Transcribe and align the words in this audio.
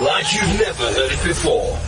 like 0.00 0.32
you've 0.32 0.58
never 0.60 0.84
heard 0.92 1.12
it 1.12 1.24
before. 1.24 1.78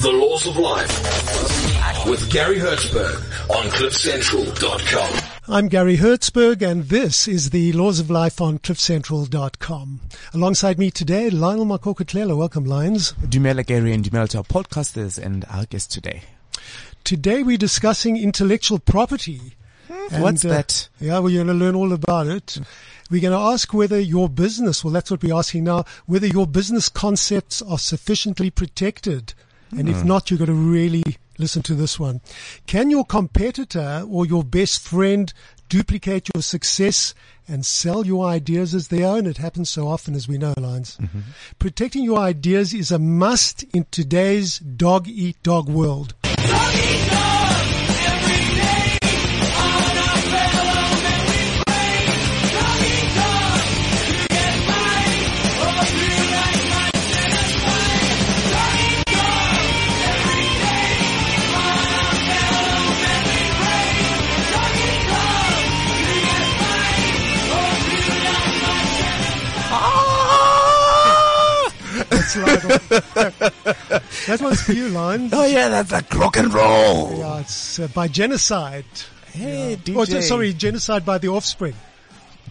The 0.00 0.10
Laws 0.10 0.46
of 0.46 0.56
Life 0.56 2.06
with 2.06 2.30
Garry 2.30 2.56
Hertzberg 2.56 3.16
on 3.50 3.64
CliffCentral.com. 3.66 5.28
I'm 5.48 5.68
Garry 5.68 5.96
Hertzberg 5.98 6.62
and 6.62 6.84
this 6.84 7.28
is 7.28 7.50
the 7.50 7.72
Laws 7.72 8.00
of 8.00 8.10
Life 8.10 8.40
on 8.40 8.58
CliffCentral.com. 8.58 10.00
Alongside 10.32 10.78
me 10.78 10.90
today, 10.90 11.28
Lionel 11.30 11.66
Makokotlela. 11.66 12.36
Welcome, 12.36 12.64
Lions. 12.64 13.12
Dumela 13.20 13.66
Garry 13.66 13.92
and 13.92 14.02
Dumela 14.02 14.28
to 14.30 14.38
our 14.38 14.44
podcasters 14.44 15.22
and 15.22 15.44
our 15.50 15.66
guest 15.66 15.92
today. 15.92 16.22
Today 17.04 17.42
we're 17.42 17.58
discussing 17.58 18.16
intellectual 18.16 18.78
property. 18.78 19.54
Mm-hmm. 19.92 20.14
And, 20.14 20.24
What's 20.24 20.44
uh, 20.44 20.48
that? 20.48 20.88
Yeah, 21.00 21.18
we're 21.18 21.36
going 21.36 21.46
to 21.58 21.64
learn 21.64 21.74
all 21.74 21.92
about 21.92 22.26
it. 22.26 22.58
We're 23.10 23.20
going 23.20 23.38
to 23.38 23.52
ask 23.52 23.74
whether 23.74 24.00
your 24.00 24.28
business, 24.28 24.82
well, 24.82 24.92
that's 24.92 25.10
what 25.10 25.22
we're 25.22 25.36
asking 25.36 25.64
now, 25.64 25.84
whether 26.06 26.26
your 26.26 26.46
business 26.46 26.88
concepts 26.88 27.60
are 27.60 27.78
sufficiently 27.78 28.50
protected. 28.50 29.34
And 29.70 29.88
if 29.88 29.96
mm. 29.96 30.04
not, 30.04 30.30
you've 30.30 30.40
got 30.40 30.46
to 30.46 30.54
really 30.54 31.02
listen 31.38 31.62
to 31.62 31.74
this 31.74 31.98
one. 31.98 32.20
Can 32.66 32.90
your 32.90 33.04
competitor 33.04 34.04
or 34.08 34.24
your 34.24 34.44
best 34.44 34.86
friend 34.86 35.32
duplicate 35.68 36.28
your 36.34 36.42
success 36.42 37.14
and 37.48 37.66
sell 37.66 38.06
your 38.06 38.26
ideas 38.26 38.74
as 38.74 38.88
their 38.88 39.06
own? 39.06 39.26
It 39.26 39.38
happens 39.38 39.68
so 39.68 39.88
often, 39.88 40.14
as 40.14 40.28
we 40.28 40.38
know, 40.38 40.54
Lines. 40.56 40.96
Mm-hmm. 41.00 41.20
Protecting 41.58 42.04
your 42.04 42.18
ideas 42.18 42.72
is 42.72 42.90
a 42.90 42.98
must 42.98 43.62
in 43.74 43.86
today's 43.90 44.58
dog 44.58 45.06
eat 45.08 45.42
dog 45.42 45.68
world. 45.68 46.14
That's 72.34 72.90
right. 72.90 73.52
that 74.26 74.40
one's 74.40 74.62
for 74.62 74.72
you, 74.72 74.88
Lines. 74.88 75.32
Oh 75.34 75.46
yeah, 75.46 75.68
that's 75.68 75.92
like 75.92 76.12
rock 76.14 76.36
and 76.36 76.52
roll. 76.52 77.16
Yeah, 77.18 77.40
it's 77.40 77.78
uh, 77.78 77.88
by 77.88 78.08
genocide. 78.08 78.84
Hey, 79.32 79.76
DJ. 79.82 79.96
Oh, 79.96 80.20
sorry, 80.20 80.52
genocide 80.52 81.04
by 81.04 81.18
the 81.18 81.28
offspring. 81.28 81.74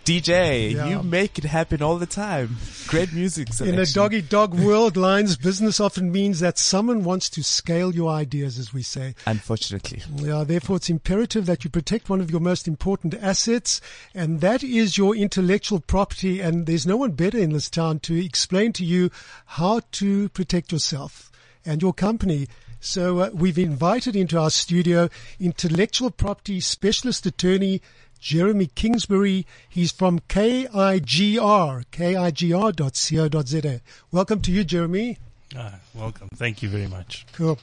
DJ, 0.04 0.72
Yeah. 0.74 0.90
you 0.90 1.04
make 1.04 1.38
it 1.38 1.44
happen 1.46 1.82
all 1.82 1.98
the 1.98 2.06
time. 2.08 2.58
Great 2.88 3.14
music 3.14 3.50
In 3.62 3.78
a 3.78 3.86
doggy 3.86 4.22
dog 4.22 4.54
world, 4.54 4.98
lines 4.98 5.38
business 5.38 5.80
often 5.80 6.12
means 6.12 6.40
that 6.40 6.58
someone 6.58 7.04
wants 7.04 7.30
to 7.30 7.44
scale 7.44 7.94
your 7.94 8.10
ideas, 8.10 8.58
as 8.58 8.74
we 8.74 8.82
say. 8.82 9.14
Unfortunately. 9.26 10.02
Yeah, 10.18 10.44
therefore 10.44 10.78
it's 10.78 10.90
imperative 10.90 11.46
that 11.46 11.64
you 11.64 11.70
protect 11.70 12.10
one 12.10 12.20
of 12.20 12.32
your 12.32 12.40
most 12.42 12.68
important 12.68 13.14
assets, 13.14 13.80
and 14.16 14.42
that 14.42 14.64
is 14.64 14.98
your 14.98 15.16
intellectual 15.16 15.80
property. 15.80 16.40
And 16.42 16.66
there's 16.66 16.88
no 16.88 16.98
one 16.98 17.12
better 17.12 17.38
in 17.38 17.54
this 17.54 17.70
town 17.70 18.00
to 18.02 18.16
explain 18.26 18.74
to 18.74 18.86
you 18.86 19.12
how 19.46 19.82
to 19.94 20.30
protect 20.30 20.72
yourself 20.72 21.32
and 21.64 21.82
your 21.82 21.94
company. 21.94 22.48
So 22.80 23.20
uh, 23.20 23.30
we've 23.32 23.60
invited 23.60 24.16
into 24.16 24.40
our 24.40 24.50
studio 24.50 25.08
intellectual 25.40 26.10
property 26.10 26.60
specialist 26.60 27.28
attorney 27.28 27.82
Jeremy 28.22 28.68
Kingsbury. 28.68 29.46
He's 29.68 29.92
from 29.92 30.20
KIGR, 30.30 31.84
KIGR.co.za. 31.92 33.82
Welcome 34.12 34.42
to 34.42 34.52
you, 34.52 34.64
Jeremy. 34.64 35.18
Ah, 35.58 35.80
welcome. 35.96 36.30
Thank 36.36 36.62
you 36.62 36.70
very 36.70 36.88
much. 36.88 37.26
Cool. 37.34 37.58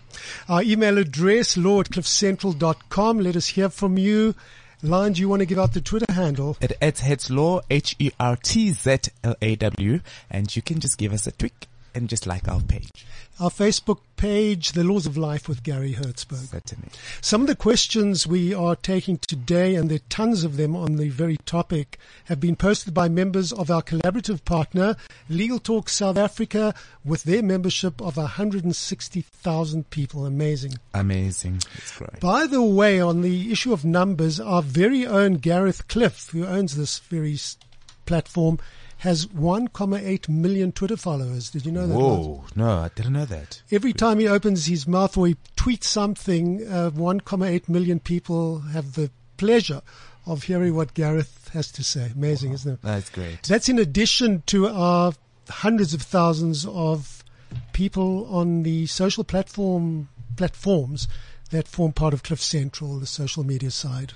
Our 0.49 0.63
email 0.63 0.99
address, 0.99 1.57
law 1.57 1.81
at 1.81 1.91
cliffcentral.com. 1.91 3.21
Let 3.21 3.37
us 3.37 3.47
hear 3.47 3.69
from 3.71 3.97
you. 3.97 4.35
Lion, 4.83 5.13
do 5.13 5.21
you 5.21 5.29
want 5.29 5.41
to 5.41 5.47
give 5.47 5.59
out 5.59 5.73
the 5.73 5.81
Twitter 5.81 6.13
handle? 6.13 6.57
It, 6.61 6.73
it's 6.83 7.03
Hertzlaw, 7.03 7.63
H-E-R-T-Z-L-A-W, 7.71 10.01
and 10.31 10.57
you 10.57 10.63
can 10.63 10.81
just 10.81 10.99
give 10.99 11.13
us 11.13 11.27
a 11.27 11.33
tweak 11.33 11.67
and 11.95 12.09
just 12.09 12.27
like 12.27 12.49
our 12.49 12.61
page. 12.61 13.07
Our 13.41 13.51
Facebook 13.51 14.01
page, 14.17 14.73
The 14.73 14.83
Laws 14.83 15.07
of 15.07 15.17
Life 15.17 15.49
with 15.49 15.63
Garry 15.63 15.93
Hertzberg. 15.93 16.51
Certainly. 16.51 16.89
Some 17.21 17.41
of 17.41 17.47
the 17.47 17.55
questions 17.55 18.27
we 18.27 18.53
are 18.53 18.75
taking 18.75 19.19
today, 19.19 19.77
and 19.77 19.89
there 19.89 19.99
are 19.99 20.11
tons 20.11 20.43
of 20.43 20.57
them 20.57 20.75
on 20.75 20.97
the 20.97 21.09
very 21.11 21.37
topic, 21.47 22.01
have 22.25 22.41
been 22.41 22.57
posted 22.57 22.93
by 22.93 23.09
members 23.09 23.53
of 23.53 23.71
our 23.71 23.81
collaborative 23.81 24.45
partner, 24.45 24.97
Legal 25.29 25.61
Talk 25.61 25.89
South 25.89 26.17
Africa, 26.17 26.75
with 27.05 27.23
their 27.23 27.45
membership 27.45 28.01
of 28.01 28.17
160,000 28.17 29.91
people. 29.91 30.27
Amazing. 30.27 30.73
Amazing. 30.93 31.63
It's 31.77 31.97
great. 31.97 32.19
By 32.19 32.49
the 32.49 32.63
way, 32.65 33.01
on 33.01 33.23
the 33.23 33.53
issue 33.53 33.73
of 33.73 33.85
numbers, 33.85 34.41
our 34.41 34.63
very 34.63 35.07
own 35.07 35.35
Gareth 35.35 35.87
Cliff, 35.87 36.31
who 36.31 36.45
owns 36.45 36.77
this 36.77 36.99
very 36.99 37.39
platform, 38.05 38.59
has 38.99 39.27
1.8 39.27 40.29
million 40.29 40.73
Twitter 40.73 40.97
followers. 40.97 41.51
Did 41.51 41.65
you 41.65 41.73
know 41.73 41.87
that? 41.87 41.95
Whoa. 41.95 42.45
No, 42.57 42.79
I 42.79 42.91
didn't 42.95 43.13
know 43.13 43.25
that. 43.27 43.63
Every 43.71 43.93
time 43.93 44.19
he 44.19 44.27
opens 44.27 44.67
his 44.67 44.87
mouth 44.89 45.17
or 45.17 45.29
he 45.29 45.37
tweets 45.57 45.85
something, 45.85 46.67
uh, 46.67 46.91
1.8 46.91 47.69
million 47.69 48.01
people 48.01 48.61
have 48.61 48.95
the 48.95 49.11
pleasure 49.37 49.83
of 50.27 50.43
hearing 50.45 50.75
what 50.75 50.95
Gareth 50.95 51.51
has 51.53 51.71
to 51.73 51.85
say. 51.85 52.11
Amazing, 52.15 52.53
isn't 52.53 52.75
it? 52.75 52.83
That's 52.83 53.09
great. 53.09 53.45
That's 53.45 53.69
in 53.69 53.79
addition 53.79 54.43
to 54.47 54.69
our 54.69 55.13
hundreds 55.49 55.95
of 55.95 56.03
thousands 56.03 56.67
of 56.67 57.25
people 57.73 58.27
on 58.27 58.63
the 58.65 58.87
social 58.87 59.25
platform 59.25 60.09
platforms 60.37 61.09
that 61.51 61.67
form 61.67 61.93
part 61.93 62.13
of 62.13 62.23
Cliff 62.23 62.43
Central, 62.43 62.99
the 62.99 63.07
social 63.07 63.45
media 63.45 63.71
side. 63.71 64.13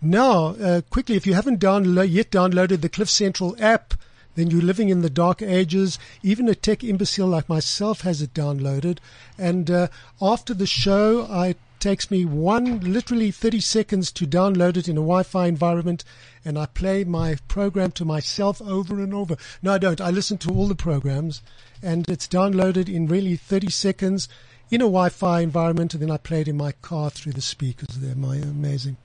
Now, 0.00 0.48
uh, 0.48 0.82
quickly, 0.90 1.16
if 1.16 1.26
you 1.26 1.34
haven't 1.34 1.62
yet 1.62 2.30
downloaded 2.30 2.80
the 2.80 2.88
Cliff 2.88 3.08
Central 3.08 3.56
app, 3.58 3.94
then 4.36 4.50
you're 4.50 4.62
living 4.62 4.90
in 4.90 5.00
the 5.00 5.10
dark 5.10 5.42
ages. 5.42 5.98
Even 6.22 6.48
a 6.48 6.54
tech 6.54 6.84
imbecile 6.84 7.26
like 7.26 7.48
myself 7.48 8.02
has 8.02 8.22
it 8.22 8.34
downloaded. 8.34 8.98
And 9.38 9.70
uh, 9.70 9.88
after 10.20 10.54
the 10.54 10.66
show, 10.66 11.26
I, 11.26 11.48
it 11.48 11.58
takes 11.80 12.10
me 12.10 12.24
one, 12.24 12.80
literally 12.80 13.30
30 13.30 13.60
seconds 13.60 14.12
to 14.12 14.26
download 14.26 14.76
it 14.76 14.88
in 14.88 14.96
a 14.96 15.00
Wi-Fi 15.00 15.46
environment, 15.46 16.04
and 16.44 16.58
I 16.58 16.66
play 16.66 17.04
my 17.04 17.36
program 17.48 17.92
to 17.92 18.04
myself 18.04 18.60
over 18.60 19.00
and 19.02 19.14
over. 19.14 19.36
No, 19.62 19.72
I 19.72 19.78
don't. 19.78 20.00
I 20.00 20.10
listen 20.10 20.38
to 20.38 20.50
all 20.50 20.68
the 20.68 20.74
programs, 20.74 21.42
and 21.82 22.08
it's 22.08 22.28
downloaded 22.28 22.92
in 22.92 23.06
really 23.06 23.36
30 23.36 23.70
seconds 23.70 24.28
in 24.70 24.80
a 24.80 24.84
Wi-Fi 24.84 25.40
environment, 25.40 25.94
and 25.94 26.02
then 26.02 26.10
I 26.10 26.18
play 26.18 26.42
it 26.42 26.48
in 26.48 26.56
my 26.56 26.72
car 26.72 27.08
through 27.08 27.32
the 27.32 27.40
speakers. 27.40 27.96
They're 27.96 28.14
my 28.14 28.36
amazing. 28.36 28.96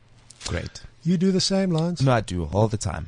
Great. 0.47 0.81
You 1.03 1.17
do 1.17 1.31
the 1.31 1.41
same, 1.41 1.71
Lance? 1.71 2.01
No, 2.01 2.11
I 2.13 2.21
do 2.21 2.45
all 2.53 2.67
the 2.67 2.77
time. 2.77 3.07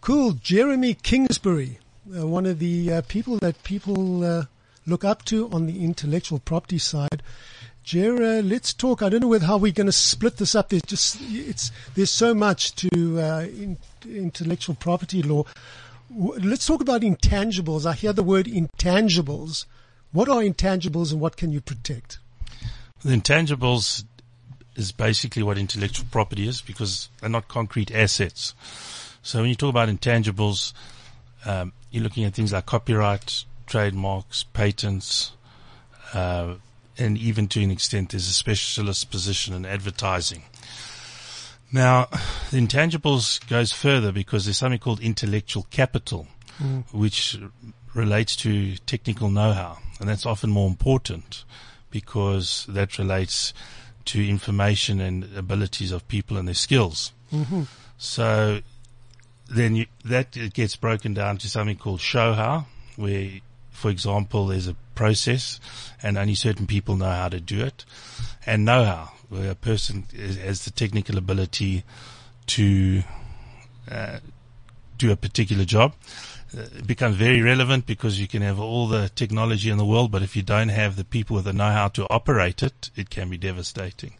Cool. 0.00 0.32
Jeremy 0.32 0.94
Kingsbury, 0.94 1.78
uh, 2.16 2.26
one 2.26 2.46
of 2.46 2.58
the 2.58 2.92
uh, 2.92 3.02
people 3.08 3.38
that 3.38 3.62
people 3.64 4.24
uh, 4.24 4.44
look 4.86 5.04
up 5.04 5.24
to 5.26 5.48
on 5.50 5.66
the 5.66 5.84
intellectual 5.84 6.38
property 6.40 6.78
side. 6.78 7.22
Jer, 7.84 8.16
uh, 8.16 8.42
let's 8.42 8.72
talk. 8.72 9.02
I 9.02 9.08
don't 9.08 9.20
know 9.20 9.28
whether 9.28 9.46
how 9.46 9.58
we're 9.58 9.72
going 9.72 9.86
to 9.86 9.92
split 9.92 10.38
this 10.38 10.54
up. 10.54 10.70
There's 10.70 10.82
just 10.82 11.18
it's 11.20 11.70
there's 11.94 12.10
so 12.10 12.34
much 12.34 12.74
to 12.76 13.20
uh, 13.20 13.40
in, 13.42 13.76
intellectual 14.06 14.74
property 14.74 15.22
law. 15.22 15.44
W- 16.10 16.40
Let's 16.48 16.66
talk 16.66 16.80
about 16.80 17.02
intangibles. 17.02 17.84
I 17.86 17.92
hear 17.92 18.12
the 18.12 18.22
word 18.22 18.46
intangibles. 18.46 19.66
What 20.12 20.28
are 20.28 20.40
intangibles 20.40 21.12
and 21.12 21.20
what 21.20 21.36
can 21.36 21.52
you 21.52 21.60
protect? 21.60 22.18
The 23.02 23.14
intangibles 23.16 24.04
is 24.76 24.92
basically 24.92 25.42
what 25.42 25.58
intellectual 25.58 26.06
property 26.10 26.48
is 26.48 26.60
because 26.60 27.08
they're 27.20 27.30
not 27.30 27.48
concrete 27.48 27.90
assets. 27.92 28.54
So 29.22 29.40
when 29.40 29.48
you 29.48 29.54
talk 29.54 29.70
about 29.70 29.88
intangibles, 29.88 30.72
um, 31.44 31.72
you're 31.90 32.02
looking 32.02 32.24
at 32.24 32.34
things 32.34 32.52
like 32.52 32.66
copyright, 32.66 33.44
trademarks, 33.66 34.44
patents, 34.44 35.32
uh, 36.12 36.54
and 36.98 37.18
even 37.18 37.48
to 37.48 37.62
an 37.62 37.70
extent, 37.70 38.10
there's 38.10 38.28
a 38.28 38.32
specialist 38.32 39.10
position 39.10 39.54
in 39.54 39.66
advertising. 39.66 40.42
Now, 41.72 42.06
the 42.50 42.58
intangibles 42.58 43.44
goes 43.48 43.72
further 43.72 44.12
because 44.12 44.44
there's 44.44 44.58
something 44.58 44.78
called 44.78 45.00
intellectual 45.00 45.66
capital. 45.70 46.28
which 46.92 47.36
relates 47.94 48.36
to 48.36 48.76
technical 48.78 49.30
know-how, 49.30 49.78
and 50.00 50.08
that's 50.08 50.26
often 50.26 50.50
more 50.50 50.68
important 50.68 51.44
because 51.90 52.66
that 52.68 52.98
relates 52.98 53.52
to 54.06 54.28
information 54.28 55.00
and 55.00 55.24
abilities 55.36 55.92
of 55.92 56.06
people 56.08 56.36
and 56.36 56.46
their 56.48 56.54
skills. 56.54 57.12
So 57.98 58.60
then 59.48 59.76
you, 59.76 59.86
that 60.04 60.32
gets 60.52 60.76
broken 60.76 61.14
down 61.14 61.38
to 61.38 61.48
something 61.48 61.76
called 61.76 62.00
show 62.00 62.32
how, 62.34 62.66
where, 62.96 63.28
for 63.70 63.90
example, 63.90 64.46
there's 64.46 64.68
a 64.68 64.74
process 64.94 65.60
and 66.02 66.16
only 66.18 66.34
certain 66.34 66.66
people 66.66 66.96
know 66.96 67.10
how 67.10 67.28
to 67.28 67.40
do 67.40 67.60
it, 67.64 67.84
and 68.46 68.64
know 68.64 68.84
how, 68.84 69.12
where 69.28 69.50
a 69.50 69.54
person 69.54 70.04
is- 70.12 70.36
has 70.38 70.64
the 70.64 70.70
technical 70.70 71.18
ability 71.18 71.82
to 72.46 73.02
uh, 73.90 74.18
do 74.98 75.10
a 75.10 75.16
particular 75.16 75.64
job. 75.64 75.94
Uh, 76.56 76.62
It 76.78 76.86
becomes 76.86 77.16
very 77.16 77.40
relevant 77.42 77.86
because 77.86 78.20
you 78.20 78.28
can 78.28 78.42
have 78.42 78.60
all 78.60 78.86
the 78.88 79.08
technology 79.08 79.70
in 79.70 79.78
the 79.78 79.84
world, 79.84 80.10
but 80.10 80.22
if 80.22 80.36
you 80.36 80.42
don't 80.42 80.68
have 80.70 80.96
the 80.96 81.04
people 81.04 81.36
with 81.36 81.44
the 81.46 81.52
know-how 81.52 81.88
to 81.88 82.06
operate 82.10 82.62
it, 82.62 82.90
it 82.96 83.10
can 83.10 83.28
be 83.30 83.36
devastating. 83.38 84.12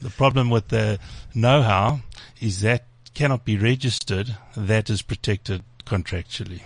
The 0.00 0.10
problem 0.10 0.50
with 0.50 0.68
the 0.68 0.98
know-how 1.34 2.00
is 2.40 2.60
that 2.60 2.84
cannot 3.14 3.44
be 3.44 3.56
registered. 3.58 4.36
That 4.56 4.88
is 4.90 5.02
protected 5.02 5.62
contractually. 5.84 6.60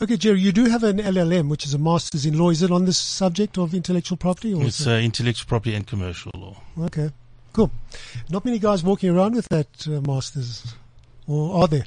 Okay, 0.00 0.16
Jerry, 0.16 0.40
you 0.40 0.52
do 0.52 0.66
have 0.66 0.84
an 0.84 0.98
LLM, 0.98 1.48
which 1.48 1.64
is 1.64 1.74
a 1.74 1.78
master's 1.78 2.24
in 2.26 2.38
law. 2.38 2.50
Is 2.50 2.62
it 2.62 2.70
on 2.70 2.84
this 2.84 2.98
subject 2.98 3.58
of 3.58 3.74
intellectual 3.74 4.16
property? 4.16 4.52
Or 4.54 4.62
It's 4.64 4.86
uh, 4.86 4.90
intellectual 4.90 5.48
property 5.48 5.74
and 5.74 5.86
commercial 5.86 6.30
law. 6.36 6.56
okay, 6.86 7.10
cool. 7.52 7.70
Not 8.28 8.44
many 8.44 8.58
guys 8.58 8.84
walking 8.84 9.10
around 9.10 9.34
with 9.34 9.48
that 9.48 9.68
uh, 9.88 10.00
master's, 10.02 10.74
or 11.26 11.62
are 11.62 11.66
there? 11.68 11.86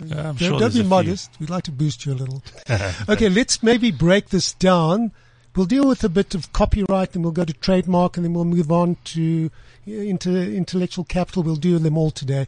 Uh, 0.00 0.04
I'm 0.14 0.36
Don't, 0.36 0.36
sure 0.38 0.58
don't 0.58 0.72
be 0.72 0.80
a 0.80 0.82
few. 0.82 0.84
modest. 0.84 1.30
We'd 1.40 1.50
like 1.50 1.64
to 1.64 1.72
boost 1.72 2.04
you 2.06 2.12
a 2.12 2.14
little. 2.14 2.42
okay, 3.08 3.28
let's 3.28 3.62
maybe 3.62 3.90
break 3.90 4.28
this 4.30 4.52
down. 4.54 5.12
We'll 5.54 5.66
deal 5.66 5.86
with 5.86 6.02
a 6.02 6.08
bit 6.08 6.34
of 6.34 6.52
copyright, 6.52 7.14
and 7.14 7.22
we'll 7.22 7.32
go 7.32 7.44
to 7.44 7.52
trademark, 7.52 8.16
and 8.16 8.24
then 8.24 8.32
we'll 8.32 8.44
move 8.46 8.72
on 8.72 8.96
to 9.04 9.50
uh, 9.86 9.90
into 9.92 10.30
intellectual 10.34 11.04
capital. 11.04 11.42
We'll 11.42 11.56
do 11.56 11.78
them 11.78 11.96
all 11.98 12.10
today. 12.10 12.46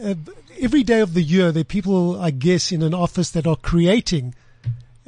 Uh, 0.00 0.14
every 0.60 0.82
day 0.82 1.00
of 1.00 1.14
the 1.14 1.22
year, 1.22 1.50
there 1.52 1.62
are 1.62 1.64
people, 1.64 2.20
I 2.20 2.30
guess, 2.30 2.70
in 2.70 2.82
an 2.82 2.94
office 2.94 3.30
that 3.30 3.46
are 3.46 3.56
creating 3.56 4.34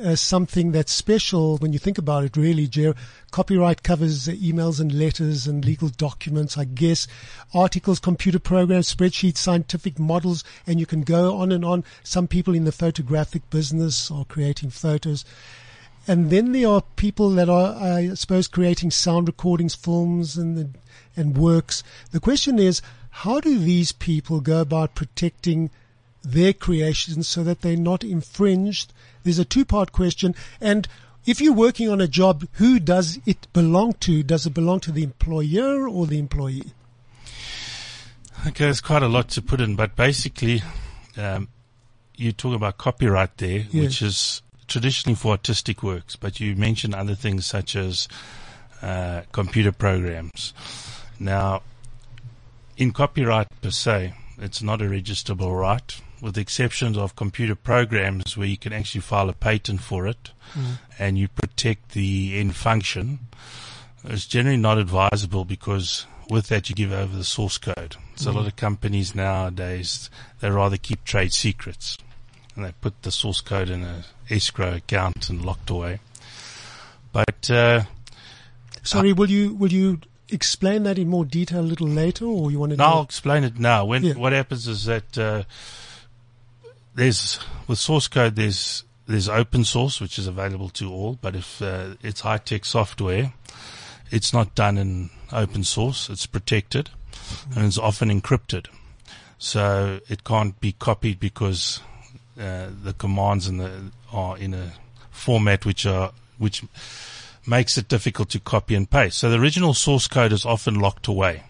uh, 0.02 0.16
something 0.16 0.72
that's 0.72 0.92
special 0.92 1.56
when 1.58 1.72
you 1.72 1.78
think 1.78 1.98
about 1.98 2.24
it, 2.24 2.36
really, 2.36 2.66
Jer. 2.66 2.94
Copyright 3.30 3.82
covers 3.82 4.28
uh, 4.28 4.32
emails 4.32 4.80
and 4.80 4.92
letters 4.92 5.46
and 5.46 5.64
legal 5.64 5.88
documents, 5.88 6.58
I 6.58 6.64
guess, 6.64 7.06
articles, 7.54 7.98
computer 7.98 8.38
programs, 8.38 8.94
spreadsheets, 8.94 9.38
scientific 9.38 9.98
models, 9.98 10.44
and 10.66 10.80
you 10.80 10.86
can 10.86 11.02
go 11.02 11.36
on 11.38 11.52
and 11.52 11.64
on. 11.64 11.84
Some 12.02 12.28
people 12.28 12.54
in 12.54 12.64
the 12.64 12.72
photographic 12.72 13.48
business 13.50 14.10
are 14.10 14.24
creating 14.24 14.70
photos. 14.70 15.24
And 16.08 16.30
then 16.30 16.52
there 16.52 16.68
are 16.68 16.82
people 16.96 17.30
that 17.30 17.48
are, 17.48 17.74
I 17.74 18.14
suppose, 18.14 18.48
creating 18.48 18.90
sound 18.90 19.28
recordings, 19.28 19.74
films, 19.74 20.36
and 20.36 20.76
and 21.16 21.36
works. 21.36 21.82
The 22.12 22.20
question 22.20 22.58
is, 22.58 22.82
how 23.10 23.40
do 23.40 23.58
these 23.58 23.92
people 23.92 24.40
go 24.40 24.60
about 24.60 24.94
protecting 24.94 25.70
their 26.22 26.52
creations 26.52 27.28
so 27.28 27.42
that 27.44 27.60
they're 27.60 27.76
not 27.76 28.04
infringed? 28.04 28.92
There's 29.22 29.38
a 29.38 29.44
two-part 29.44 29.92
question, 29.92 30.34
and 30.60 30.88
if 31.26 31.40
you're 31.40 31.52
working 31.52 31.88
on 31.88 32.00
a 32.00 32.08
job, 32.08 32.46
who 32.52 32.78
does 32.80 33.18
it 33.26 33.46
belong 33.52 33.92
to? 34.00 34.22
Does 34.22 34.46
it 34.46 34.54
belong 34.54 34.80
to 34.80 34.92
the 34.92 35.02
employer 35.02 35.88
or 35.88 36.06
the 36.06 36.18
employee? 36.18 36.72
Okay, 38.46 38.64
there's 38.64 38.80
quite 38.80 39.02
a 39.02 39.08
lot 39.08 39.28
to 39.30 39.42
put 39.42 39.60
in, 39.60 39.76
but 39.76 39.96
basically, 39.96 40.62
um, 41.18 41.48
you 42.16 42.32
talk 42.32 42.54
about 42.54 42.78
copyright 42.78 43.36
there, 43.36 43.66
Yes. 43.70 43.72
which 43.72 44.02
is 44.02 44.42
traditionally 44.66 45.16
for 45.16 45.32
artistic 45.32 45.82
works, 45.82 46.16
but 46.16 46.40
you 46.40 46.56
mentioned 46.56 46.94
other 46.94 47.14
things 47.14 47.44
such 47.44 47.76
as 47.76 48.08
uh, 48.80 49.22
computer 49.32 49.72
programs. 49.72 50.54
Now, 51.18 51.62
in 52.78 52.92
copyright 52.92 53.48
per 53.60 53.70
se, 53.70 54.14
it's 54.38 54.62
not 54.62 54.80
a 54.80 54.86
registrable 54.86 55.58
right, 55.60 56.00
with 56.20 56.34
the 56.34 56.40
exceptions 56.40 56.96
of 56.98 57.16
computer 57.16 57.54
programs 57.54 58.36
where 58.36 58.46
you 58.46 58.56
can 58.56 58.72
actually 58.72 59.00
file 59.00 59.28
a 59.28 59.32
patent 59.32 59.80
for 59.80 60.06
it 60.06 60.30
and 60.98 61.16
you 61.16 61.28
protect 61.28 61.92
the 61.92 62.38
end 62.38 62.54
function. 62.56 63.20
It's 64.04 64.26
generally 64.26 64.56
not 64.56 64.78
advisable 64.78 65.44
because 65.44 66.06
with 66.28 66.48
that 66.48 66.68
you 66.68 66.74
give 66.74 66.92
over 66.92 67.16
the 67.16 67.24
source 67.24 67.58
code. 67.58 67.96
So 68.16 68.30
a 68.30 68.32
lot 68.32 68.46
of 68.46 68.56
companies 68.56 69.14
nowadays, 69.14 70.10
they 70.40 70.50
rather 70.50 70.76
keep 70.76 71.04
trade 71.04 71.32
secrets 71.32 71.96
and 72.56 72.64
they 72.64 72.72
put 72.80 73.02
the 73.02 73.10
source 73.10 73.40
code 73.40 73.70
in 73.70 73.82
a 73.82 74.04
escrow 74.28 74.74
account 74.74 75.28
and 75.30 75.44
locked 75.44 75.70
away. 75.70 76.00
But, 77.12 77.50
uh, 77.50 77.82
Sorry, 78.82 79.12
will 79.12 79.30
you 79.30 79.54
will 79.54 79.72
you 79.72 80.00
explain 80.30 80.84
that 80.84 80.98
in 80.98 81.08
more 81.08 81.24
detail 81.24 81.60
a 81.60 81.62
little 81.62 81.88
later, 81.88 82.24
or 82.24 82.50
you 82.50 82.58
want 82.58 82.70
to? 82.70 82.76
No, 82.76 82.84
I'll 82.84 83.02
explain 83.02 83.44
it 83.44 83.58
now. 83.58 83.84
When 83.84 84.02
Yeah. 84.04 84.14
what 84.14 84.32
happens 84.32 84.66
is 84.68 84.84
that 84.86 85.18
uh, 85.18 85.42
there's 87.00 87.40
with 87.66 87.78
source 87.78 88.08
code 88.08 88.36
there's 88.36 88.84
there's 89.06 89.28
open 89.28 89.64
source 89.64 90.00
which 90.00 90.18
is 90.18 90.26
available 90.28 90.68
to 90.68 90.92
all, 90.92 91.18
but 91.20 91.34
if 91.34 91.60
uh, 91.62 91.94
it's 92.00 92.20
high 92.20 92.38
tech 92.38 92.64
software, 92.64 93.32
it's 94.12 94.32
not 94.32 94.54
done 94.54 94.78
in 94.78 95.10
open 95.32 95.64
source. 95.64 96.08
It's 96.08 96.26
protected 96.26 96.90
and 97.56 97.64
it's 97.64 97.78
often 97.78 98.08
encrypted, 98.08 98.66
so 99.38 99.98
it 100.08 100.22
can't 100.22 100.60
be 100.60 100.72
copied 100.72 101.18
because 101.18 101.80
uh, 102.38 102.68
the 102.84 102.92
commands 102.92 103.50
the 103.50 103.90
are 104.12 104.36
in 104.36 104.54
a 104.54 104.74
format 105.10 105.64
which 105.64 105.86
are 105.86 106.12
which 106.38 106.62
makes 107.46 107.78
it 107.78 107.88
difficult 107.88 108.28
to 108.30 108.38
copy 108.38 108.74
and 108.74 108.90
paste. 108.90 109.18
So 109.18 109.30
the 109.30 109.40
original 109.40 109.72
source 109.72 110.06
code 110.06 110.32
is 110.32 110.44
often 110.44 110.74
locked 110.74 111.08
away. 111.08 111.44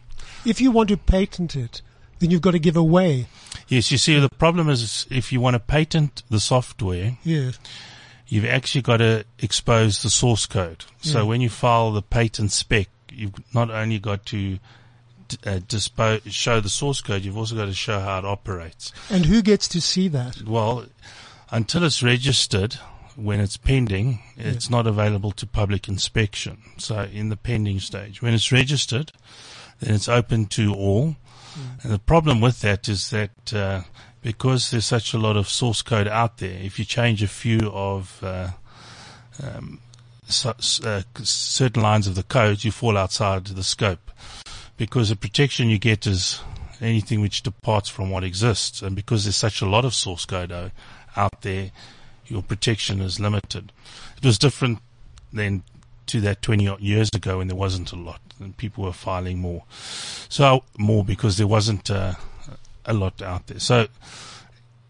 If 0.47 0.61
you 0.61 0.71
want 0.71 0.89
to 0.91 0.97
patent 0.97 1.57
it, 1.57 1.83
then 2.21 2.31
you've 2.31 2.41
got 2.43 2.53
to 2.53 2.59
give 2.59 2.77
away. 2.77 3.27
Yes, 3.69 3.91
you 3.91 3.99
see, 3.99 4.19
the 4.19 4.29
problem 4.31 4.69
is 4.69 5.07
if 5.11 5.33
you 5.33 5.41
want 5.41 5.55
to 5.55 5.61
patent 5.61 6.23
the 6.31 6.41
software, 6.41 7.19
Yeah. 7.25 7.51
you've 8.29 8.45
actually 8.45 8.83
got 8.83 8.99
to 8.99 9.25
expose 9.41 10.03
the 10.03 10.11
source 10.11 10.47
code. 10.47 10.85
So 11.03 11.19
Yeah. 11.19 11.25
when 11.25 11.41
you 11.41 11.49
file 11.51 11.93
the 11.93 12.03
patent 12.03 12.53
spec, 12.53 12.89
you've 13.13 13.35
not 13.55 13.71
only 13.71 13.99
got 13.99 14.25
to 14.27 14.59
uh, 15.47 15.61
show 16.29 16.61
the 16.61 16.69
source 16.69 17.01
code, 17.01 17.25
you've 17.25 17.37
also 17.37 17.55
got 17.55 17.67
to 17.67 17.75
show 17.75 18.01
how 18.01 18.19
it 18.19 18.25
operates. 18.25 18.93
And 19.09 19.27
who 19.27 19.43
gets 19.43 19.69
to 19.69 19.81
see 19.81 20.09
that? 20.09 20.43
Well, 20.43 20.87
until 21.53 21.85
it's 21.85 22.03
registered, 22.03 22.75
when 23.17 23.39
it's 23.39 23.57
pending, 23.57 24.21
it's 24.37 24.69
not 24.71 24.87
available 24.89 25.31
to 25.33 25.47
public 25.47 25.87
inspection. 25.89 26.59
So 26.79 27.03
in 27.13 27.29
the 27.29 27.37
pending 27.37 27.79
stage, 27.81 28.23
when 28.23 28.35
it's 28.35 28.51
registered, 28.51 29.13
then 29.81 29.95
it's 29.95 30.09
open 30.09 30.47
to 30.47 30.75
all. 30.75 31.17
And 31.83 31.93
the 31.93 31.99
problem 31.99 32.41
with 32.41 32.61
that 32.61 32.89
is 32.89 33.11
that 33.11 33.55
uh, 33.55 33.83
because 34.23 34.71
there's 34.71 34.87
such 34.87 35.15
a 35.15 35.19
lot 35.19 35.37
of 35.37 35.49
source 35.49 35.83
code 35.83 36.09
out 36.09 36.39
there, 36.39 36.59
if 36.63 36.79
you 36.79 36.85
change 36.85 37.23
a 37.23 37.29
few 37.29 37.59
of 37.73 38.23
uh, 38.23 38.51
um, 39.43 39.81
so, 40.29 40.55
uh, 40.85 41.03
certain 41.23 41.83
lines 41.83 42.07
of 42.07 42.15
the 42.15 42.23
code, 42.23 42.63
you 42.63 42.71
fall 42.71 42.97
outside 42.97 43.47
the 43.47 43.65
scope. 43.65 44.11
Because 44.77 45.09
the 45.09 45.17
protection 45.17 45.69
you 45.69 45.79
get 45.79 46.07
is 46.07 46.41
anything 46.81 47.21
which 47.21 47.43
departs 47.43 47.89
from 47.89 48.11
what 48.11 48.25
exists. 48.25 48.81
And 48.83 48.97
because 48.97 49.25
there's 49.25 49.37
such 49.37 49.61
a 49.61 49.69
lot 49.69 49.85
of 49.85 49.95
source 49.95 50.25
code 50.25 50.53
out 51.17 51.43
there, 51.43 51.71
your 52.27 52.43
protection 52.43 53.01
is 53.01 53.21
limited. 53.21 53.73
It 54.17 54.25
was 54.25 54.39
different 54.39 54.79
then 55.33 55.63
to 56.11 56.21
that 56.21 56.43
20 56.43 56.69
odd 56.69 56.81
years 56.81 57.11
ago 57.15 57.39
when 57.39 57.49
there 57.49 57.57
wasn't 57.57 57.93
a 57.93 57.97
lot 57.97 58.21
and 58.39 58.57
people 58.57 58.85
were 58.85 58.93
filing 58.93 59.39
more. 59.39 59.65
So 60.29 60.65
more 60.79 61.05
because 61.05 61.37
there 61.37 61.47
wasn't 61.47 61.91
uh, 61.91 62.15
a 62.85 62.93
lot 62.95 63.21
out 63.23 63.47
there. 63.47 63.61
So 63.61 63.89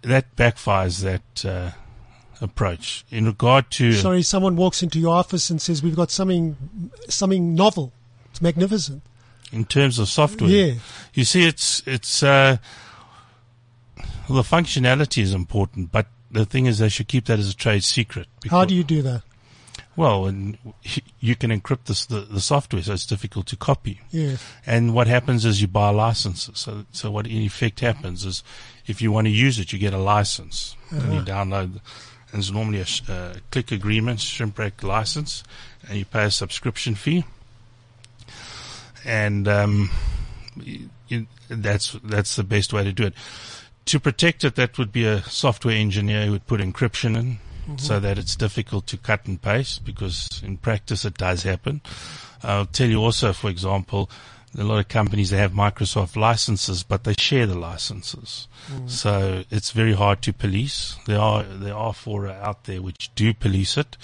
that 0.02 0.34
backfires 0.36 1.02
that 1.02 1.44
uh, 1.44 1.70
approach. 2.40 3.04
In 3.10 3.26
regard 3.26 3.70
to 3.72 3.92
Sorry, 3.92 4.22
someone 4.22 4.56
walks 4.56 4.82
into 4.82 4.98
your 4.98 5.14
office 5.14 5.50
and 5.50 5.60
says, 5.60 5.82
"We've 5.82 5.96
got 5.96 6.10
something, 6.10 6.56
something 7.08 7.54
novel. 7.54 7.92
It's 8.30 8.40
magnificent." 8.40 9.02
in 9.52 9.64
terms 9.64 9.98
of 9.98 10.08
software, 10.08 10.48
Yeah. 10.48 10.74
you 11.12 11.24
see, 11.24 11.44
it's 11.46 11.82
it's 11.86 12.22
uh, 12.22 12.58
well, 14.28 14.42
the 14.42 14.48
functionality 14.48 15.22
is 15.22 15.34
important, 15.34 15.90
but 15.90 16.06
the 16.30 16.44
thing 16.44 16.66
is, 16.66 16.78
they 16.78 16.88
should 16.88 17.08
keep 17.08 17.24
that 17.26 17.38
as 17.38 17.50
a 17.50 17.56
trade 17.56 17.82
secret. 17.82 18.28
How 18.48 18.64
do 18.64 18.74
you 18.74 18.84
do 18.84 19.02
that? 19.02 19.22
Well, 19.97 20.26
and 20.26 20.56
you 21.18 21.35
can 21.37 21.50
encrypt 21.50 21.85
this, 21.87 22.06
the, 22.06 22.20
the 22.20 22.40
software, 22.40 22.82
so 22.82 22.92
it's 22.92 23.04
difficult 23.04 23.47
to 23.49 23.56
copy. 23.56 24.00
Yeah. 24.11 24.37
And 24.64 24.94
what 24.94 25.09
happens 25.09 25.44
is 25.44 25.61
you 25.61 25.68
buy 25.68 25.90
licenses. 25.90 26.59
So, 26.61 26.85
so 26.92 27.11
what 27.11 27.26
in 27.26 27.42
effect 27.42 27.80
happens 27.80 28.25
is, 28.25 28.42
if 28.87 29.02
you 29.02 29.12
want 29.12 29.26
to 29.26 29.30
use 29.30 29.59
it, 29.59 29.73
you 29.73 29.78
get 29.78 29.92
a 29.92 29.99
license, 29.99 30.76
and 30.90 31.12
you 31.12 31.20
download. 31.20 31.80
And 32.32 32.38
it's 32.40 32.50
normally 32.50 32.80
a 32.80 33.12
uh, 33.12 33.35
click 33.50 33.73
agreement, 33.73 34.20
shrink 34.20 34.56
wrap 34.56 34.82
license, 34.82 35.42
and 35.88 35.99
you 35.99 36.04
pay 36.04 36.25
a 36.25 36.30
subscription 36.30 36.94
fee. 36.94 37.25
And 39.04 39.49
um, 39.49 39.90
you, 40.56 40.88
you, 41.09 41.26
that's 41.49 41.97
that's 42.04 42.37
the 42.37 42.44
best 42.44 42.73
way 42.73 42.85
to 42.85 42.92
do 42.92 43.04
it. 43.06 43.14
to 43.87 43.99
protect 43.99 44.44
it, 44.44 44.54
that 44.54 44.78
would 44.78 44.92
be 44.92 45.04
a 45.04 45.23
software 45.25 45.75
engineer 45.75 46.26
who 46.26 46.32
would 46.32 46.47
put 46.47 46.61
encryption 46.61 47.16
in 47.16 47.38
so 47.76 48.00
that 48.00 48.18
it's 48.18 48.36
difficult 48.36 48.86
to 48.88 48.96
cut 48.96 49.26
and 49.26 49.40
paste 49.40 49.84
because 49.84 50.42
in 50.44 50.56
practice 50.56 51.04
it 51.04 51.16
does 51.16 51.42
happen. 51.42 51.80
I'll 52.42 52.66
tell 52.66 52.88
you 52.88 53.02
also, 53.02 53.32
for 53.32 53.50
example, 53.50 54.10
a 54.58 54.64
lot 54.64 54.78
of 54.78 54.88
companies 54.88 55.30
they 55.30 55.36
have 55.36 55.52
Microsoft 55.52 56.16
licenses, 56.16 56.82
but 56.82 57.04
they 57.04 57.14
share 57.18 57.46
the 57.46 57.58
licenses. 57.58 58.48
So 58.86 59.44
it's 59.50 59.70
very 59.70 59.92
hard 59.92 60.22
to 60.22 60.32
police. 60.32 60.96
There 61.06 61.20
are 61.20 61.44
there 61.44 61.74
are 61.74 61.94
fora 61.94 62.32
out 62.42 62.64
there 62.64 62.82
which 62.82 63.14
do 63.14 63.32
police 63.32 63.76
it, 63.76 63.96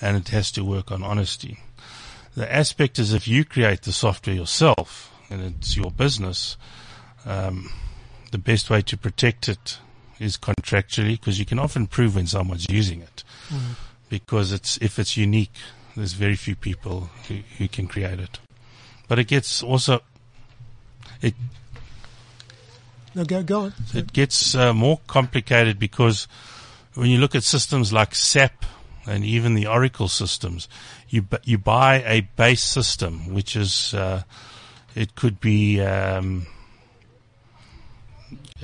and 0.00 0.16
it 0.16 0.28
has 0.28 0.50
to 0.52 0.64
work 0.64 0.90
on 0.90 1.02
honesty. 1.02 1.58
The 2.34 2.52
aspect 2.52 2.98
is 2.98 3.12
if 3.12 3.28
you 3.28 3.44
create 3.44 3.82
the 3.82 3.92
software 3.92 4.34
yourself 4.34 5.12
and 5.30 5.40
it's 5.40 5.76
your 5.76 5.92
business, 5.92 6.56
um, 7.24 7.70
the 8.32 8.38
best 8.38 8.70
way 8.70 8.82
to 8.82 8.96
protect 8.96 9.48
it 9.48 9.78
is 10.24 10.36
contractually 10.36 11.12
because 11.20 11.38
you 11.38 11.44
can 11.44 11.58
often 11.58 11.86
prove 11.86 12.16
when 12.16 12.26
someone's 12.26 12.66
using 12.70 13.00
it 13.02 13.22
because 14.08 14.52
it's 14.52 14.76
if 14.78 14.98
it's 14.98 15.16
unique, 15.16 15.52
there's 15.96 16.12
very 16.14 16.36
few 16.36 16.56
people 16.56 17.10
who, 17.28 17.36
who 17.58 17.68
can 17.68 17.86
create 17.86 18.18
it. 18.20 18.38
But 19.08 19.18
it 19.18 19.28
gets 19.28 19.62
also 19.62 20.00
it 21.20 21.34
No, 23.14 23.24
go, 23.24 23.42
go 23.42 23.60
on. 23.62 23.72
it 23.94 24.12
gets 24.12 24.54
uh, 24.54 24.72
more 24.72 25.00
complicated 25.06 25.78
because 25.78 26.26
when 26.94 27.10
you 27.10 27.18
look 27.18 27.34
at 27.34 27.42
systems 27.44 27.92
like 27.92 28.14
SAP 28.14 28.64
and 29.06 29.24
even 29.24 29.54
the 29.54 29.66
Oracle 29.66 30.08
systems, 30.08 30.68
you 31.08 31.22
bu- 31.22 31.42
you 31.44 31.58
buy 31.58 32.02
a 32.06 32.22
base 32.36 32.62
system, 32.64 33.32
which 33.34 33.54
is 33.56 33.92
uh, 33.94 34.22
it 34.94 35.14
could 35.14 35.40
be 35.40 35.80
um, 35.80 36.46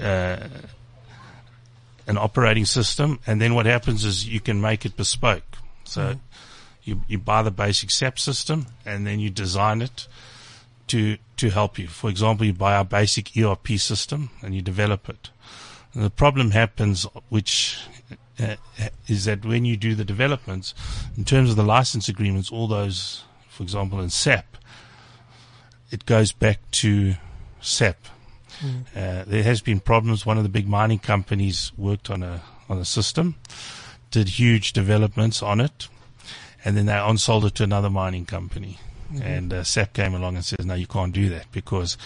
uh, 0.00 0.38
an 2.10 2.18
operating 2.18 2.64
system, 2.64 3.20
and 3.26 3.40
then 3.40 3.54
what 3.54 3.66
happens 3.66 4.04
is 4.04 4.28
you 4.28 4.40
can 4.40 4.60
make 4.60 4.84
it 4.84 4.96
bespoke. 4.96 5.58
So 5.84 6.16
you 6.82 7.02
you 7.08 7.18
buy 7.18 7.42
the 7.42 7.52
basic 7.52 7.90
SAP 7.90 8.18
system, 8.18 8.66
and 8.84 9.06
then 9.06 9.20
you 9.20 9.30
design 9.30 9.80
it 9.80 10.08
to 10.88 11.18
to 11.36 11.50
help 11.50 11.78
you. 11.78 11.86
For 11.86 12.10
example, 12.10 12.44
you 12.46 12.52
buy 12.52 12.74
our 12.74 12.84
basic 12.84 13.36
ERP 13.36 13.68
system 13.78 14.30
and 14.42 14.54
you 14.54 14.60
develop 14.60 15.08
it. 15.08 15.30
And 15.94 16.02
the 16.02 16.10
problem 16.10 16.50
happens, 16.50 17.06
which 17.28 17.78
uh, 18.38 18.56
is 19.06 19.24
that 19.24 19.44
when 19.44 19.64
you 19.64 19.76
do 19.76 19.94
the 19.94 20.04
developments, 20.04 20.74
in 21.16 21.24
terms 21.24 21.50
of 21.50 21.56
the 21.56 21.62
license 21.62 22.08
agreements, 22.08 22.50
all 22.50 22.66
those, 22.66 23.24
for 23.48 23.62
example, 23.62 24.00
in 24.00 24.10
SAP, 24.10 24.56
it 25.90 26.06
goes 26.06 26.32
back 26.32 26.58
to 26.82 27.14
SAP. 27.60 27.96
Uh, 28.62 29.24
there 29.26 29.42
has 29.42 29.60
been 29.60 29.80
problems. 29.80 30.26
One 30.26 30.36
of 30.36 30.42
the 30.42 30.48
big 30.48 30.68
mining 30.68 30.98
companies 30.98 31.72
worked 31.76 32.10
on 32.10 32.22
a 32.22 32.42
on 32.68 32.78
a 32.78 32.84
system, 32.84 33.34
did 34.10 34.28
huge 34.28 34.72
developments 34.72 35.42
on 35.42 35.60
it, 35.60 35.88
and 36.64 36.76
then 36.76 36.86
they 36.86 36.94
on-sold 36.94 37.44
it 37.44 37.56
to 37.56 37.64
another 37.64 37.90
mining 37.90 38.26
company. 38.26 38.78
And 39.20 39.52
uh, 39.52 39.64
SAP 39.64 39.94
came 39.94 40.14
along 40.14 40.36
and 40.36 40.44
says, 40.44 40.64
no, 40.64 40.74
you 40.74 40.86
can't 40.86 41.12
do 41.12 41.28
that 41.30 41.50
because 41.50 41.98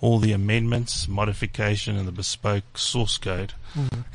all 0.00 0.20
the 0.20 0.30
amendments, 0.30 1.08
modification, 1.08 1.96
and 1.96 2.06
the 2.06 2.12
bespoke 2.12 2.78
source 2.78 3.18
code 3.18 3.54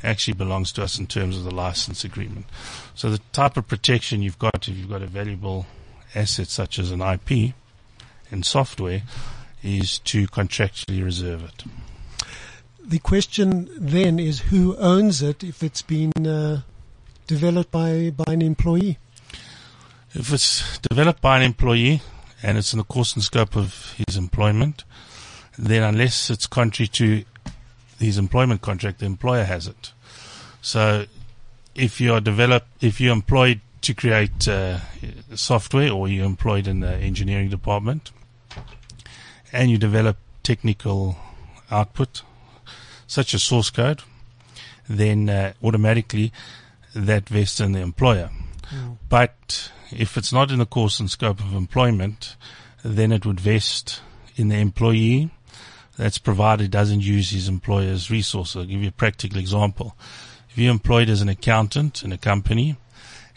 actually 0.02 0.32
belongs 0.32 0.72
to 0.72 0.82
us 0.82 0.98
in 0.98 1.06
terms 1.06 1.36
of 1.36 1.44
the 1.44 1.54
license 1.54 2.04
agreement. 2.04 2.46
So 2.94 3.10
the 3.10 3.20
type 3.32 3.58
of 3.58 3.68
protection 3.68 4.22
you've 4.22 4.38
got 4.38 4.66
if 4.66 4.78
you've 4.78 4.88
got 4.88 5.02
a 5.02 5.06
valuable 5.06 5.66
asset 6.14 6.48
such 6.48 6.78
as 6.78 6.90
an 6.90 7.02
IP 7.02 7.52
and 8.30 8.46
software 8.46 9.02
is 9.62 9.98
to 10.00 10.26
contractually 10.28 11.04
reserve 11.04 11.44
it. 11.44 11.64
The 12.88 12.98
question 13.00 13.68
then 13.78 14.18
is 14.18 14.40
who 14.40 14.74
owns 14.78 15.20
it 15.20 15.44
if 15.44 15.62
it's 15.62 15.82
been 15.82 16.10
uh, 16.26 16.62
developed 17.26 17.70
by, 17.70 18.10
by 18.16 18.32
an 18.32 18.40
employee? 18.40 18.96
If 20.14 20.32
it's 20.32 20.78
developed 20.78 21.20
by 21.20 21.36
an 21.36 21.42
employee 21.42 22.00
and 22.42 22.56
it's 22.56 22.72
in 22.72 22.78
the 22.78 22.84
course 22.84 23.12
and 23.12 23.22
scope 23.22 23.56
of 23.56 23.94
his 23.98 24.16
employment, 24.16 24.84
then 25.58 25.82
unless 25.82 26.30
it's 26.30 26.46
contrary 26.46 26.88
to 26.88 27.24
his 27.98 28.16
employment 28.16 28.62
contract, 28.62 29.00
the 29.00 29.06
employer 29.06 29.44
has 29.44 29.66
it. 29.66 29.92
So 30.62 31.04
if 31.74 32.00
you're 32.00 32.22
developed, 32.22 32.68
if 32.82 33.02
you're 33.02 33.12
employed 33.12 33.60
to 33.82 33.92
create 33.92 34.48
uh, 34.48 34.78
software 35.34 35.92
or 35.92 36.08
you're 36.08 36.24
employed 36.24 36.66
in 36.66 36.80
the 36.80 36.94
engineering 36.94 37.50
department 37.50 38.12
and 39.52 39.70
you 39.70 39.76
develop 39.76 40.16
technical 40.42 41.18
output, 41.70 42.22
such 43.08 43.34
as 43.34 43.42
source 43.42 43.70
code, 43.70 44.02
then 44.88 45.28
uh, 45.28 45.52
automatically 45.64 46.32
that 46.94 47.28
vests 47.28 47.58
in 47.58 47.72
the 47.72 47.80
employer. 47.80 48.30
But 49.08 49.72
if 49.90 50.16
it's 50.16 50.32
not 50.32 50.50
in 50.50 50.58
the 50.58 50.66
course 50.66 51.00
and 51.00 51.10
scope 51.10 51.40
of 51.40 51.54
employment, 51.54 52.36
then 52.84 53.12
it 53.12 53.26
would 53.26 53.40
vest 53.40 54.02
in 54.36 54.48
the 54.48 54.56
employee. 54.56 55.30
That's 55.96 56.18
provided 56.18 56.70
doesn't 56.70 57.00
use 57.00 57.30
his 57.30 57.48
employer's 57.48 58.10
resources. 58.10 58.56
I'll 58.56 58.64
give 58.64 58.82
you 58.82 58.88
a 58.88 58.92
practical 58.92 59.38
example. 59.38 59.96
If 60.50 60.58
you're 60.58 60.70
employed 60.70 61.08
as 61.08 61.22
an 61.22 61.28
accountant 61.28 62.02
in 62.04 62.12
a 62.12 62.18
company 62.18 62.76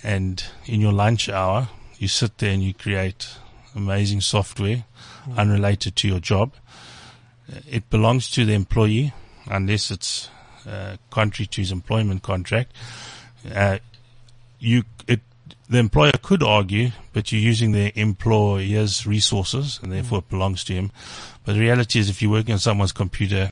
and 0.03 0.43
in 0.65 0.81
your 0.81 0.93
lunch 0.93 1.29
hour, 1.29 1.69
you 1.97 2.07
sit 2.07 2.37
there 2.39 2.51
and 2.51 2.61
you 2.61 2.73
create 2.73 3.29
amazing 3.75 4.21
software 4.21 4.83
unrelated 5.37 5.95
to 5.95 6.07
your 6.07 6.19
job, 6.19 6.53
it 7.69 7.89
belongs 7.89 8.29
to 8.31 8.45
the 8.45 8.53
employee 8.53 9.13
unless 9.51 9.91
it's 9.91 10.29
uh, 10.67 10.95
contrary 11.09 11.47
to 11.47 11.61
his 11.61 11.71
employment 11.71 12.23
contract. 12.23 12.71
Uh, 13.53 13.79
you 14.59 14.83
it 15.07 15.19
the 15.69 15.77
employer 15.79 16.11
could 16.21 16.43
argue, 16.43 16.91
but 17.13 17.31
you're 17.31 17.41
using 17.41 17.71
the 17.71 17.97
employer's 17.99 19.07
resources 19.07 19.79
and 19.81 19.91
therefore 19.91 20.19
it 20.19 20.29
belongs 20.29 20.63
to 20.65 20.73
him. 20.73 20.91
But 21.45 21.53
the 21.53 21.59
reality 21.61 21.99
is 21.99 22.09
if 22.09 22.21
you're 22.21 22.31
working 22.31 22.53
on 22.53 22.59
someone's 22.59 22.91
computer 22.91 23.49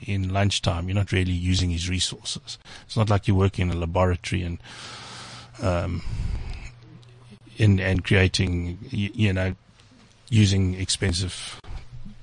in 0.00 0.32
lunchtime, 0.32 0.88
you're 0.88 0.94
not 0.94 1.12
really 1.12 1.32
using 1.32 1.70
his 1.70 1.88
resources. 1.90 2.58
It's 2.86 2.96
not 2.96 3.10
like 3.10 3.26
you're 3.28 3.36
working 3.36 3.68
in 3.70 3.76
a 3.76 3.78
laboratory 3.80 4.42
and 4.42 4.58
um 5.62 6.02
in 7.56 7.80
and 7.80 8.04
creating 8.04 8.78
y- 8.92 9.10
you 9.14 9.32
know 9.32 9.54
using 10.28 10.74
expensive 10.74 11.60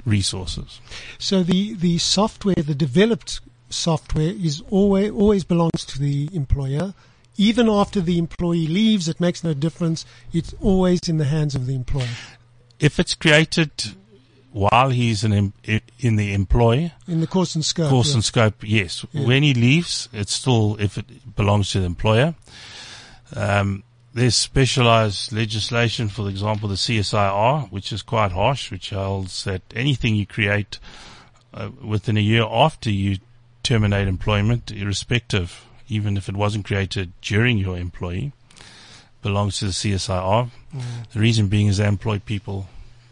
resources. 0.06 0.80
So 1.18 1.44
the, 1.44 1.74
the 1.74 1.98
software, 1.98 2.56
the 2.56 2.76
developed 2.76 3.40
software 3.70 4.32
is 4.32 4.62
always, 4.70 5.12
always 5.12 5.44
belongs 5.44 5.86
to 5.88 6.00
the 6.00 6.30
employer. 6.34 6.94
Even 7.38 7.68
after 7.70 8.00
the 8.00 8.20
employee 8.20 8.68
leaves, 8.68 9.08
it 9.08 9.20
makes 9.20 9.44
no 9.44 9.54
difference. 9.54 10.06
It's 10.32 10.54
always 10.62 11.00
in 11.08 11.18
the 11.18 11.26
hands 11.26 11.56
of 11.56 11.66
the 11.66 11.74
employer. 11.76 12.08
If 12.80 13.00
it's 13.00 13.16
created 13.16 13.72
while 14.52 14.90
he's 14.92 15.24
an 15.24 15.34
em- 15.34 15.54
i- 15.68 15.82
in 16.00 16.16
the 16.16 16.32
employ, 16.34 16.92
In 17.08 17.22
the 17.22 17.28
course 17.28 17.56
and 17.56 17.66
scope. 17.66 17.90
course 17.90 18.10
yeah. 18.10 18.14
and 18.16 18.24
scope, 18.24 18.56
yes. 18.62 19.04
Yeah. 19.12 19.26
When 19.26 19.42
he 19.42 19.56
leaves, 19.56 20.10
it's 20.14 20.32
still 20.34 20.78
if 20.80 20.96
it 21.00 21.36
belongs 21.36 21.72
to 21.72 21.80
the 21.80 21.86
employer. 21.88 22.36
Um, 23.36 23.84
there's 24.14 24.36
specialized 24.36 25.32
legislation, 25.32 26.08
for 26.08 26.30
example, 26.30 26.70
the 26.70 26.76
CSIR, 26.76 27.72
which 27.72 27.92
is 27.92 28.02
quite 28.04 28.32
harsh, 28.32 28.72
which 28.72 28.92
holds 28.92 29.44
that 29.46 29.62
anything 29.76 30.16
you 30.16 30.26
create 30.26 30.80
uh, 31.54 31.70
within 31.84 32.18
a 32.18 32.22
year 32.22 32.46
after 32.50 32.90
you 32.90 33.18
terminate 33.64 34.08
employment, 34.08 34.72
irrespective, 34.72 35.66
even 35.88 36.16
if 36.18 36.30
it 36.30 36.36
wasn't 36.36 36.66
created 36.66 37.12
during 37.22 37.58
your 37.58 37.78
employee, 37.78 38.34
belongs 39.22 39.60
to 39.60 39.66
the 39.66 39.72
CSIR. 39.72 40.50
The 41.14 41.20
reason 41.20 41.48
being 41.48 41.68
is 41.68 41.78
they 41.78 41.88
employ 41.88 42.20
people 42.20 42.68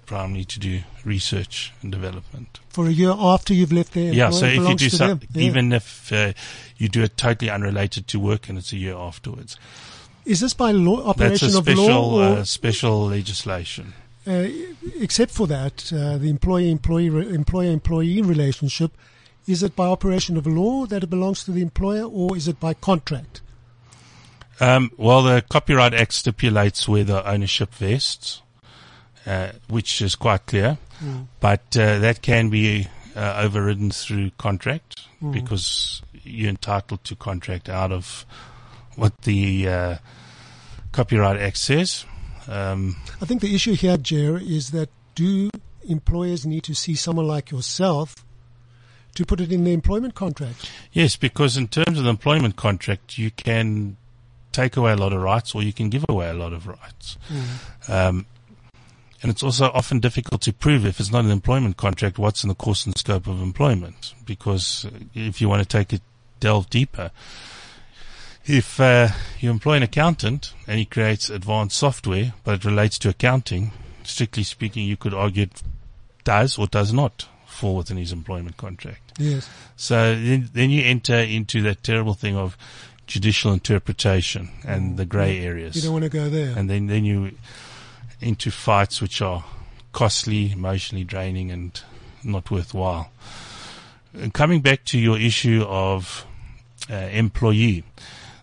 primarily 0.06 0.44
to 0.44 0.60
do 0.60 0.82
research 1.06 1.74
and 1.82 1.92
development. 1.92 2.60
For 2.70 2.86
a 2.86 2.92
year 2.92 3.14
after 3.18 3.54
you've 3.54 3.72
left 3.72 3.94
there. 3.94 4.14
Yeah, 4.14 4.30
so 4.30 4.46
if 4.46 4.56
you 4.56 4.76
do 4.76 4.90
to 4.90 4.96
some, 4.96 5.08
them. 5.08 5.22
Yeah. 5.34 5.44
even 5.44 5.72
if 5.72 6.12
uh, 6.12 6.34
you 6.78 6.90
do 6.90 7.02
it 7.02 7.16
totally 7.18 7.50
unrelated 7.50 8.08
to 8.10 8.20
work 8.20 8.50
and 8.50 8.58
it's 8.58 8.74
a 8.74 8.78
year 8.78 8.96
afterwards, 8.96 9.58
Is 10.26 10.40
this 10.40 10.54
by 10.54 10.72
law, 10.72 10.98
that's 11.14 11.44
operation 11.44 11.56
a 11.56 11.58
of 11.58 11.68
law 11.68 11.74
special 11.74 12.16
or, 12.16 12.24
uh, 12.24 12.44
special 12.44 13.06
legislation. 13.08 13.94
uh, 14.28 14.48
except 15.00 15.32
for 15.32 15.48
that, 15.48 15.92
uh, 15.94 16.18
the 16.18 16.30
employee-employee 16.30 17.34
employer-employee 17.34 18.22
relationship, 18.22 18.92
is 19.48 19.64
it 19.64 19.76
by 19.76 19.88
operation 19.88 20.38
of 20.38 20.46
law 20.46 20.86
that 20.86 21.04
it 21.04 21.10
belongs 21.10 21.44
to 21.44 21.52
the 21.52 21.62
employer 21.62 22.04
or 22.04 22.38
is 22.38 22.48
it 22.48 22.60
by 22.60 22.74
contract? 22.76 23.42
Um, 24.60 24.92
well, 24.96 25.24
the 25.24 25.42
Copyright 25.50 25.96
Act 25.96 26.14
stipulates 26.14 26.88
where 26.88 27.04
the 27.04 27.28
ownership 27.28 27.74
vests, 27.74 28.44
uh, 29.26 29.54
which 29.68 30.04
is 30.04 30.14
quite 30.14 30.46
clear, 30.46 30.78
but 31.40 31.76
uh, 31.76 31.98
that 31.98 32.22
can 32.22 32.50
be 32.50 32.88
uh, 33.16 33.42
overridden 33.44 33.90
through 33.90 34.30
contract 34.38 35.02
because 35.32 36.02
you're 36.24 36.50
entitled 36.50 37.04
to 37.06 37.16
contract 37.16 37.70
out 37.70 37.92
of 37.92 38.26
what 38.96 39.22
the 39.22 39.68
uh, 39.68 39.98
Copyright 40.92 41.40
Act 41.40 41.58
says. 41.58 42.06
Um, 42.48 42.96
I 43.22 43.26
think 43.26 43.42
the 43.42 43.54
issue 43.56 43.74
here, 43.74 43.98
Jer, 43.98 44.38
is 44.38 44.72
that 44.72 44.90
do 45.16 45.50
employers 45.88 46.46
need 46.46 46.64
to 46.64 46.74
see 46.74 46.96
someone 46.96 47.28
like 47.28 47.52
yourself 47.52 48.16
to 49.16 49.26
put 49.26 49.42
it 49.42 49.52
in 49.52 49.64
the 49.64 49.74
employment 49.74 50.16
contract. 50.16 50.72
Yes, 50.92 51.16
because 51.16 51.58
in 51.58 51.68
terms 51.68 51.98
of 51.98 52.04
the 52.04 52.10
employment 52.10 52.56
contract, 52.56 53.18
you 53.18 53.32
can 53.32 53.98
take 54.52 54.78
away 54.78 54.92
a 54.92 54.98
lot 54.98 55.14
of 55.14 55.22
rights 55.22 55.56
or 55.56 55.64
you 55.64 55.74
can 55.74 55.90
give 55.90 56.06
away 56.10 56.30
a 56.30 56.34
lot 56.34 56.54
of 56.54 56.68
rights. 56.68 57.18
Um, 57.88 58.26
and 59.22 59.32
it's 59.32 59.44
also 59.44 59.66
often 59.74 60.00
difficult 60.00 60.42
to 60.42 60.54
prove 60.54 60.86
if 60.86 61.00
it's 61.00 61.12
not 61.12 61.26
an 61.26 61.32
employment 61.32 61.78
contract 61.78 62.18
what's 62.18 62.44
in 62.44 62.50
the 62.50 62.56
course 62.56 62.86
and 62.86 62.98
scope 62.98 63.28
of 63.28 63.42
employment. 63.42 64.14
Because 64.26 64.88
if 65.14 65.40
you 65.42 65.48
want 65.48 65.62
to 65.62 65.68
take 65.68 65.94
it 65.94 66.02
delve 66.40 66.70
deeper, 66.70 67.12
if 68.46 68.80
uh, 68.80 69.10
you 69.40 69.50
employ 69.50 69.74
an 69.74 69.84
accountant 69.84 70.54
and 70.68 70.80
he 70.80 70.86
creates 70.86 71.30
advanced 71.30 71.78
software, 71.78 72.34
but 72.44 72.56
it 72.56 72.66
relates 72.66 72.98
to 73.00 73.10
accounting, 73.10 73.72
strictly 74.04 74.44
speaking, 74.44 74.86
you 74.86 74.98
could 74.98 75.14
argue 75.14 75.44
it 75.44 75.62
does 76.24 76.58
or 76.58 76.68
does 76.68 76.92
not 76.92 77.28
fall 77.46 77.76
within 77.78 77.98
his 77.98 78.12
employment 78.12 78.58
contract. 78.58 79.14
Yes. 79.18 79.50
So 79.76 80.16
then, 80.16 80.50
then 80.54 80.70
you 80.70 80.84
enter 80.84 81.16
into 81.16 81.62
that 81.64 81.84
terrible 81.84 82.14
thing 82.14 82.36
of 82.36 82.58
judicial 83.08 83.52
interpretation 83.52 84.50
and 84.66 84.98
the 84.98 85.06
grey 85.06 85.44
areas. 85.44 85.76
You 85.76 85.82
don't 85.82 85.94
want 85.94 86.06
to 86.06 86.10
go 86.10 86.30
there. 86.30 86.58
and 86.58 86.70
then, 86.70 86.88
then 86.88 87.04
you 87.06 87.32
into 88.22 88.52
fights 88.52 89.02
which 89.02 89.22
are 89.22 89.44
costly, 89.92 90.52
emotionally 90.52 91.04
draining, 91.04 91.52
and 91.52 91.82
not 92.24 92.50
worthwhile. 92.52 93.12
And 94.14 94.34
coming 94.34 94.62
back 94.62 94.86
to 94.86 95.00
your 95.00 95.18
issue 95.18 95.66
of 95.68 96.26
uh, 96.90 96.96
employee, 96.96 97.84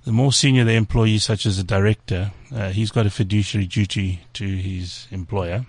the 0.08 0.12
more 0.14 0.32
senior 0.32 0.64
the 0.64 0.72
employee, 0.72 1.18
such 1.18 1.44
as 1.44 1.58
a 1.58 1.62
director, 1.62 2.32
uh, 2.50 2.70
he's 2.70 2.90
got 2.90 3.04
a 3.04 3.10
fiduciary 3.10 3.66
duty 3.66 4.22
to 4.32 4.46
his 4.46 5.06
employer. 5.10 5.66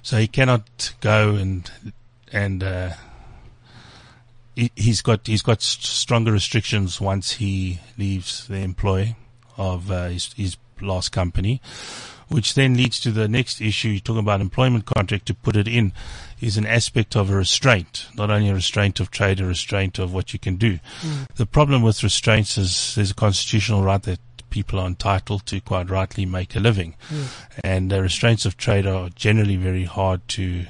So 0.00 0.16
he 0.16 0.26
cannot 0.26 0.94
go 1.02 1.34
and 1.34 1.70
and 2.32 2.64
uh, 2.64 2.92
he, 4.54 4.72
he's 4.74 5.02
got 5.02 5.26
he's 5.26 5.42
got 5.42 5.60
stronger 5.60 6.32
restrictions 6.32 6.98
once 6.98 7.32
he 7.32 7.80
leaves 7.98 8.46
the 8.48 8.60
employ 8.60 9.14
of 9.58 9.90
uh, 9.90 10.06
his, 10.06 10.32
his 10.32 10.56
last 10.80 11.10
company, 11.12 11.60
which 12.28 12.54
then 12.54 12.76
leads 12.76 12.98
to 13.00 13.10
the 13.10 13.28
next 13.28 13.60
issue. 13.60 13.88
You're 13.88 14.00
talking 14.00 14.20
about 14.20 14.40
employment 14.40 14.86
contract 14.86 15.26
to 15.26 15.34
put 15.34 15.56
it 15.56 15.68
in 15.68 15.92
is 16.40 16.56
an 16.56 16.66
aspect 16.66 17.16
of 17.16 17.30
a 17.30 17.36
restraint, 17.36 18.06
not 18.14 18.30
only 18.30 18.50
a 18.50 18.54
restraint 18.54 19.00
of 19.00 19.10
trade, 19.10 19.40
a 19.40 19.46
restraint 19.46 19.98
of 19.98 20.12
what 20.12 20.32
you 20.32 20.38
can 20.38 20.56
do. 20.56 20.78
Mm. 21.00 21.26
The 21.36 21.46
problem 21.46 21.82
with 21.82 22.02
restraints 22.02 22.58
is 22.58 22.94
there's 22.94 23.12
a 23.12 23.14
constitutional 23.14 23.82
right 23.82 24.02
that 24.02 24.20
people 24.50 24.78
are 24.78 24.86
entitled 24.86 25.46
to 25.46 25.60
quite 25.60 25.88
rightly 25.88 26.26
make 26.26 26.54
a 26.54 26.60
living. 26.60 26.94
Mm. 27.08 27.26
And 27.64 27.90
the 27.90 28.02
restraints 28.02 28.44
of 28.44 28.56
trade 28.56 28.86
are 28.86 29.08
generally 29.10 29.56
very 29.56 29.84
hard 29.84 30.26
to 30.28 30.66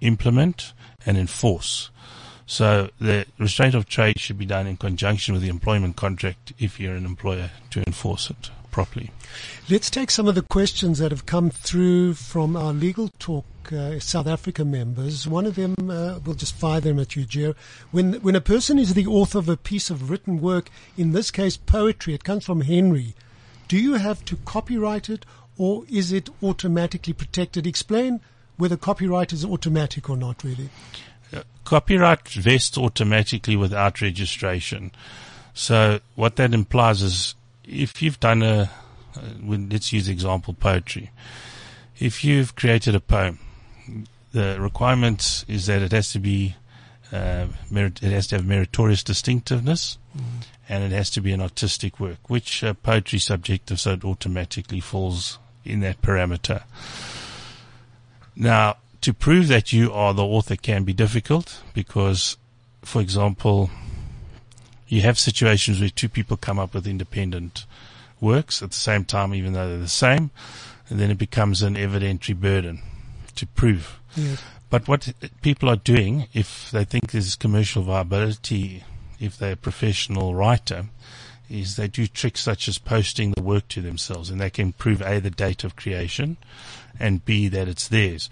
implement 0.00 0.72
and 1.04 1.18
enforce. 1.18 1.90
So 2.46 2.90
the 3.00 3.26
restraint 3.38 3.74
of 3.74 3.88
trade 3.88 4.20
should 4.20 4.38
be 4.38 4.46
done 4.46 4.66
in 4.66 4.76
conjunction 4.76 5.34
with 5.34 5.42
the 5.42 5.48
employment 5.48 5.96
contract 5.96 6.52
if 6.58 6.78
you're 6.78 6.94
an 6.94 7.04
employer 7.04 7.50
to 7.70 7.82
enforce 7.86 8.30
it 8.30 8.50
properly. 8.76 9.10
Let's 9.70 9.88
take 9.88 10.10
some 10.10 10.28
of 10.28 10.34
the 10.34 10.42
questions 10.42 10.98
that 10.98 11.10
have 11.10 11.24
come 11.24 11.48
through 11.48 12.12
from 12.12 12.58
our 12.58 12.74
Legal 12.74 13.08
Talk 13.18 13.46
uh, 13.72 13.98
South 14.00 14.26
Africa 14.26 14.66
members. 14.66 15.26
One 15.26 15.46
of 15.46 15.54
them, 15.54 15.74
uh, 15.88 16.18
we'll 16.18 16.34
just 16.34 16.54
fire 16.54 16.78
them 16.78 16.98
at 16.98 17.16
you, 17.16 17.24
Jer. 17.24 17.54
When, 17.90 18.20
when 18.20 18.36
a 18.36 18.40
person 18.42 18.78
is 18.78 18.92
the 18.92 19.06
author 19.06 19.38
of 19.38 19.48
a 19.48 19.56
piece 19.56 19.88
of 19.88 20.10
written 20.10 20.42
work, 20.42 20.68
in 20.94 21.12
this 21.12 21.30
case 21.30 21.56
poetry, 21.56 22.12
it 22.12 22.22
comes 22.22 22.44
from 22.44 22.60
Henry, 22.60 23.14
do 23.66 23.78
you 23.78 23.94
have 23.94 24.22
to 24.26 24.36
copyright 24.44 25.08
it 25.08 25.24
or 25.56 25.86
is 25.90 26.12
it 26.12 26.28
automatically 26.42 27.14
protected? 27.14 27.66
Explain 27.66 28.20
whether 28.58 28.76
copyright 28.76 29.32
is 29.32 29.42
automatic 29.42 30.10
or 30.10 30.18
not, 30.18 30.44
really. 30.44 30.68
Copyright 31.64 32.28
vests 32.28 32.76
automatically 32.76 33.56
without 33.56 34.02
registration. 34.02 34.92
So 35.54 36.00
what 36.14 36.36
that 36.36 36.52
implies 36.52 37.00
is 37.00 37.34
if 37.66 38.02
you've 38.02 38.20
done 38.20 38.42
a, 38.42 38.70
uh, 39.16 39.20
let's 39.46 39.92
use 39.92 40.08
example 40.08 40.54
poetry. 40.54 41.10
If 41.98 42.24
you've 42.24 42.54
created 42.54 42.94
a 42.94 43.00
poem, 43.00 43.38
the 44.32 44.58
requirement 44.60 45.44
is 45.48 45.66
that 45.66 45.82
it 45.82 45.92
has 45.92 46.12
to 46.12 46.18
be, 46.18 46.56
uh, 47.12 47.46
merit, 47.70 48.02
it 48.02 48.12
has 48.12 48.26
to 48.28 48.36
have 48.36 48.46
meritorious 48.46 49.02
distinctiveness 49.02 49.98
and 50.68 50.84
it 50.84 50.92
has 50.92 51.10
to 51.10 51.20
be 51.20 51.32
an 51.32 51.40
artistic 51.40 52.00
work, 52.00 52.28
which 52.28 52.62
uh, 52.64 52.74
poetry 52.74 53.18
subjective, 53.18 53.80
so 53.80 53.92
it 53.92 54.04
automatically 54.04 54.80
falls 54.80 55.38
in 55.64 55.80
that 55.80 56.02
parameter. 56.02 56.62
Now, 58.34 58.76
to 59.00 59.14
prove 59.14 59.48
that 59.48 59.72
you 59.72 59.92
are 59.92 60.12
the 60.12 60.24
author 60.24 60.56
can 60.56 60.84
be 60.84 60.92
difficult 60.92 61.62
because, 61.74 62.36
for 62.82 63.00
example, 63.00 63.70
you 64.88 65.02
have 65.02 65.18
situations 65.18 65.80
where 65.80 65.88
two 65.88 66.08
people 66.08 66.36
come 66.36 66.58
up 66.58 66.74
with 66.74 66.86
independent 66.86 67.66
works 68.20 68.62
at 68.62 68.70
the 68.70 68.76
same 68.76 69.04
time, 69.04 69.34
even 69.34 69.52
though 69.52 69.68
they're 69.68 69.78
the 69.78 69.88
same, 69.88 70.30
and 70.88 70.98
then 70.98 71.10
it 71.10 71.18
becomes 71.18 71.62
an 71.62 71.74
evidentiary 71.74 72.38
burden 72.38 72.82
to 73.34 73.46
prove. 73.46 73.98
Yes. 74.14 74.42
But 74.70 74.88
what 74.88 75.12
people 75.42 75.68
are 75.68 75.76
doing, 75.76 76.26
if 76.32 76.70
they 76.70 76.84
think 76.84 77.10
there's 77.10 77.36
commercial 77.36 77.82
viability, 77.82 78.84
if 79.20 79.38
they're 79.38 79.52
a 79.52 79.56
professional 79.56 80.34
writer, 80.34 80.86
is 81.48 81.76
they 81.76 81.86
do 81.86 82.06
tricks 82.06 82.40
such 82.40 82.66
as 82.66 82.78
posting 82.78 83.32
the 83.32 83.42
work 83.42 83.68
to 83.68 83.80
themselves, 83.80 84.30
and 84.30 84.40
they 84.40 84.50
can 84.50 84.72
prove 84.72 85.00
a 85.02 85.20
the 85.20 85.30
date 85.30 85.62
of 85.62 85.76
creation, 85.76 86.36
and 86.98 87.24
b 87.24 87.48
that 87.48 87.68
it's 87.68 87.86
theirs. 87.88 88.28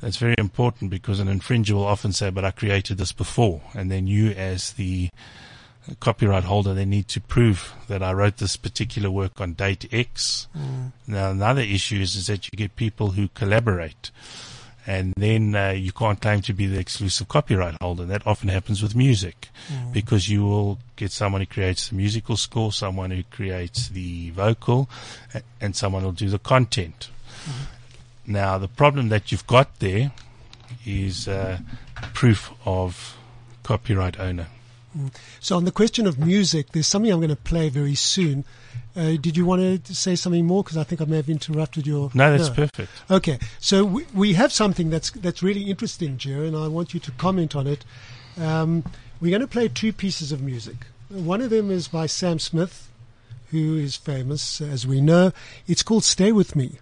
That's 0.00 0.16
very 0.16 0.34
important 0.38 0.90
because 0.90 1.20
an 1.20 1.28
infringer 1.28 1.72
will 1.72 1.86
often 1.86 2.12
say, 2.12 2.30
"But 2.30 2.44
I 2.44 2.50
created 2.50 2.98
this 2.98 3.12
before," 3.12 3.62
and 3.72 3.90
then 3.90 4.06
you, 4.06 4.30
as 4.32 4.72
the 4.72 5.10
copyright 6.00 6.44
holder, 6.44 6.74
they 6.74 6.84
need 6.84 7.08
to 7.08 7.20
prove 7.20 7.72
that 7.88 8.02
I 8.02 8.12
wrote 8.12 8.38
this 8.38 8.56
particular 8.56 9.10
work 9.10 9.40
on 9.40 9.54
date 9.54 9.88
X. 9.92 10.48
Now, 11.06 11.30
another 11.30 11.62
issue 11.62 12.00
is, 12.00 12.16
is 12.16 12.26
that 12.26 12.50
you 12.50 12.56
get 12.56 12.76
people 12.76 13.10
who 13.12 13.28
collaborate 13.28 14.10
and 14.86 15.12
then 15.16 15.54
uh, 15.56 15.70
you 15.70 15.90
can't 15.90 16.20
claim 16.20 16.40
to 16.42 16.52
be 16.52 16.66
the 16.66 16.78
exclusive 16.78 17.26
copyright 17.26 17.76
holder. 17.82 18.04
That 18.04 18.24
often 18.24 18.48
happens 18.48 18.82
with 18.82 18.94
music 18.94 19.48
because 19.92 20.28
you 20.28 20.44
will 20.44 20.78
get 20.94 21.10
someone 21.10 21.40
who 21.40 21.46
creates 21.46 21.88
the 21.88 21.96
musical 21.96 22.36
score, 22.36 22.70
someone 22.70 23.10
who 23.10 23.24
creates 23.24 23.88
the 23.88 24.30
vocal, 24.30 24.88
and 25.60 25.74
someone 25.74 26.04
will 26.04 26.12
do 26.12 26.28
the 26.28 26.38
content. 26.38 27.10
Now, 28.26 28.58
the 28.58 28.68
problem 28.68 29.08
that 29.08 29.32
you've 29.32 29.46
got 29.46 29.80
there 29.80 30.12
is 30.84 31.26
uh, 31.26 31.58
proof 32.14 32.52
of 32.64 33.16
copyright 33.64 34.20
owner. 34.20 34.46
So 35.40 35.56
on 35.56 35.64
the 35.64 35.72
question 35.72 36.06
of 36.06 36.18
music, 36.18 36.72
there's 36.72 36.86
something 36.86 37.10
I'm 37.10 37.18
going 37.18 37.30
to 37.30 37.36
play 37.36 37.68
very 37.68 37.94
soon. 37.94 38.44
Uh, 38.96 39.16
did 39.20 39.36
you 39.36 39.44
want 39.44 39.84
to 39.84 39.94
say 39.94 40.16
something 40.16 40.46
more? 40.46 40.62
Because 40.62 40.76
I 40.76 40.84
think 40.84 41.00
I 41.00 41.04
may 41.04 41.16
have 41.16 41.28
interrupted 41.28 41.86
your. 41.86 42.10
No, 42.14 42.36
that's 42.36 42.48
perfect. 42.48 42.90
Okay, 43.10 43.38
so 43.60 43.84
we, 43.84 44.06
we 44.14 44.32
have 44.34 44.52
something 44.52 44.90
that's 44.90 45.10
that's 45.10 45.42
really 45.42 45.64
interesting, 45.64 46.16
Jer, 46.16 46.44
and 46.44 46.56
I 46.56 46.68
want 46.68 46.94
you 46.94 47.00
to 47.00 47.10
comment 47.12 47.54
on 47.54 47.66
it. 47.66 47.84
Um, 48.38 48.84
we're 49.20 49.30
going 49.30 49.40
to 49.40 49.46
play 49.46 49.68
two 49.68 49.92
pieces 49.92 50.32
of 50.32 50.40
music. 50.40 50.86
One 51.08 51.40
of 51.40 51.50
them 51.50 51.70
is 51.70 51.88
by 51.88 52.06
Sam 52.06 52.38
Smith, 52.38 52.90
who 53.50 53.76
is 53.76 53.96
famous, 53.96 54.60
as 54.60 54.86
we 54.86 55.00
know. 55.00 55.32
It's 55.66 55.82
called 55.82 56.04
"Stay 56.04 56.32
with 56.32 56.56
Me," 56.56 56.78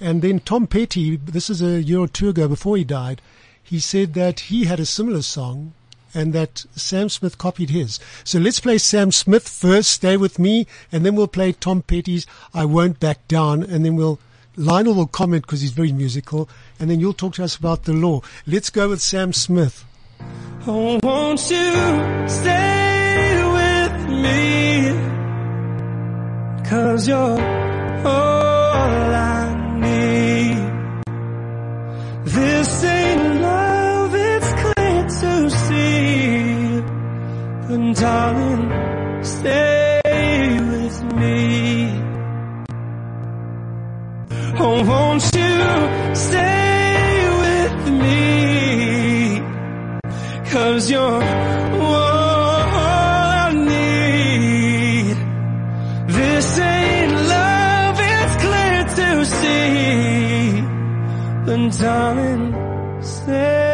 and 0.00 0.22
then 0.22 0.40
Tom 0.40 0.66
Petty. 0.66 1.16
This 1.16 1.48
is 1.48 1.62
a 1.62 1.80
year 1.80 2.00
or 2.00 2.08
two 2.08 2.28
ago 2.28 2.48
before 2.48 2.76
he 2.76 2.84
died. 2.84 3.22
He 3.62 3.78
said 3.78 4.14
that 4.14 4.40
he 4.40 4.64
had 4.64 4.80
a 4.80 4.86
similar 4.86 5.22
song 5.22 5.74
and 6.16 6.32
that 6.32 6.64
Sam 6.74 7.10
Smith 7.10 7.36
copied 7.36 7.68
his. 7.70 8.00
So 8.24 8.38
let's 8.38 8.58
play 8.58 8.78
Sam 8.78 9.12
Smith 9.12 9.46
first, 9.46 9.90
Stay 9.90 10.16
With 10.16 10.38
Me, 10.38 10.66
and 10.90 11.04
then 11.04 11.14
we'll 11.14 11.28
play 11.28 11.52
Tom 11.52 11.82
Petty's 11.82 12.26
I 12.54 12.64
Won't 12.64 12.98
Back 12.98 13.28
Down, 13.28 13.62
and 13.62 13.84
then 13.84 13.96
we'll, 13.96 14.18
Lionel 14.56 14.94
will 14.94 15.06
comment 15.06 15.42
because 15.46 15.60
he's 15.60 15.72
very 15.72 15.92
musical, 15.92 16.48
and 16.80 16.88
then 16.90 17.00
you'll 17.00 17.12
talk 17.12 17.34
to 17.34 17.44
us 17.44 17.56
about 17.56 17.84
the 17.84 17.92
law. 17.92 18.22
Let's 18.46 18.70
go 18.70 18.88
with 18.88 19.02
Sam 19.02 19.34
Smith. 19.34 19.84
Oh, 20.66 20.98
won't 21.02 21.50
you 21.50 22.28
stay 22.28 23.42
with 23.58 24.08
me? 24.08 24.92
Cause 26.68 27.06
you're 27.06 27.40
all 28.06 29.14
I 29.14 29.54
need. 29.80 30.56
This 32.24 32.84
ain't 32.84 33.40
love, 33.42 33.65
But 37.68 37.96
darling, 37.96 39.24
stay 39.24 40.00
with 40.70 41.02
me. 41.14 41.90
Oh, 44.58 44.84
won't 44.84 45.24
you 45.34 46.14
stay 46.14 47.26
with 47.42 47.90
me? 48.02 49.40
Cause 50.52 50.88
you're 50.88 51.00
all 51.00 52.62
I 52.72 53.52
need. 53.52 55.16
This 56.06 56.58
ain't 56.60 57.12
love, 57.34 57.96
it's 58.14 58.36
clear 58.46 58.84
to 58.98 59.24
see. 59.26 60.62
Then 61.46 61.70
darling, 61.70 63.02
stay. 63.02 63.65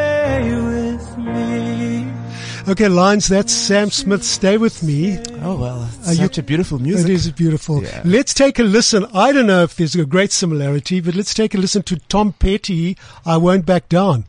Okay, 2.69 2.89
Lines, 2.89 3.27
that's 3.29 3.53
Sam 3.53 3.91
Smith. 3.91 4.23
Stay 4.23 4.57
with 4.57 4.83
me. 4.85 5.19
Oh 5.43 5.57
well, 5.57 5.89
it's 5.99 6.09
Are 6.09 6.13
you- 6.13 6.17
such 6.19 6.39
a 6.39 6.43
beautiful 6.43 6.79
music. 6.79 7.09
It 7.09 7.13
is 7.13 7.31
beautiful. 7.33 7.83
Yeah. 7.83 8.03
Let's 8.05 8.33
take 8.35 8.59
a 8.61 8.63
listen. 8.63 9.05
I 9.13 9.33
don't 9.33 9.47
know 9.47 9.65
if 9.65 9.75
there's 9.77 9.97
a 9.97 10.07
great 10.07 10.31
similarity, 10.33 11.01
but 11.01 11.15
let's 11.17 11.35
take 11.35 11.55
a 11.55 11.59
listen 11.59 11.83
to 11.85 11.97
Tom 12.09 12.33
Petty. 12.33 12.97
I 13.27 13.37
won't 13.37 13.67
back 13.67 13.89
down. 13.89 14.27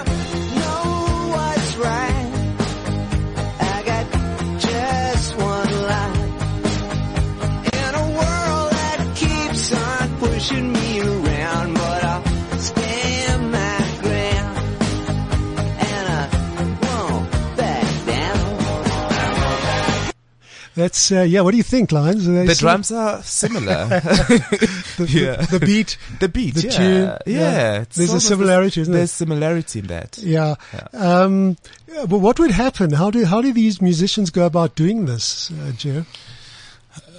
That's, 20.78 21.12
uh, 21.12 21.22
yeah, 21.22 21.42
what 21.42 21.52
do 21.52 21.58
you 21.58 21.63
think, 21.63 21.92
Lines? 21.92 22.28
The 22.28 22.54
drums 22.54 22.92
are 22.92 23.24
similar. 23.24 23.88
the, 23.90 25.08
yeah. 25.10 25.38
the, 25.38 25.58
the 25.58 25.66
beat. 25.66 25.98
the 26.20 26.30
beat, 26.30 26.54
The 26.54 26.68
yeah, 26.68 26.70
tune, 26.70 27.04
yeah. 27.04 27.18
yeah. 27.26 27.82
it's 27.82 27.96
There's 27.96 28.10
a 28.10 28.12
almost 28.12 28.28
similarity, 28.28 28.82
isn't 28.82 28.94
There's 28.94 29.10
there? 29.10 29.28
similarity 29.28 29.80
in 29.80 29.88
that. 29.88 30.20
Yeah. 30.20 30.54
Yeah. 30.72 30.88
Um, 30.94 31.58
yeah, 31.88 32.06
but 32.06 32.20
what 32.20 32.40
would 32.40 32.52
happen? 32.52 32.92
How 32.92 33.10
do, 33.10 33.26
how 33.26 33.42
do 33.42 33.52
these 33.52 33.82
musicians 33.82 34.30
go 34.30 34.46
about 34.46 34.76
doing 34.76 35.06
this, 35.06 35.50
uh, 35.50 35.72
Joe? 35.72 36.06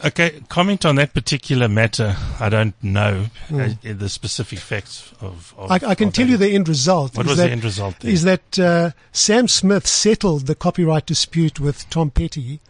Okay, 0.05 0.41
comment 0.49 0.87
on 0.87 0.95
that 0.95 1.13
particular 1.13 1.67
matter. 1.67 2.15
I 2.39 2.49
don't 2.51 2.81
know 2.81 3.27
uh, 3.53 3.71
the 3.83 4.09
specific 4.09 4.61
facts 4.61 5.13
of. 5.21 5.53
of. 5.59 5.69
I, 5.69 5.91
I 5.91 5.95
can 5.97 6.09
of 6.09 6.15
tell 6.15 6.27
that. 6.27 6.31
you 6.31 6.37
the 6.37 6.51
end 6.51 6.69
result. 6.69 7.17
What 7.17 7.27
is 7.27 7.31
was 7.31 7.39
that, 7.39 7.47
the 7.47 7.51
end 7.51 7.65
result 7.65 7.99
there? 7.99 8.13
Is 8.13 8.23
that 8.23 8.59
uh, 8.61 8.91
Sam 9.11 9.49
Smith 9.49 9.89
settled 9.89 10.47
the 10.47 10.55
copyright 10.55 11.07
dispute 11.07 11.59
with 11.59 11.91
Tom 11.91 12.11
Petty 12.11 12.61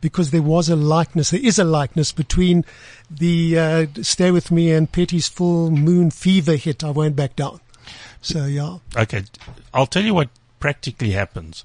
because 0.00 0.30
there 0.30 0.42
was 0.42 0.68
a 0.68 0.76
likeness, 0.76 1.30
there 1.30 1.40
is 1.40 1.58
a 1.58 1.64
likeness 1.64 2.12
between 2.12 2.64
the 3.10 3.58
uh, 3.58 3.86
Stay 4.02 4.30
With 4.30 4.50
Me 4.50 4.72
and 4.72 4.90
Petty's 4.90 5.28
Full 5.28 5.70
Moon 5.70 6.10
Fever 6.10 6.56
hit, 6.56 6.84
I 6.84 6.90
Won't 6.90 7.16
Back 7.16 7.36
Down. 7.36 7.60
So, 8.20 8.44
yeah. 8.46 8.78
Okay, 8.96 9.24
I'll 9.72 9.86
tell 9.86 10.04
you 10.04 10.14
what 10.14 10.28
practically 10.60 11.12
happens. 11.12 11.64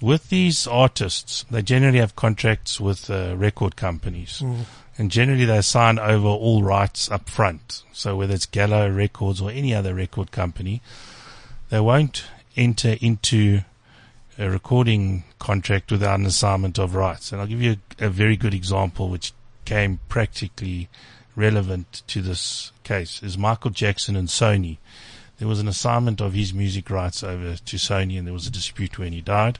With 0.00 0.28
these 0.28 0.66
artists, 0.66 1.44
they 1.50 1.62
generally 1.62 1.98
have 1.98 2.16
contracts 2.16 2.80
with 2.80 3.08
uh, 3.10 3.34
record 3.36 3.76
companies. 3.76 4.42
And 4.98 5.10
generally 5.10 5.44
they 5.44 5.60
sign 5.62 5.98
over 5.98 6.28
all 6.28 6.62
rights 6.62 7.10
up 7.10 7.28
front. 7.28 7.82
So 7.92 8.16
whether 8.16 8.34
it's 8.34 8.46
Gallo 8.46 8.88
Records 8.90 9.40
or 9.40 9.50
any 9.50 9.74
other 9.74 9.94
record 9.94 10.30
company, 10.32 10.80
they 11.68 11.80
won't 11.80 12.24
enter 12.56 12.96
into 13.00 13.60
a 14.38 14.50
recording 14.50 15.24
contract 15.38 15.90
without 15.90 16.18
an 16.20 16.26
assignment 16.26 16.78
of 16.78 16.94
rights. 16.94 17.32
And 17.32 17.40
I'll 17.40 17.46
give 17.46 17.62
you 17.62 17.76
a, 17.98 18.06
a 18.06 18.10
very 18.10 18.36
good 18.36 18.54
example 18.54 19.08
which 19.08 19.32
came 19.64 20.00
practically 20.08 20.88
relevant 21.34 22.02
to 22.06 22.22
this 22.22 22.72
case 22.84 23.22
is 23.22 23.36
Michael 23.36 23.70
Jackson 23.70 24.16
and 24.16 24.28
Sony 24.28 24.78
there 25.38 25.48
was 25.48 25.60
an 25.60 25.68
assignment 25.68 26.20
of 26.20 26.32
his 26.32 26.54
music 26.54 26.88
rights 26.90 27.22
over 27.22 27.56
to 27.56 27.76
Sony, 27.76 28.18
and 28.18 28.26
there 28.26 28.34
was 28.34 28.46
a 28.46 28.50
dispute 28.50 28.98
when 28.98 29.12
he 29.12 29.20
died. 29.20 29.58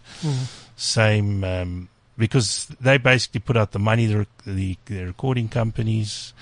Same, 0.76 1.44
um, 1.44 1.88
because 2.16 2.66
they 2.80 2.96
basically 2.96 3.40
put 3.40 3.56
out 3.56 3.72
the 3.72 3.78
money, 3.78 4.06
the, 4.06 4.26
the, 4.46 4.76
the 4.86 5.04
recording 5.04 5.48
companies, 5.48 6.32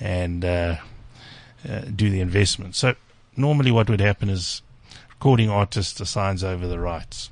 and 0.00 0.44
uh, 0.44 0.76
uh, 1.68 1.80
do 1.94 2.10
the 2.10 2.20
investment. 2.20 2.74
So 2.74 2.94
normally, 3.36 3.70
what 3.70 3.88
would 3.88 4.00
happen 4.00 4.28
is 4.28 4.60
recording 5.08 5.48
artist 5.48 6.00
assigns 6.00 6.44
over 6.44 6.66
the 6.66 6.78
rights. 6.78 7.30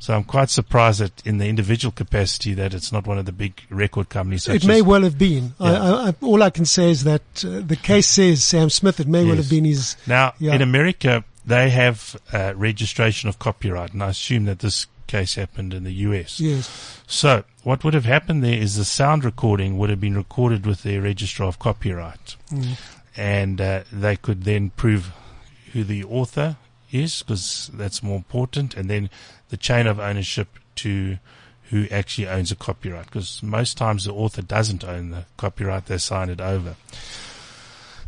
So 0.00 0.14
I'm 0.14 0.24
quite 0.24 0.48
surprised 0.48 1.00
that 1.00 1.24
in 1.26 1.36
the 1.36 1.46
individual 1.46 1.92
capacity 1.92 2.54
that 2.54 2.72
it's 2.72 2.90
not 2.90 3.06
one 3.06 3.18
of 3.18 3.26
the 3.26 3.32
big 3.32 3.60
record 3.68 4.08
companies. 4.08 4.44
Such 4.44 4.64
It 4.64 4.66
may 4.66 4.80
well 4.80 5.02
have 5.02 5.18
been. 5.18 5.52
Yeah. 5.60 5.72
I, 5.82 6.08
I, 6.08 6.14
all 6.22 6.42
I 6.42 6.48
can 6.48 6.64
say 6.64 6.90
is 6.90 7.04
that 7.04 7.20
uh, 7.44 7.60
the 7.60 7.76
case 7.76 8.08
says 8.08 8.42
Sam 8.42 8.70
Smith. 8.70 8.98
It 8.98 9.06
may 9.06 9.24
well 9.26 9.36
have 9.36 9.50
been 9.50 9.66
his. 9.66 9.96
Now, 10.06 10.32
Yeah. 10.38 10.54
in 10.54 10.62
America, 10.62 11.22
they 11.44 11.68
have 11.68 12.16
uh, 12.32 12.54
registration 12.56 13.28
of 13.28 13.38
copyright, 13.38 13.92
and 13.92 14.02
I 14.02 14.08
assume 14.08 14.46
that 14.46 14.60
this 14.60 14.86
case 15.06 15.34
happened 15.34 15.74
in 15.74 15.84
the 15.84 15.92
US. 15.92 16.40
Yes. 16.40 17.02
So, 17.06 17.44
what 17.62 17.84
would 17.84 17.92
have 17.92 18.06
happened 18.06 18.42
there 18.42 18.54
is 18.58 18.76
the 18.76 18.86
sound 18.86 19.22
recording 19.22 19.76
would 19.76 19.90
have 19.90 20.00
been 20.00 20.16
recorded 20.16 20.64
with 20.64 20.82
their 20.82 21.02
registrar 21.02 21.46
of 21.48 21.58
copyright, 21.58 22.36
and 23.18 23.60
uh, 23.60 23.82
they 23.92 24.16
could 24.16 24.44
then 24.44 24.70
prove 24.70 25.12
who 25.72 25.84
the 25.84 26.04
author 26.04 26.56
is, 26.92 27.22
because 27.22 27.70
that's 27.72 28.02
more 28.02 28.16
important, 28.16 28.74
and 28.74 28.88
then 28.90 29.10
the 29.48 29.56
chain 29.56 29.86
of 29.86 29.98
ownership 29.98 30.48
to 30.76 31.18
who 31.70 31.86
actually 31.90 32.26
owns 32.26 32.50
a 32.50 32.56
copyright, 32.56 33.06
because 33.06 33.42
most 33.42 33.76
times 33.76 34.04
the 34.04 34.12
author 34.12 34.42
doesn't 34.42 34.84
own 34.84 35.10
the 35.10 35.24
copyright; 35.36 35.86
they 35.86 35.98
sign 35.98 36.28
it 36.30 36.40
over. 36.40 36.76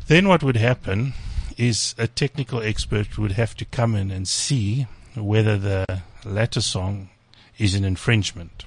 Then 0.09 0.29
what 0.29 0.42
would 0.42 0.57
happen 0.57 1.14
is 1.57 1.95
a 1.99 2.07
technical 2.09 2.61
expert 2.62 3.16
would 3.18 3.33
have 3.33 3.55
to 3.57 3.64
come 3.64 3.95
in 3.95 4.11
and 4.11 4.27
see 4.27 4.87
whether 5.14 5.57
the 5.57 6.03
latter 6.25 6.61
song 6.61 7.11
is 7.59 7.75
an 7.75 7.85
infringement. 7.85 8.64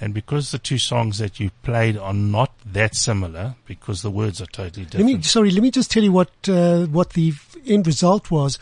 And 0.00 0.14
because 0.14 0.52
the 0.52 0.58
two 0.60 0.78
songs 0.78 1.18
that 1.18 1.40
you 1.40 1.50
played 1.64 1.96
are 1.96 2.14
not 2.14 2.52
that 2.64 2.94
similar, 2.94 3.56
because 3.66 4.02
the 4.02 4.10
words 4.10 4.40
are 4.40 4.46
totally 4.46 4.84
Let 4.84 4.92
different. 4.92 5.16
me 5.16 5.22
sorry. 5.22 5.50
Let 5.50 5.62
me 5.62 5.72
just 5.72 5.90
tell 5.90 6.04
you 6.04 6.12
what 6.12 6.30
uh, 6.48 6.86
what 6.86 7.14
the 7.14 7.32
end 7.66 7.88
result 7.88 8.30
was. 8.30 8.56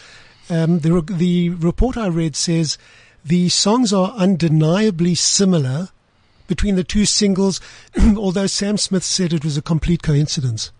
Um, 0.48 0.80
the 0.80 0.92
re- 0.92 1.16
the 1.16 1.48
report 1.50 1.96
I 1.96 2.06
read 2.06 2.36
says 2.36 2.78
the 3.24 3.48
songs 3.48 3.92
are 3.92 4.12
undeniably 4.12 5.14
similar 5.14 5.88
between 6.46 6.76
the 6.76 6.84
two 6.84 7.04
singles, 7.04 7.60
although 8.16 8.46
Sam 8.46 8.76
Smith 8.76 9.02
said 9.02 9.32
it 9.32 9.44
was 9.44 9.56
a 9.56 9.62
complete 9.62 10.02
coincidence. 10.02 10.70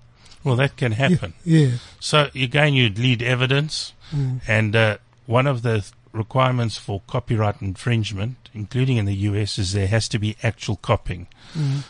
well, 0.44 0.54
that 0.56 0.76
can 0.76 0.92
happen. 0.92 1.34
Yeah. 1.44 1.70
So 1.98 2.30
again, 2.34 2.74
you'd 2.74 2.98
lead 2.98 3.22
evidence, 3.22 3.92
and 4.46 4.76
uh, 4.76 4.98
one 5.26 5.48
of 5.48 5.62
the 5.62 5.80
th- 5.80 5.92
requirements 6.12 6.76
for 6.78 7.02
copyright 7.08 7.60
infringement, 7.60 8.48
including 8.54 8.96
in 8.96 9.06
the 9.06 9.14
US, 9.30 9.58
is 9.58 9.72
there 9.72 9.88
has 9.88 10.08
to 10.10 10.18
be 10.20 10.36
actual 10.44 10.76
copying. 10.76 11.26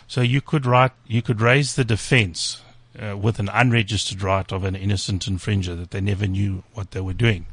So 0.09 0.21
you 0.23 0.41
could 0.41 0.65
write, 0.65 0.93
you 1.07 1.21
could 1.23 1.41
raise 1.43 1.75
the 1.75 1.85
defense 1.85 2.63
uh, 3.01 3.17
with 3.17 3.39
an 3.39 3.49
unregistered 3.53 4.23
right 4.23 4.51
of 4.53 4.65
an 4.65 4.75
innocent 4.75 5.27
infringer 5.27 5.77
that 5.77 5.91
they 5.91 6.01
never 6.01 6.27
knew 6.27 6.63
what 6.75 6.91
they 6.93 7.01
were 7.01 7.13
doing. 7.13 7.47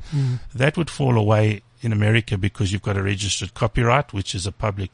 That 0.53 0.77
would 0.77 0.89
fall 0.89 1.17
away 1.17 1.61
in 1.81 1.91
America 1.91 2.37
because 2.37 2.71
you've 2.71 2.81
got 2.81 2.97
a 2.97 3.03
registered 3.03 3.53
copyright, 3.53 4.13
which 4.13 4.33
is 4.35 4.47
a 4.47 4.51
public 4.51 4.91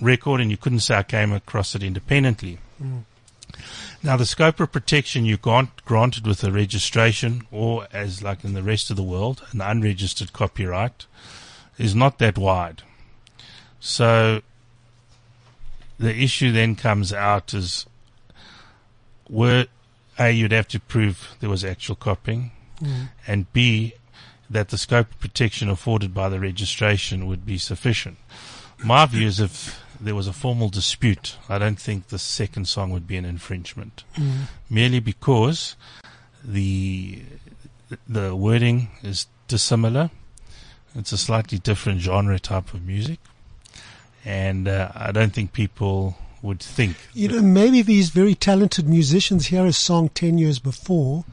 record, 0.00 0.40
and 0.40 0.50
you 0.50 0.56
couldn't 0.56 0.80
say 0.80 0.96
I 0.96 1.02
came 1.02 1.32
across 1.32 1.74
it 1.74 1.82
independently. 1.82 2.58
Now, 4.02 4.16
the 4.16 4.24
scope 4.24 4.60
of 4.60 4.72
protection 4.72 5.24
you 5.26 5.36
grant, 5.36 5.84
granted 5.84 6.26
with 6.26 6.42
a 6.44 6.50
registration, 6.50 7.46
or 7.50 7.86
as 7.92 8.22
like 8.22 8.44
in 8.44 8.54
the 8.54 8.62
rest 8.62 8.90
of 8.90 8.96
the 8.96 9.02
world, 9.02 9.44
an 9.52 9.60
unregistered 9.60 10.32
copyright, 10.32 11.06
is 11.76 11.94
not 11.94 12.18
that 12.18 12.38
wide. 12.38 12.82
So, 13.80 14.40
the 15.98 16.16
issue 16.16 16.50
then 16.52 16.76
comes 16.76 17.12
out 17.12 17.52
is, 17.52 17.84
were 19.30 19.66
A, 20.18 20.30
you'd 20.30 20.52
have 20.52 20.68
to 20.68 20.80
prove 20.80 21.36
there 21.40 21.48
was 21.50 21.64
actual 21.64 21.94
copying, 21.96 22.50
and 23.26 23.50
B, 23.52 23.94
that 24.48 24.68
the 24.70 24.78
scope 24.78 25.10
of 25.12 25.20
protection 25.20 25.68
afforded 25.68 26.12
by 26.12 26.28
the 26.28 26.40
registration 26.40 27.26
would 27.26 27.46
be 27.46 27.56
sufficient. 27.58 28.18
My 28.82 29.06
view 29.06 29.26
is 29.26 29.38
if 29.38 29.80
there 30.00 30.14
was 30.14 30.26
a 30.26 30.32
formal 30.32 30.70
dispute, 30.70 31.36
I 31.48 31.58
don't 31.58 31.78
think 31.78 32.08
the 32.08 32.18
second 32.18 32.66
song 32.66 32.90
would 32.90 33.06
be 33.06 33.16
an 33.16 33.24
infringement, 33.24 34.04
merely 34.68 35.00
because 35.00 35.76
the 36.42 37.22
the 38.08 38.34
wording 38.34 38.88
is 39.02 39.26
dissimilar. 39.46 40.10
It's 40.94 41.12
a 41.12 41.18
slightly 41.18 41.58
different 41.58 42.00
genre 42.00 42.38
type 42.38 42.72
of 42.74 42.84
music, 42.84 43.18
and 44.24 44.66
uh, 44.66 44.90
I 44.94 45.12
don't 45.12 45.32
think 45.32 45.52
people 45.52 46.16
would 46.42 46.60
think. 46.60 46.96
You 47.14 47.28
know, 47.28 47.42
maybe 47.42 47.82
these 47.82 48.10
very 48.10 48.34
talented 48.34 48.88
musicians 48.88 49.46
hear 49.46 49.66
a 49.66 49.72
song 49.72 50.08
10 50.10 50.38
years 50.38 50.58
before, 50.58 51.24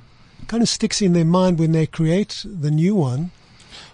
kind 0.48 0.62
of 0.63 0.70
sticks 0.70 1.02
in 1.02 1.13
their 1.13 1.26
mind 1.26 1.60
when 1.60 1.72
they 1.72 1.86
create 1.88 2.43
the 2.46 2.72
new 2.72 2.96
one. 2.96 3.32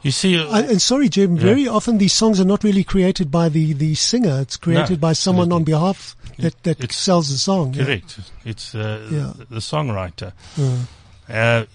You 0.02 0.12
see, 0.12 0.38
uh, 0.38 0.48
I, 0.50 0.62
and 0.64 0.82
sorry, 0.82 1.08
Jim, 1.10 1.38
very 1.38 1.68
often 1.68 1.98
these 1.98 2.14
songs 2.14 2.40
are 2.40 2.46
not 2.46 2.64
really 2.64 2.84
created 2.84 3.32
by 3.32 3.48
the, 3.50 3.74
the 3.74 3.96
singer. 3.96 4.42
It's 4.42 4.58
created 4.58 5.00
by 5.00 5.14
someone 5.14 5.52
on 5.54 5.64
behalf 5.64 6.16
that, 6.40 6.62
that 6.64 6.92
sells 6.92 7.30
the 7.30 7.38
song. 7.38 7.74
yeah. 7.74 7.86
correct. 7.86 8.20
It's 8.44 8.76
uh, 8.76 9.08
Yeah. 9.12 9.34
the, 9.38 9.46
the 9.46 9.60
songwriter. 9.60 10.34
Uh, 10.58 10.86
Uh, 11.30 11.66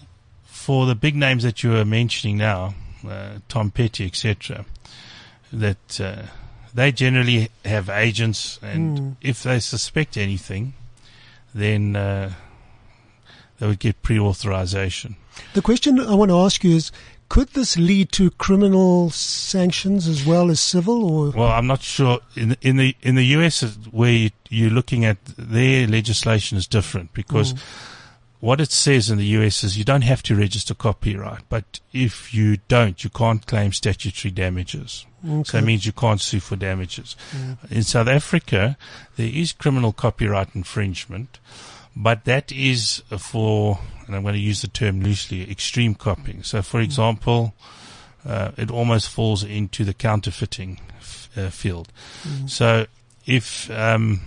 for 0.44 0.84
the 0.84 0.94
big 0.94 1.16
names 1.16 1.42
that 1.42 1.62
you 1.62 1.74
are 1.74 1.84
mentioning 1.86 2.36
now, 2.36 2.74
uh, 3.08 3.38
Tom 3.48 3.70
Petty, 3.70 4.04
etc., 4.04 4.66
that 5.50 5.98
uh, 6.00 6.22
they 6.78 6.92
generally 6.92 7.48
have 7.64 7.88
agents, 7.90 8.58
and 8.62 8.98
Mm. 8.98 9.16
if 9.20 9.42
they 9.42 9.60
suspect 9.60 10.16
anything, 10.16 10.72
then 11.54 11.96
uh, 11.96 12.30
they 13.58 13.66
would 13.66 13.78
get 13.80 14.02
pre-authorization. 14.02 15.16
the 15.54 15.62
question 15.62 15.98
I 16.00 16.14
want 16.14 16.30
to 16.30 16.38
ask 16.38 16.62
you 16.64 16.76
is, 16.76 16.92
Could 17.28 17.48
this 17.52 17.76
lead 17.76 18.10
to 18.12 18.30
criminal 18.30 19.10
sanctions 19.10 20.08
as 20.08 20.24
well 20.24 20.50
as 20.50 20.60
civil, 20.60 21.04
or 21.04 21.30
Well, 21.30 21.52
I'm 21.58 21.66
not 21.66 21.82
sure. 21.82 22.20
In 22.34 22.48
the, 22.50 22.56
in 22.62 22.76
the 22.78 22.96
in 23.02 23.14
the 23.16 23.26
US, 23.36 23.60
where 23.90 24.12
you, 24.12 24.30
you're 24.48 24.70
looking 24.78 25.04
at 25.04 25.18
their 25.36 25.86
legislation 25.86 26.56
is 26.58 26.66
different 26.66 27.12
because 27.12 27.52
what 28.40 28.60
it 28.60 28.70
says 28.70 29.10
in 29.10 29.18
the 29.18 29.24
US 29.24 29.64
is 29.64 29.76
you 29.76 29.84
don't 29.84 30.02
have 30.02 30.22
to 30.24 30.36
register 30.36 30.74
copyright, 30.74 31.42
but 31.48 31.80
if 31.92 32.32
you 32.32 32.58
don't, 32.68 33.02
you 33.02 33.10
can't 33.10 33.44
claim 33.46 33.72
statutory 33.72 34.30
damages. 34.30 35.06
So 35.44 35.58
it 35.58 35.64
means 35.64 35.84
you 35.84 35.92
can't 35.92 36.20
sue 36.20 36.38
for 36.38 36.54
damages. 36.54 37.16
In 37.70 37.82
South 37.82 38.06
Africa, 38.06 38.76
there 39.16 39.26
is 39.28 39.52
criminal 39.52 39.92
copyright 39.92 40.54
infringement, 40.54 41.40
but 41.96 42.24
that 42.26 42.52
is 42.52 43.02
for, 43.18 43.80
and 44.06 44.14
I'm 44.14 44.22
going 44.22 44.34
to 44.34 44.40
use 44.40 44.62
the 44.62 44.68
term 44.68 45.02
loosely, 45.02 45.50
extreme 45.50 45.96
copying. 45.96 46.44
So, 46.44 46.62
for 46.62 46.80
example, 46.80 47.54
uh, 48.24 48.52
it 48.56 48.70
almost 48.70 49.08
falls 49.08 49.42
into 49.42 49.84
the 49.84 49.94
counterfeiting 49.94 50.78
f- 51.00 51.28
uh, 51.36 51.50
field. 51.50 51.88
So, 52.46 52.86
if 53.26 53.68
um, 53.72 54.20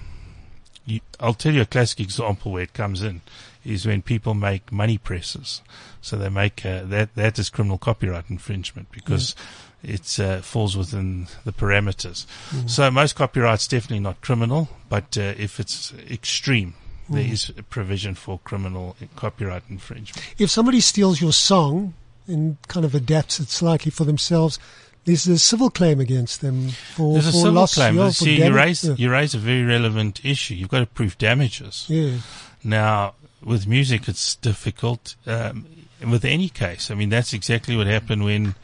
you, 0.86 1.00
I'll 1.21 1.34
tell 1.34 1.54
you 1.54 1.62
a 1.62 1.65
classic 1.65 2.02
example 2.02 2.52
where 2.52 2.63
it 2.63 2.74
comes 2.74 3.02
in 3.02 3.21
is 3.65 3.86
when 3.86 4.02
people 4.02 4.34
make 4.34 4.71
money 4.71 4.97
presses. 4.97 5.62
So 6.02 6.17
they 6.17 6.30
make 6.30 6.65
uh, 6.65 6.84
that 6.86 7.15
that 7.15 7.38
is 7.39 7.50
criminal 7.50 7.78
copyright 7.78 8.30
infringement 8.30 8.91
because 8.91 9.36
it 9.84 10.19
uh, 10.19 10.41
falls 10.41 10.76
within 10.78 11.28
the 11.45 11.52
parameters. 11.52 12.26
So 12.69 12.89
most 12.91 13.15
copyright's 13.15 13.67
definitely 13.67 14.00
not 14.00 14.21
criminal, 14.21 14.69
but 14.89 15.17
uh, 15.17 15.34
if 15.38 15.60
it's 15.60 15.93
extreme, 16.10 16.74
there 17.10 17.24
is 17.26 17.52
a 17.58 17.63
provision 17.63 18.15
for 18.15 18.39
criminal 18.43 18.95
copyright 19.15 19.63
infringement. 19.69 20.24
if 20.38 20.50
somebody 20.50 20.80
steals 20.80 21.19
your 21.21 21.34
song 21.34 21.93
and 22.28 22.58
kind 22.67 22.86
of 22.86 22.95
adapts 22.95 23.39
it 23.39 23.50
slightly 23.50 23.91
for 23.91 24.06
themselves, 24.06 24.60
there's 25.06 25.28
a 25.28 25.38
civil 25.39 25.69
claim 25.71 26.00
against 26.00 26.41
them 26.41 26.69
for, 26.69 27.13
There's 27.13 27.28
a 27.28 27.32
for 27.32 27.38
civil 27.38 27.54
loss. 27.54 27.74
claim. 27.74 27.97
yeah, 27.97 28.10
See, 28.12 28.43
you 28.43 28.54
raise 28.54 28.84
yeah. 28.84 28.93
you 28.97 29.12
raise 29.12 29.34
a 29.34 29.39
very 29.39 29.63
relevant 29.63 30.24
issue. 30.24 30.54
You've 30.54 30.69
got 30.69 30.80
to 30.82 30.86
prove 30.86 31.17
damages. 31.17 31.86
yeah. 31.89 32.17
Now, 32.63 33.15
with 33.43 33.67
music, 33.67 34.08
it's 34.08 34.36
difficult. 34.36 35.15
Um, 35.25 35.65
with 36.10 36.25
any 36.25 36.49
case, 36.49 36.89
I 36.91 36.95
mean, 36.95 37.10
that's 37.10 37.34
exactly 37.34 37.75
what 37.77 37.88
happened 37.88 38.23
when 38.23 38.56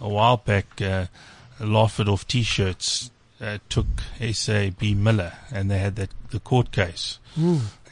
a 0.00 0.08
while 0.08 0.36
back, 0.36 0.80
uh, 0.82 1.06
Laugh 1.60 1.98
It 2.00 2.08
Off 2.08 2.26
T-shirts 2.28 3.10
uh, 3.40 3.58
took 3.68 3.86
SAB 4.32 4.82
Miller, 4.82 5.32
and 5.52 5.70
they 5.70 5.78
had 5.78 5.96
that 5.96 6.10
the 6.30 6.40
court 6.40 6.70
case, 6.72 7.18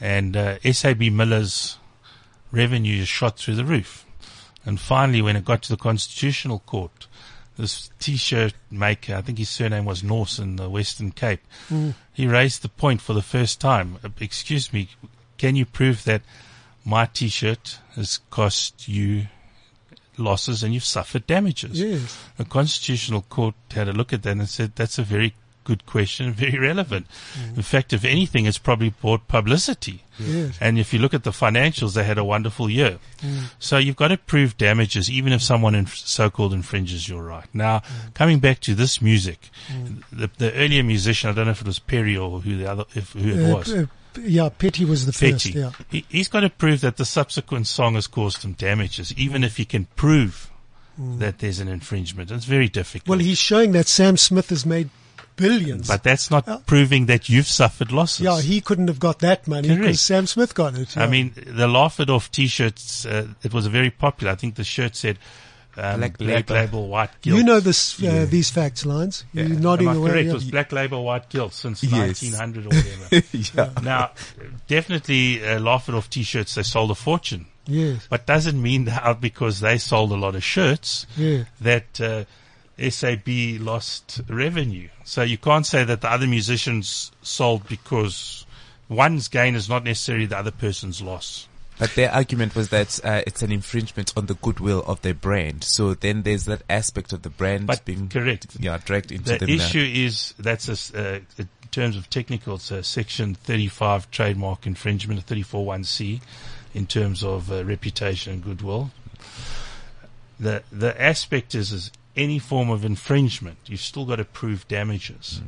and 0.01 0.35
uh, 0.37 0.59
SAB 0.59 1.01
Miller's 1.11 1.77
revenue 2.51 3.01
is 3.01 3.07
shot 3.07 3.37
through 3.37 3.55
the 3.55 3.65
roof. 3.65 4.05
And 4.65 4.79
finally, 4.79 5.21
when 5.21 5.35
it 5.35 5.45
got 5.45 5.61
to 5.63 5.69
the 5.69 5.77
Constitutional 5.77 6.59
Court, 6.59 7.07
this 7.57 7.89
T-shirt 7.99 8.53
maker, 8.71 9.15
I 9.15 9.21
think 9.21 9.37
his 9.37 9.49
surname 9.49 9.85
was 9.85 10.03
Nurse 10.03 10.39
in 10.39 10.55
the 10.57 10.69
Western 10.69 11.11
Cape, 11.11 11.41
he 12.13 12.27
raised 12.27 12.61
the 12.63 12.69
point 12.69 13.01
for 13.01 13.13
the 13.13 13.21
first 13.21 13.59
time. 13.61 13.97
uh, 14.03 14.09
Excuse 14.19 14.73
me, 14.73 14.89
can 15.37 15.55
you 15.55 15.65
prove 15.65 16.03
that 16.05 16.21
my 16.83 17.05
T-shirt 17.07 17.79
has 17.95 18.19
cost 18.29 18.87
you 18.87 19.27
losses 20.17 20.63
and 20.63 20.73
you've 20.73 20.83
suffered 20.85 21.27
damages? 21.27 21.79
Yes. 21.79 22.17
The 22.37 22.45
Constitutional 22.45 23.21
Court 23.23 23.55
had 23.71 23.87
a 23.87 23.93
look 23.93 24.13
at 24.13 24.23
that 24.23 24.31
and 24.37 24.47
said 24.49 24.73
that's 24.75 24.97
a 24.97 25.03
very 25.03 25.33
good 25.65 25.85
question, 25.87 26.31
very 26.45 26.59
relevant. 26.59 27.07
In 27.55 27.63
fact, 27.63 27.91
if 27.91 28.05
anything, 28.05 28.45
it's 28.45 28.59
probably 28.59 28.91
brought 28.91 29.27
publicity. 29.27 30.03
Yes. 30.19 30.57
And 30.61 30.77
if 30.77 30.93
you 30.93 30.99
look 30.99 31.13
at 31.15 31.23
the 31.23 31.31
financials, 31.31 31.95
they 31.95 32.03
had 32.03 32.19
a 32.19 32.23
wonderful 32.23 32.69
year. 32.69 32.99
So 33.57 33.77
you've 33.79 33.95
got 33.95 34.09
to 34.09 34.17
prove 34.17 34.57
damages, 34.57 35.09
even 35.09 35.33
if 35.33 35.41
someone 35.41 35.73
inf- 35.75 35.97
so-called 35.97 36.53
infringes 36.53 37.09
your 37.09 37.23
right. 37.23 37.47
Now, 37.53 37.81
coming 38.13 38.39
back 38.39 38.59
to 38.61 38.75
this 38.75 39.01
music, 39.01 39.49
the, 40.11 40.29
the 40.37 40.53
earlier 40.53 40.83
musician, 40.83 41.31
I 41.31 41.33
don't 41.33 41.45
know 41.45 41.51
if 41.51 41.61
it 41.61 41.67
was 41.67 41.79
Perry 41.79 42.15
or 42.15 42.39
who 42.41 42.55
the 42.57 42.71
other, 42.71 42.85
if, 42.93 43.13
who 43.13 43.29
it 43.29 43.51
Uh, 43.51 43.55
was. 43.57 43.73
uh, 43.73 43.85
yeah, 44.21 44.49
Petty 44.49 44.85
was 44.85 45.05
the 45.05 45.13
first. 45.13 45.45
Petty. 45.45 45.59
Yeah. 45.59 45.71
He, 45.89 46.05
he's 46.09 46.27
got 46.27 46.41
to 46.41 46.49
prove 46.49 46.81
that 46.81 46.97
the 46.97 47.05
subsequent 47.05 47.67
song 47.67 47.95
has 47.95 48.07
caused 48.07 48.43
him 48.43 48.53
damages, 48.53 49.13
even 49.17 49.43
if 49.43 49.57
he 49.57 49.65
can 49.65 49.85
prove 49.95 50.49
that 50.97 51.39
there's 51.39 51.59
an 51.59 51.67
infringement. 51.67 52.31
It's 52.31 52.45
very 52.45 52.69
difficult. 52.69 53.09
Well, 53.09 53.19
he's 53.19 53.37
showing 53.37 53.73
that 53.73 53.87
Sam 53.87 54.15
Smith 54.17 54.49
has 54.49 54.65
made 54.65 54.89
billions. 55.35 55.89
but 55.89 56.03
that's 56.03 56.31
not 56.31 56.47
Uh, 56.47 56.59
proving 56.59 57.07
that 57.07 57.27
you've 57.27 57.47
suffered 57.47 57.91
losses. 57.91 58.21
yeah, 58.23 58.39
he 58.41 58.61
couldn't 58.61 58.87
have 58.87 58.99
got 58.99 59.19
that 59.19 59.45
money 59.47 59.67
Correct. 59.67 59.81
because 59.81 59.99
Sam 60.01 60.25
Smith 60.27 60.55
got 60.55 60.77
it. 60.77 60.95
I 60.97 61.07
mean, 61.07 61.33
the 61.35 61.67
Laugh 61.67 61.99
It 61.99 62.09
Off 62.09 62.31
T-shirts, 62.31 63.05
uh, 63.05 63.27
it 63.43 63.53
was 63.53 63.67
very 63.67 63.89
popular. 63.89 64.31
I 64.31 64.35
think 64.35 64.55
the 64.55 64.63
shirt 64.63 64.95
said, 64.95 65.19
um, 65.77 65.99
Black 65.99 66.17
Black, 66.17 66.49
Label. 66.49 66.55
Label, 66.55 66.87
White 66.87 67.21
Guilt. 67.21 67.37
you 67.37 67.43
know 67.43 67.59
this, 67.59 68.01
uh, 68.03 68.25
these 68.29 68.49
facts 68.49 68.85
lines. 68.85 69.25
You're 69.33 69.45
Yeah. 69.47 69.59
nodding 69.59 69.87
Am 69.87 69.93
I 69.95 69.97
away. 69.97 70.09
correct? 70.11 70.25
yeah. 70.25 70.31
It 70.31 70.33
was 70.35 70.43
Black 70.45 70.71
Label, 70.71 71.03
White 71.03 71.29
Guilt 71.29 71.53
since 71.53 71.83
Yes. 71.83 72.21
1900 72.23 72.65
or 72.65 72.69
whatever. 72.69 73.27
yeah. 73.33 73.69
now, 73.83 74.11
definitely, 74.67 75.45
uh, 75.45 75.59
Laugh 75.59 75.89
It 75.89 75.95
Off 75.95 76.09
T-shirts, 76.09 76.55
they 76.55 76.63
sold 76.63 76.91
a 76.91 76.95
fortune. 76.95 77.45
Yes. 77.67 78.05
But 78.09 78.25
doesn't 78.25 78.61
mean 78.61 78.85
that 78.91 79.19
because 79.21 79.59
they 79.59 79.77
sold 79.77 80.11
a 80.11 80.15
lot 80.15 80.35
of 80.35 80.43
shirts 80.43 81.05
Yeah. 81.17 81.43
that 81.61 81.99
uh, 82.01 82.25
SAB 82.77 83.27
lost 83.59 84.21
revenue. 84.29 84.89
So 85.03 85.21
you 85.23 85.37
can't 85.37 85.65
say 85.65 85.83
that 85.83 86.01
the 86.01 86.11
other 86.11 86.27
musicians 86.27 87.11
sold 87.21 87.67
because 87.67 88.45
one's 88.89 89.27
gain 89.27 89.55
is 89.55 89.67
not 89.69 89.83
necessarily 89.83 90.25
the 90.25 90.37
other 90.37 90.51
person's 90.51 91.01
loss. 91.01 91.47
But 91.77 91.93
their 91.95 92.11
argument 92.11 92.55
was 92.55 92.69
that 92.69 92.99
uh, 93.03 93.21
it's 93.27 93.41
an 93.41 93.51
infringement 93.51 94.13
on 94.15 94.27
the 94.27 94.35
goodwill 94.35 94.83
of 94.87 95.01
their 95.01 95.13
brand. 95.13 95.63
So 95.65 95.93
then 95.93 96.23
there's 96.23 96.45
that 96.45 96.61
aspect 96.69 97.11
of 97.11 97.21
the 97.23 97.29
brand 97.29 97.67
But 97.67 97.83
being 97.83 98.07
correct. 98.07 98.55
yeah 98.59 98.77
dragged 98.83 99.11
into 99.11 99.23
The 99.33 99.37
brand. 99.39 99.49
the, 99.49 99.55
issue 99.55 99.91
is 99.93 100.33
that's 100.39 100.69
a, 100.93 100.97
uh, 101.17 101.19
in 101.37 101.49
terms 101.71 101.97
of 101.97 102.09
technical, 102.09 102.55
it's 102.55 102.71
a 102.71 102.81
section 102.83 103.35
35 103.35 104.09
trademark 104.09 104.65
infringement, 104.65 105.19
a 105.19 105.23
34.1c, 105.35 106.21
in 106.73 106.85
terms 106.87 107.23
of 107.23 107.51
uh, 107.51 107.65
reputation 107.65 108.33
and 108.33 108.43
goodwill. 108.43 108.91
The 110.39 110.63
the 110.71 110.99
aspect 111.01 111.55
is 111.55 111.71
is 111.71 111.91
any 112.15 112.39
form 112.39 112.69
of 112.69 112.85
infringement, 112.85 113.57
you've 113.67 113.81
still 113.81 114.05
got 114.05 114.17
to 114.17 114.25
prove 114.25 114.65
damages, 114.69 115.41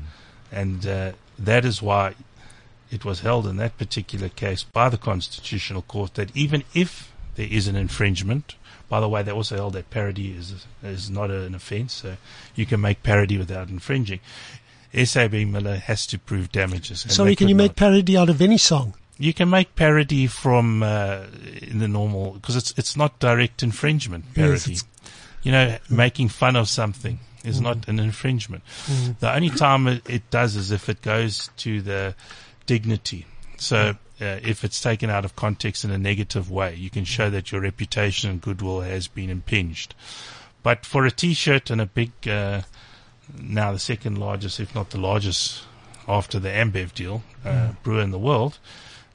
and 0.51 0.85
uh, 0.85 1.11
that 1.39 1.63
is 1.65 1.81
why 1.81 2.15
it 2.91 3.03
was 3.05 3.19
held 3.21 3.47
in 3.47 3.57
that 3.57 3.77
particular 3.77 4.29
case 4.29 4.63
by 4.63 4.89
the 4.89 4.97
Constitutional 4.97 5.81
Court 5.81 6.13
that 6.15 6.35
even 6.35 6.63
if 6.73 7.11
there 7.35 7.47
is 7.49 7.67
an 7.67 7.75
infringement, 7.75 8.55
by 8.89 8.99
the 8.99 9.09
way, 9.09 9.21
they 9.23 9.31
also 9.31 9.55
held 9.55 9.73
that 9.73 9.89
parody 9.89 10.31
is 10.31 10.65
is 10.83 11.09
not 11.09 11.29
an 11.29 11.53
offence, 11.55 11.93
so 11.93 12.17
you 12.55 12.65
can 12.65 12.79
make 12.81 13.03
parody 13.03 13.37
without 13.37 13.69
infringing. 13.69 14.19
SAB 14.93 15.33
Miller 15.33 15.75
has 15.75 16.07
to 16.07 16.17
prove 16.17 16.51
damages. 16.51 17.01
Sorry, 17.09 17.35
can 17.35 17.49
you 17.49 17.55
could 17.55 17.57
make 17.63 17.75
parody 17.75 18.17
out 18.17 18.29
of 18.29 18.41
any 18.41 18.57
song? 18.57 18.93
You 19.19 19.33
can 19.33 19.49
make 19.49 19.75
parody 19.75 20.27
from 20.27 20.81
uh, 20.83 21.25
in 21.61 21.79
the 21.79 21.87
normal 21.87 22.31
because 22.33 22.55
it's 22.55 22.73
it's 22.77 22.95
not 22.95 23.19
direct 23.19 23.63
infringement 23.63 24.33
parody. 24.33 24.73
it's- 24.73 24.85
you 25.43 25.51
know, 25.51 25.77
making 25.89 26.27
fun 26.29 26.55
of 26.57 26.67
something 26.67 27.19
is 27.45 27.61
not 27.61 27.87
an 27.87 27.99
infringement. 27.99 28.63
The 29.19 29.33
only 29.33 29.49
time 29.49 29.87
it, 29.87 30.09
it 30.09 30.29
does 30.29 30.55
is 30.57 30.71
if 30.71 30.89
it 30.89 31.01
goes 31.01 31.49
to 31.57 31.81
the 31.81 32.15
dignity. 32.67 33.25
So 33.57 33.95
uh, 34.21 34.39
if 34.43 34.63
it's 34.63 34.79
taken 34.79 35.09
out 35.09 35.25
of 35.25 35.35
context 35.35 35.83
in 35.83 35.89
a 35.89 35.97
negative 35.97 36.51
way, 36.51 36.75
you 36.75 36.91
can 36.91 37.05
show 37.05 37.31
that 37.31 37.51
your 37.51 37.61
reputation 37.61 38.29
and 38.29 38.39
goodwill 38.39 38.81
has 38.81 39.07
been 39.07 39.31
impinged. 39.31 39.95
But 40.61 40.85
for 40.85 41.05
a 41.05 41.11
T-shirt 41.11 41.71
and 41.71 41.81
a 41.81 41.87
big, 41.87 42.11
uh, 42.27 42.61
now 43.39 43.71
the 43.71 43.79
second 43.79 44.19
largest, 44.19 44.59
if 44.59 44.75
not 44.75 44.91
the 44.91 44.99
largest, 44.99 45.63
after 46.07 46.39
the 46.39 46.49
Ambev 46.49 46.93
deal, 46.93 47.23
uh, 47.43 47.73
brewer 47.83 48.01
in 48.01 48.11
the 48.11 48.19
world, 48.19 48.59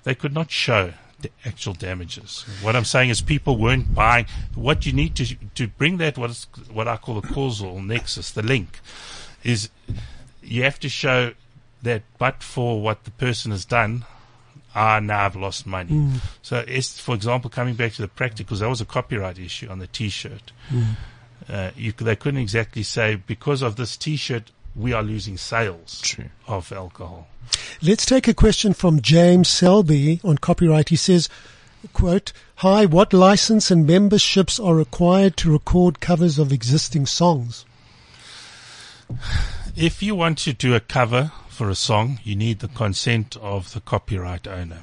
they 0.05 0.15
could 0.15 0.35
not 0.35 0.51
show 0.51 0.93
the 1.21 1.31
actual 1.45 1.73
damages. 1.73 2.45
What 2.63 2.75
I'm 2.77 2.85
saying 2.85 3.11
is 3.11 3.23
people 3.23 3.57
weren't 3.57 3.95
buying. 3.95 4.27
What 4.55 4.87
you 4.87 4.93
need 4.93 5.15
to 5.17 5.37
to 5.55 5.69
bring 5.69 5.99
that 5.99 6.19
what 6.19 6.31
is 6.31 6.47
what 6.73 6.89
I 6.89 6.97
call 6.97 7.21
the 7.21 7.29
causal 7.29 7.81
nexus, 7.81 8.31
the 8.33 8.43
link, 8.43 8.81
is 9.45 9.71
you 10.43 10.65
have 10.65 10.81
to 10.81 10.89
show 10.89 11.33
that 11.83 12.03
but 12.19 12.43
for 12.43 12.81
what 12.81 13.05
the 13.05 13.11
person 13.13 13.51
has 13.51 13.65
done, 13.65 14.05
ah, 14.75 15.01
now 15.01 15.25
I've 15.25 15.37
lost 15.37 15.67
money. 15.67 16.11
So, 16.43 16.65
it's, 16.67 16.99
for 16.99 17.15
example, 17.15 17.51
coming 17.51 17.75
back 17.75 17.93
to 17.95 18.03
the 18.03 18.09
practicals, 18.09 18.61
that 18.61 18.69
was 18.69 18.81
a 18.81 18.87
copyright 18.87 19.39
issue 19.39 19.69
on 19.69 19.79
the 19.79 19.87
T-shirt. 19.87 20.53
Uh, 21.49 21.71
you, 21.77 21.93
they 21.93 22.17
couldn't 22.17 22.41
exactly 22.41 22.83
say 22.83 23.17
because 23.17 23.63
of 23.63 23.77
this 23.77 23.97
T-shirt 23.97 24.51
we 24.75 24.93
are 24.93 25.03
losing 25.03 25.37
sales 25.37 26.01
True. 26.01 26.31
of 26.47 26.73
alcohol. 26.73 27.29
Let's 27.83 28.07
take 28.07 28.29
a 28.29 28.35
question 28.35 28.73
from 28.73 29.03
James 29.03 29.49
Selby 29.49 30.21
on 30.25 30.39
copyright. 30.39 30.89
He 30.89 30.97
says, 30.97 31.29
quote, 31.93 32.33
Hi, 32.57 32.87
what 32.87 33.13
license 33.13 33.71
and 33.71 33.87
memberships 33.87 34.59
are 34.59 34.75
required 34.75 35.37
to 35.39 35.53
record 35.53 36.01
covers 36.01 36.39
of 36.39 36.53
existing 36.53 37.07
songs? 37.07 37.65
If 39.77 40.03
you 40.03 40.15
want 40.15 40.39
to 40.39 40.53
do 40.53 40.75
a 40.75 40.81
cover 40.81 41.33
for 41.53 41.69
a 41.71 41.75
song, 41.75 42.19
you 42.25 42.35
need 42.35 42.61
the 42.61 42.69
consent 42.69 43.37
of 43.41 43.73
the 43.73 43.81
copyright 43.81 44.47
owner. 44.49 44.81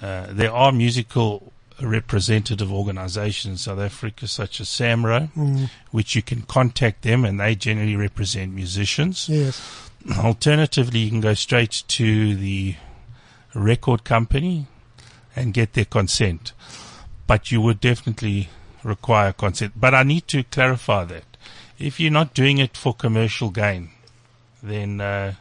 Uh, 0.00 0.26
there 0.30 0.52
are 0.52 0.72
musical 0.72 1.52
representative 1.80 2.72
organisations 2.72 3.52
in 3.52 3.58
South 3.58 3.78
Africa, 3.78 4.26
such 4.28 4.60
as 4.60 4.68
SAMRO, 4.68 5.30
Mm. 5.36 5.70
which 5.90 6.14
you 6.14 6.22
can 6.22 6.42
contact 6.42 7.02
them, 7.02 7.24
and 7.24 7.38
they 7.40 7.54
generally 7.54 7.96
represent 7.96 8.52
musicians. 8.54 9.28
Yes. 9.28 9.60
Alternatively, 10.18 11.00
you 11.00 11.10
can 11.10 11.20
go 11.20 11.34
straight 11.34 11.82
to 11.88 12.34
the 12.36 12.76
record 13.54 14.04
company 14.04 14.66
and 15.34 15.52
get 15.52 15.72
their 15.74 15.84
consent. 15.84 16.52
But 17.26 17.50
you 17.50 17.60
would 17.60 17.80
definitely 17.80 18.48
require 18.82 19.32
consent. 19.32 19.72
But 19.76 19.94
I 19.94 20.02
need 20.02 20.28
to 20.28 20.44
clarify 20.44 21.04
that. 21.04 21.24
If 21.78 21.98
you're 22.00 22.12
not 22.12 22.32
doing 22.34 22.58
it 22.58 22.76
for 22.76 22.94
commercial 22.94 23.50
gain, 23.50 23.90
then 24.70 25.00
uh, 25.00 25.34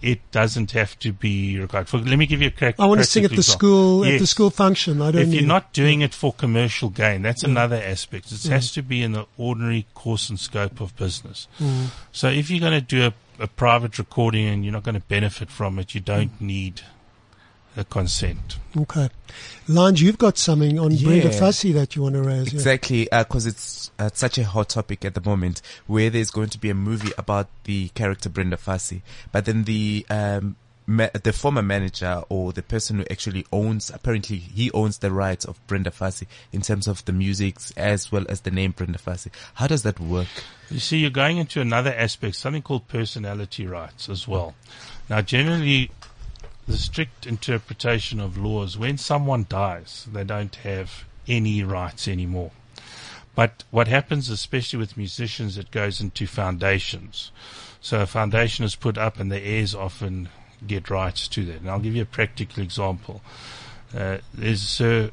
it 0.00 0.18
doesn't 0.32 0.72
have 0.72 0.98
to 0.98 1.12
be 1.12 1.58
required. 1.60 1.88
For, 1.88 1.98
let 1.98 2.18
me 2.18 2.26
give 2.26 2.40
you 2.42 2.48
a 2.48 2.50
crack. 2.50 2.74
I 2.80 2.86
want 2.86 3.00
to 3.00 3.06
sing 3.06 3.24
at 3.24 3.30
the 3.30 3.36
example. 3.36 3.58
school 3.58 4.04
at 4.04 4.18
the 4.18 4.26
school 4.26 4.50
function. 4.50 5.00
I 5.00 5.12
don't 5.12 5.22
If 5.22 5.32
you're 5.34 5.46
not 5.46 5.72
doing 5.72 6.00
it 6.00 6.12
for 6.12 6.32
commercial 6.32 6.88
gain, 6.90 7.22
that's 7.22 7.44
another 7.44 7.76
aspect. 7.76 8.32
It 8.32 8.34
Mm. 8.40 8.50
has 8.50 8.72
to 8.72 8.82
be 8.82 9.02
in 9.02 9.12
the 9.12 9.26
ordinary 9.38 9.86
course 9.94 10.28
and 10.28 10.40
scope 10.40 10.80
of 10.80 10.96
business. 10.96 11.46
Mm. 11.60 11.86
So 12.10 12.28
if 12.28 12.50
you're 12.50 12.58
going 12.60 12.72
to 12.72 12.80
do 12.80 13.06
a, 13.06 13.14
a 13.44 13.46
private 13.46 13.96
recording 13.98 14.46
and 14.48 14.64
you're 14.64 14.72
not 14.72 14.82
going 14.82 14.96
to 14.96 15.06
benefit 15.06 15.50
from 15.50 15.78
it, 15.78 15.94
you 15.94 16.00
don't 16.00 16.32
Mm. 16.38 16.46
need 16.46 16.80
consent. 17.88 18.58
Okay. 18.76 19.08
Lange, 19.68 19.96
you've 19.96 20.18
got 20.18 20.36
something 20.38 20.78
on 20.78 20.96
Brenda 20.96 21.28
Yeah. 21.28 21.40
Fassie 21.40 21.72
that 21.74 21.96
you 21.96 22.02
want 22.02 22.14
to 22.14 22.22
raise. 22.22 22.52
Exactly, 22.52 23.08
because 23.10 23.46
it's 23.46 23.90
uh, 23.98 24.10
such 24.12 24.38
a 24.38 24.44
hot 24.44 24.68
topic 24.70 25.04
at 25.04 25.14
the 25.14 25.20
moment, 25.22 25.62
where 25.86 26.10
there's 26.10 26.30
going 26.30 26.50
to 26.50 26.58
be 26.58 26.70
a 26.70 26.74
movie 26.74 27.12
about 27.16 27.48
the 27.64 27.88
character 27.90 28.28
Brenda 28.28 28.56
Fassie, 28.56 29.02
but 29.30 29.44
then 29.46 29.64
the 29.64 30.04
um, 30.10 30.56
ma- 30.86 31.08
the 31.22 31.32
former 31.32 31.62
manager 31.62 32.22
or 32.28 32.52
the 32.52 32.62
person 32.62 32.98
who 32.98 33.04
actually 33.10 33.46
owns, 33.52 33.90
apparently 33.90 34.36
he 34.36 34.70
owns 34.72 34.98
the 34.98 35.10
rights 35.10 35.44
of 35.44 35.64
Brenda 35.66 35.90
Fassie 35.90 36.26
in 36.52 36.60
terms 36.60 36.86
of 36.86 37.04
the 37.04 37.12
music 37.12 37.56
as 37.76 38.10
well 38.12 38.26
as 38.28 38.40
the 38.42 38.50
name 38.50 38.72
Brenda 38.72 38.98
Fassie. 38.98 39.30
How 39.54 39.66
does 39.66 39.82
that 39.84 39.98
work? 40.00 40.28
You 40.70 40.78
see, 40.80 40.98
you're 40.98 41.10
going 41.10 41.36
into 41.38 41.60
another 41.60 41.92
aspect, 41.94 42.36
something 42.36 42.62
called 42.62 42.88
personality 42.88 43.66
rights 43.66 44.08
as 44.08 44.26
well. 44.26 44.54
Now, 45.08 45.20
generally, 45.20 45.90
the 46.66 46.76
strict 46.76 47.26
interpretation 47.26 48.20
of 48.20 48.38
laws, 48.38 48.78
when 48.78 48.98
someone 48.98 49.46
dies, 49.48 50.06
they 50.12 50.24
don't 50.24 50.54
have 50.56 51.04
any 51.28 51.62
rights 51.62 52.08
anymore. 52.08 52.52
But 53.34 53.64
what 53.70 53.88
happens, 53.88 54.28
especially 54.28 54.78
with 54.78 54.96
musicians, 54.96 55.56
it 55.56 55.70
goes 55.70 56.00
into 56.00 56.26
foundations. 56.26 57.32
So 57.80 58.00
a 58.00 58.06
foundation 58.06 58.64
is 58.64 58.76
put 58.76 58.98
up 58.98 59.18
and 59.18 59.32
the 59.32 59.40
heirs 59.40 59.74
often 59.74 60.28
get 60.66 60.90
rights 60.90 61.26
to 61.28 61.44
that. 61.46 61.60
And 61.60 61.70
I'll 61.70 61.80
give 61.80 61.96
you 61.96 62.02
a 62.02 62.06
practical 62.06 62.62
example. 62.62 63.22
Uh, 63.96 64.18
there's 64.34 64.62
Sir 64.62 65.10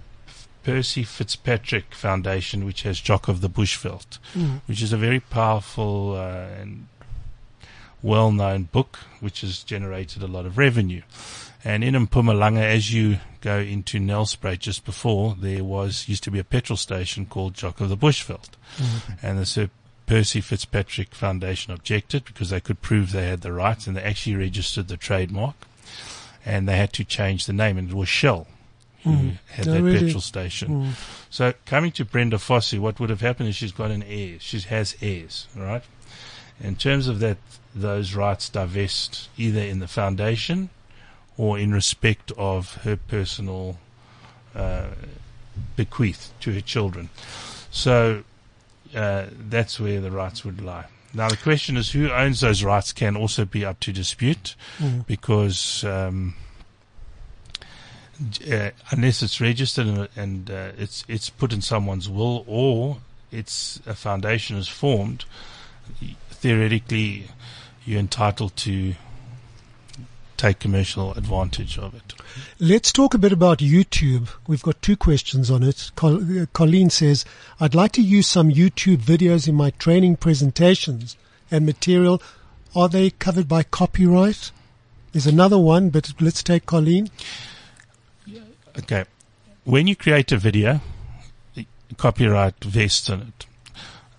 Percy 0.63 1.03
Fitzpatrick 1.03 1.95
Foundation, 1.95 2.65
which 2.65 2.83
has 2.83 2.99
Jock 2.99 3.27
of 3.27 3.41
the 3.41 3.49
Bushveld, 3.49 4.19
which 4.67 4.81
is 4.81 4.93
a 4.93 4.97
very 4.97 5.19
powerful 5.19 6.15
uh, 6.15 6.47
and 6.59 6.87
well-known 8.01 8.63
book, 8.63 8.99
which 9.19 9.41
has 9.41 9.63
generated 9.63 10.23
a 10.23 10.27
lot 10.27 10.45
of 10.45 10.57
revenue. 10.57 11.01
And 11.63 11.83
in 11.83 11.93
Mpumalanga, 11.93 12.63
as 12.63 12.93
you 12.93 13.19
go 13.41 13.59
into 13.59 13.99
Nelspruit 13.99 14.59
just 14.59 14.85
before, 14.85 15.35
there 15.37 15.63
was 15.63 16.07
used 16.07 16.23
to 16.23 16.31
be 16.31 16.39
a 16.39 16.43
petrol 16.43 16.77
station 16.77 17.25
called 17.25 17.53
Jock 17.53 17.81
of 17.81 17.89
the 17.89 17.97
Bushveld, 17.97 18.51
mm-hmm. 18.77 19.25
and 19.25 19.37
the 19.37 19.45
Sir 19.45 19.69
Percy 20.05 20.41
Fitzpatrick 20.41 21.13
Foundation 21.13 21.73
objected 21.73 22.25
because 22.25 22.49
they 22.49 22.61
could 22.61 22.81
prove 22.81 23.11
they 23.11 23.27
had 23.27 23.41
the 23.41 23.51
rights, 23.51 23.87
and 23.87 23.97
they 23.97 24.01
actually 24.01 24.37
registered 24.37 24.87
the 24.87 24.97
trademark, 24.97 25.55
and 26.45 26.67
they 26.67 26.77
had 26.77 26.93
to 26.93 27.03
change 27.03 27.45
the 27.45 27.53
name, 27.53 27.77
and 27.77 27.89
it 27.89 27.95
was 27.95 28.09
Shell 28.09 28.47
who 29.03 29.11
mm-hmm. 29.11 29.29
had 29.47 29.67
Oh, 29.67 29.71
that 29.73 29.81
really? 29.81 29.99
petrol 29.99 30.21
station. 30.21 30.69
Mm. 30.69 31.25
So 31.29 31.53
coming 31.65 31.91
to 31.93 32.05
Brenda 32.05 32.37
Fassie, 32.37 32.79
what 32.79 32.99
would 32.99 33.09
have 33.09 33.21
happened 33.21 33.49
is 33.49 33.55
she's 33.55 33.71
got 33.71 33.91
an 33.91 34.03
heir. 34.03 34.39
She 34.39 34.59
has 34.59 34.95
heirs, 35.01 35.47
right? 35.55 35.83
In 36.61 36.75
terms 36.75 37.07
of 37.07 37.19
that, 37.19 37.37
those 37.81 38.15
rights 38.15 38.49
divest 38.49 39.29
either 39.37 39.61
in 39.61 39.79
the 39.79 39.87
foundation 39.87 40.69
or 41.37 41.57
in 41.57 41.71
respect 41.71 42.31
of 42.37 42.75
her 42.83 42.97
personal 42.97 43.77
uh, 44.55 44.87
bequeath 45.75 46.31
to 46.41 46.53
her 46.53 46.61
children. 46.61 47.09
So 47.71 48.23
uh, 48.95 49.25
that's 49.49 49.79
where 49.79 50.01
the 50.01 50.11
rights 50.11 50.43
would 50.43 50.61
lie. 50.61 50.85
Now 51.13 51.29
the 51.29 51.37
question 51.37 51.77
is, 51.77 51.91
who 51.91 52.11
owns 52.11 52.41
those 52.41 52.63
rights 52.63 52.93
can 52.93 53.15
also 53.15 53.45
be 53.45 53.65
up 53.65 53.79
to 53.81 53.91
dispute 53.91 54.55
Mm. 54.79 55.05
because. 55.07 55.83
Um, 55.83 56.35
uh, 58.51 58.71
unless 58.91 59.23
it's 59.23 59.39
registered 59.39 59.87
and, 59.87 60.09
and 60.15 60.51
uh, 60.51 60.71
it's 60.77 61.05
it's 61.07 61.29
put 61.29 61.53
in 61.53 61.61
someone's 61.61 62.09
will 62.09 62.43
or 62.47 62.97
it's 63.31 63.79
a 63.85 63.95
foundation 63.95 64.57
is 64.57 64.67
formed, 64.67 65.23
theoretically 66.29 67.27
you're 67.89 67.99
entitled 67.99 68.55
to 68.55 68.93
take 70.37 70.59
commercial 70.59 71.11
advantage 71.15 71.77
of 71.79 71.95
it. 71.95 72.13
Let's 72.59 72.93
talk 72.93 73.15
a 73.15 73.17
bit 73.17 73.31
about 73.31 73.57
YouTube. 73.57 74.29
We've 74.47 74.61
got 74.61 74.79
two 74.83 74.95
questions 74.95 75.49
on 75.49 75.63
it. 75.63 75.89
Col- 75.95 76.41
uh, 76.41 76.45
Colleen 76.53 76.91
says, 76.91 77.25
I'd 77.59 77.73
like 77.73 77.91
to 77.93 78.01
use 78.01 78.27
some 78.27 78.49
YouTube 78.49 78.97
videos 78.97 79.47
in 79.47 79.55
my 79.55 79.71
training 79.71 80.17
presentations 80.17 81.17
and 81.49 81.65
material. 81.65 82.21
Are 82.75 82.87
they 82.87 83.09
covered 83.09 83.47
by 83.47 83.63
copyright? 83.63 84.51
There's 85.11 85.25
another 85.25 85.57
one, 85.57 85.89
but 85.89 86.13
let's 86.21 86.43
take 86.43 86.67
Colleen. 86.67 87.09
Okay. 88.77 89.05
When 89.63 89.87
you 89.87 89.95
create 89.95 90.31
a 90.31 90.37
video, 90.37 90.79
copyright 91.97 92.63
vests 92.63 93.09
in 93.09 93.21
it. 93.21 93.45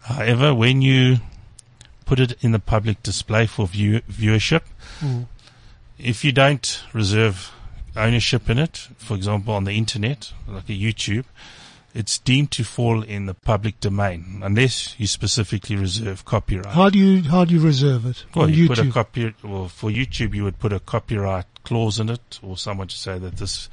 However, 0.02 0.52
when 0.52 0.82
you 0.82 1.20
put 2.10 2.18
it 2.18 2.36
in 2.40 2.50
the 2.50 2.58
public 2.58 3.00
display 3.04 3.46
for 3.46 3.68
view, 3.68 4.00
viewership, 4.10 4.62
hmm. 4.98 5.22
if 5.96 6.24
you 6.24 6.32
don't 6.32 6.82
reserve 6.92 7.52
ownership 7.94 8.50
in 8.50 8.58
it, 8.58 8.88
for 8.96 9.14
example, 9.14 9.54
on 9.54 9.62
the 9.62 9.70
internet, 9.70 10.32
like 10.48 10.68
a 10.68 10.72
YouTube, 10.72 11.24
it's 11.94 12.18
deemed 12.18 12.50
to 12.50 12.64
fall 12.64 13.04
in 13.04 13.26
the 13.26 13.34
public 13.34 13.78
domain 13.78 14.40
unless 14.42 14.98
you 14.98 15.06
specifically 15.06 15.76
reserve 15.76 16.24
copyright. 16.24 16.74
How 16.74 16.90
do 16.90 16.98
you, 16.98 17.22
how 17.30 17.44
do 17.44 17.54
you 17.54 17.60
reserve 17.60 18.04
it 18.06 18.24
Well, 18.34 18.46
on 18.46 18.54
you 18.54 18.66
put 18.66 18.80
a 18.80 18.90
copy. 18.90 19.32
Well, 19.44 19.68
for 19.68 19.88
YouTube, 19.88 20.34
you 20.34 20.42
would 20.42 20.58
put 20.58 20.72
a 20.72 20.80
copyright 20.80 21.46
clause 21.62 22.00
in 22.00 22.08
it, 22.08 22.40
or 22.42 22.56
someone 22.56 22.88
to 22.88 22.96
say 22.96 23.20
that 23.20 23.36
this 23.36 23.68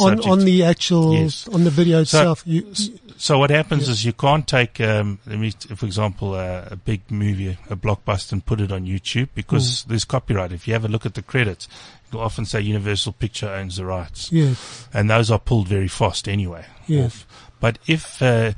on, 0.00 0.20
on 0.28 0.40
the 0.44 0.64
actual, 0.64 1.14
Yes. 1.14 1.46
on 1.48 1.64
the 1.64 1.70
video 1.70 2.04
So- 2.04 2.18
itself. 2.18 2.42
You, 2.46 2.72
So 3.16 3.36
what 3.38 3.50
happens 3.50 3.88
is 3.88 4.04
you 4.04 4.12
can't 4.12 4.46
take, 4.46 4.80
um, 4.80 5.18
let 5.26 5.40
me, 5.40 5.50
for 5.50 5.86
example, 5.86 6.34
uh, 6.34 6.66
a 6.70 6.76
big 6.76 7.00
movie, 7.10 7.58
a 7.68 7.74
blockbuster, 7.74 8.30
and 8.32 8.46
put 8.46 8.60
it 8.60 8.70
on 8.70 8.86
YouTube 8.86 9.30
because 9.34 9.82
there's 9.88 10.04
copyright. 10.04 10.52
If 10.52 10.68
you 10.68 10.74
have 10.74 10.84
a 10.84 10.88
look 10.88 11.04
at 11.04 11.14
the 11.14 11.22
credits, 11.22 11.66
you'll 12.12 12.22
often 12.22 12.44
say 12.44 12.60
Universal 12.60 13.14
Picture 13.14 13.48
owns 13.48 13.76
the 13.76 13.84
rights, 13.84 14.30
yes, 14.30 14.86
and 14.94 15.10
those 15.10 15.32
are 15.32 15.38
pulled 15.40 15.66
very 15.66 15.88
fast 15.88 16.28
anyway. 16.28 16.64
Yes. 16.86 17.06
off. 17.06 17.26
But 17.60 17.78
if 17.88 18.22
uh, 18.22 18.52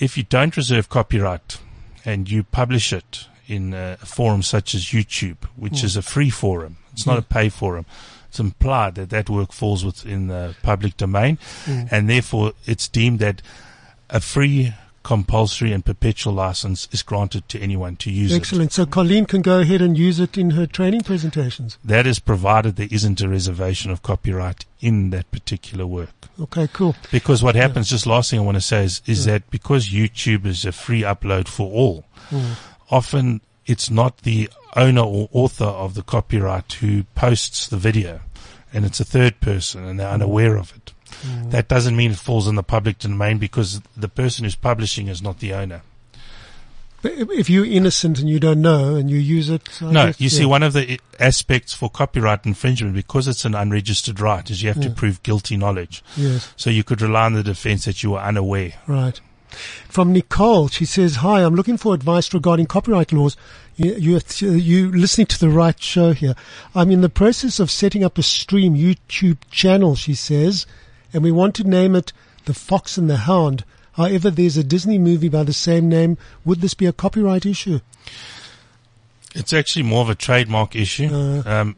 if 0.00 0.16
you 0.16 0.24
don't 0.24 0.56
reserve 0.56 0.88
copyright 0.88 1.58
and 2.04 2.28
you 2.28 2.42
publish 2.42 2.92
it 2.92 3.28
in 3.46 3.72
a 3.72 3.96
forum 3.98 4.42
such 4.42 4.74
as 4.74 4.86
YouTube, 4.86 5.44
which 5.54 5.84
is 5.84 5.96
a 5.96 6.02
free 6.02 6.30
forum, 6.30 6.76
it's 6.92 7.06
not 7.06 7.18
a 7.18 7.22
pay 7.22 7.48
forum. 7.48 7.86
It's 8.32 8.40
implied 8.40 8.94
that 8.94 9.10
that 9.10 9.28
work 9.28 9.52
falls 9.52 9.84
within 9.84 10.28
the 10.28 10.56
public 10.62 10.96
domain, 10.96 11.36
mm. 11.66 11.86
and 11.92 12.08
therefore 12.08 12.54
it's 12.64 12.88
deemed 12.88 13.18
that 13.18 13.42
a 14.08 14.20
free, 14.22 14.72
compulsory, 15.02 15.70
and 15.70 15.84
perpetual 15.84 16.32
license 16.32 16.88
is 16.92 17.02
granted 17.02 17.46
to 17.50 17.60
anyone 17.60 17.96
to 17.96 18.10
use 18.10 18.32
it. 18.32 18.36
excellent. 18.36 18.72
So 18.72 18.86
Colleen 18.86 19.26
can 19.26 19.42
go 19.42 19.60
ahead 19.60 19.82
and 19.82 19.98
use 19.98 20.18
it 20.18 20.38
in 20.38 20.52
her 20.52 20.64
training 20.64 21.02
presentations. 21.02 21.76
That 21.84 22.06
is 22.06 22.20
provided 22.20 22.76
there 22.76 22.88
isn't 22.90 23.20
a 23.20 23.28
reservation 23.28 23.90
of 23.90 24.02
copyright 24.02 24.64
in 24.80 25.10
that 25.10 25.30
particular 25.30 25.86
work. 25.86 26.28
Okay, 26.40 26.70
cool. 26.72 26.96
Because 27.10 27.42
what 27.42 27.54
happens, 27.54 27.90
just 27.90 28.06
last 28.06 28.30
thing 28.30 28.40
I 28.40 28.44
want 28.44 28.56
to 28.56 28.62
say 28.62 28.82
is, 28.82 29.02
is 29.04 29.24
mm. 29.24 29.26
that 29.26 29.50
because 29.50 29.90
YouTube 29.90 30.46
is 30.46 30.64
a 30.64 30.72
free 30.72 31.02
upload 31.02 31.48
for 31.48 31.70
all, 31.70 32.06
mm. 32.30 32.56
often 32.90 33.42
it's 33.66 33.90
not 33.90 34.22
the 34.22 34.48
owner 34.76 35.02
or 35.02 35.28
author 35.32 35.64
of 35.64 35.94
the 35.94 36.02
copyright 36.02 36.72
who 36.74 37.04
posts 37.14 37.66
the 37.68 37.76
video, 37.76 38.20
and 38.72 38.84
it's 38.84 39.00
a 39.00 39.04
third 39.04 39.40
person, 39.40 39.84
and 39.84 39.98
they're 40.00 40.08
unaware 40.08 40.56
of 40.56 40.72
it. 40.76 40.92
Mm. 41.22 41.50
That 41.50 41.68
doesn't 41.68 41.94
mean 41.96 42.12
it 42.12 42.16
falls 42.18 42.48
in 42.48 42.54
the 42.54 42.62
public 42.62 42.98
domain 42.98 43.38
because 43.38 43.80
the 43.96 44.08
person 44.08 44.44
who's 44.44 44.54
publishing 44.56 45.08
is 45.08 45.20
not 45.22 45.38
the 45.40 45.52
owner. 45.52 45.82
But 47.02 47.14
if 47.32 47.50
you're 47.50 47.64
innocent 47.66 48.20
and 48.20 48.28
you 48.30 48.38
don't 48.38 48.62
know 48.62 48.94
and 48.94 49.10
you 49.10 49.16
use 49.18 49.50
it, 49.50 49.68
I 49.82 49.90
No, 49.90 50.06
guess, 50.06 50.20
you 50.20 50.28
see, 50.28 50.46
one 50.46 50.62
of 50.62 50.72
the 50.72 51.00
aspects 51.18 51.74
for 51.74 51.90
copyright 51.90 52.46
infringement, 52.46 52.94
because 52.94 53.26
it's 53.26 53.44
an 53.44 53.56
unregistered 53.56 54.20
right, 54.20 54.48
is 54.48 54.62
you 54.62 54.68
have 54.72 54.80
to 54.82 54.90
prove 54.90 55.20
guilty 55.24 55.56
knowledge. 55.56 56.04
Yes, 56.16 56.52
So 56.56 56.70
you 56.70 56.84
could 56.84 57.02
rely 57.02 57.24
on 57.24 57.32
the 57.34 57.42
defense 57.42 57.86
that 57.86 58.02
you 58.04 58.12
were 58.12 58.20
unaware. 58.20 58.74
right. 58.86 59.20
From 59.88 60.12
Nicole, 60.12 60.68
she 60.68 60.84
says, 60.84 61.16
"Hi, 61.16 61.42
I'm 61.42 61.54
looking 61.54 61.76
for 61.76 61.94
advice 61.94 62.32
regarding 62.32 62.66
copyright 62.66 63.12
laws. 63.12 63.36
You, 63.76 63.94
you, 63.94 64.20
you 64.52 64.92
listening 64.92 65.26
to 65.28 65.38
the 65.40 65.48
right 65.48 65.80
show 65.82 66.12
here. 66.12 66.34
I'm 66.74 66.90
in 66.90 67.00
the 67.00 67.08
process 67.08 67.58
of 67.60 67.70
setting 67.70 68.04
up 68.04 68.18
a 68.18 68.22
stream 68.22 68.74
YouTube 68.74 69.38
channel." 69.50 69.94
She 69.96 70.14
says, 70.14 70.66
and 71.12 71.22
we 71.22 71.32
want 71.32 71.54
to 71.56 71.64
name 71.64 71.94
it 71.94 72.12
The 72.46 72.54
Fox 72.54 72.96
and 72.96 73.08
the 73.08 73.18
Hound. 73.18 73.64
However, 73.92 74.30
there's 74.30 74.56
a 74.56 74.64
Disney 74.64 74.98
movie 74.98 75.28
by 75.28 75.42
the 75.42 75.52
same 75.52 75.88
name. 75.88 76.16
Would 76.46 76.62
this 76.62 76.74
be 76.74 76.86
a 76.86 76.92
copyright 76.92 77.44
issue? 77.44 77.80
It's 79.34 79.52
actually 79.52 79.82
more 79.82 80.00
of 80.02 80.10
a 80.10 80.14
trademark 80.14 80.74
issue, 80.74 81.08
Uh. 81.12 81.42
um, 81.46 81.76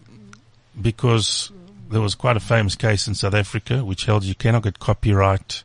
because 0.81 1.51
there 1.91 2.01
was 2.01 2.15
quite 2.15 2.37
a 2.37 2.41
famous 2.41 2.75
case 2.75 3.07
in 3.07 3.15
South 3.15 3.35
Africa 3.35 3.85
which 3.85 4.05
held 4.07 4.25
you 4.25 4.35
cannot 4.35 4.63
get 4.63 4.79
copyright 4.79 5.63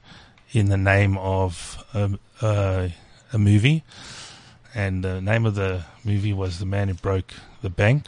in 0.52 0.70
the 0.70 0.78
name 0.78 1.18
of 1.18 1.84
um, 1.93 2.20
uh, 2.41 2.89
a 3.34 3.38
movie, 3.38 3.84
and 4.74 5.04
the 5.04 5.22
name 5.22 5.45
of 5.45 5.56
the 5.56 5.84
movie 6.04 6.34
was 6.34 6.60
The 6.60 6.66
Man 6.66 6.88
Who 6.88 6.93
Broke 6.95 7.34
the 7.62 7.70
Bank. 7.70 8.06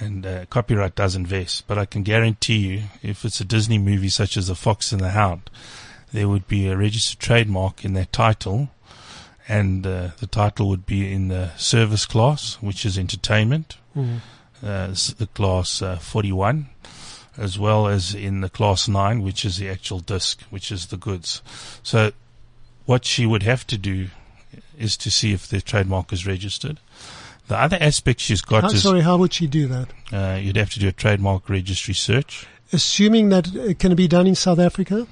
And 0.00 0.26
uh, 0.26 0.46
copyright 0.46 0.96
doesn't 0.96 1.26
vest, 1.26 1.64
but 1.68 1.78
I 1.78 1.84
can 1.84 2.02
guarantee 2.02 2.56
you, 2.56 2.82
if 3.02 3.24
it's 3.24 3.40
a 3.40 3.44
Disney 3.44 3.78
movie 3.78 4.08
such 4.08 4.36
as 4.36 4.48
The 4.48 4.56
Fox 4.56 4.90
and 4.90 5.00
the 5.00 5.10
Hound, 5.10 5.48
there 6.12 6.28
would 6.28 6.48
be 6.48 6.66
a 6.66 6.76
registered 6.76 7.20
trademark 7.20 7.84
in 7.84 7.92
that 7.92 8.12
title, 8.12 8.70
and 9.46 9.86
uh, 9.86 10.08
the 10.18 10.26
title 10.26 10.68
would 10.70 10.86
be 10.86 11.12
in 11.12 11.28
the 11.28 11.54
service 11.56 12.04
class, 12.06 12.54
which 12.60 12.84
is 12.84 12.98
entertainment, 12.98 13.76
uh, 13.96 14.08
s- 14.90 15.14
the 15.18 15.26
class 15.28 15.82
uh, 15.82 15.96
41, 15.98 16.66
as 17.36 17.58
well 17.58 17.86
as 17.88 18.14
in 18.14 18.40
the 18.42 18.48
class 18.50 18.88
9, 18.88 19.22
which 19.22 19.44
is 19.44 19.56
the 19.56 19.68
actual 19.70 20.00
disc, 20.00 20.42
which 20.50 20.70
is 20.70 20.86
the 20.86 20.96
goods. 20.96 21.40
So 21.82 22.12
what 22.86 23.04
she 23.04 23.26
would 23.26 23.42
have 23.42 23.66
to 23.68 23.78
do 23.78 24.08
is 24.78 24.96
to 24.98 25.10
see 25.10 25.32
if 25.32 25.46
the 25.48 25.60
trademark 25.60 26.12
is 26.12 26.26
registered. 26.26 26.78
The 27.48 27.58
other 27.58 27.78
aspect 27.80 28.20
she's 28.20 28.40
got 28.42 28.62
How, 28.62 28.70
is 28.70 28.82
sorry, 28.82 29.00
how 29.00 29.16
would 29.16 29.32
she 29.32 29.46
do 29.46 29.66
that? 29.68 29.88
uh, 30.12 30.38
you'd 30.40 30.56
have 30.56 30.70
to 30.70 30.78
do 30.78 30.88
a 30.88 30.92
trademark 30.92 31.48
registry 31.48 31.94
search. 31.94 32.46
Assuming 32.72 33.28
that 33.30 33.54
it 33.54 33.78
can 33.78 33.94
be 33.94 34.08
done 34.08 34.26
in 34.26 34.34
South 34.34 34.58
Africa 34.58 35.06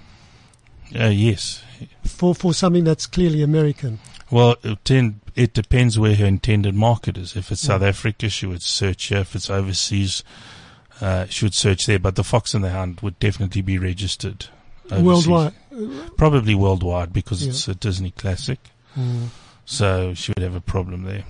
Uh, 0.98 1.06
yes. 1.06 1.62
for, 2.04 2.34
for 2.34 2.54
something 2.54 2.84
that's 2.84 3.06
clearly 3.06 3.42
American. 3.42 3.98
Well, 4.30 4.56
it, 4.62 4.78
tend, 4.84 5.20
it 5.34 5.54
depends 5.54 5.98
where 5.98 6.14
her 6.14 6.24
intended 6.26 6.74
market 6.74 7.16
is. 7.18 7.36
If 7.36 7.50
it's 7.50 7.62
South 7.62 7.82
Africa, 7.82 8.28
she 8.28 8.46
would 8.46 8.62
search 8.62 9.04
here. 9.06 9.18
If 9.18 9.34
it's 9.34 9.50
overseas, 9.50 10.22
uh, 11.00 11.26
she 11.26 11.48
search 11.50 11.86
there. 11.86 11.98
But 11.98 12.16
the 12.16 12.24
Fox 12.24 12.54
and 12.54 12.62
the 12.64 12.70
Hound 12.70 13.00
would 13.00 13.18
definitely 13.18 13.62
be 13.62 13.78
registered 13.78 14.46
overseas. 14.90 15.28
Worldwide. 15.28 15.54
Probably 16.16 16.54
worldwide 16.54 17.12
because 17.12 17.42
Yeah. 17.44 17.50
it's 17.50 17.68
a 17.68 17.74
Disney 17.74 18.10
classic. 18.12 18.58
So 19.64 20.14
she 20.14 20.32
would 20.36 20.42
have 20.42 20.54
a 20.54 20.60
problem 20.60 21.04
there. 21.04 21.24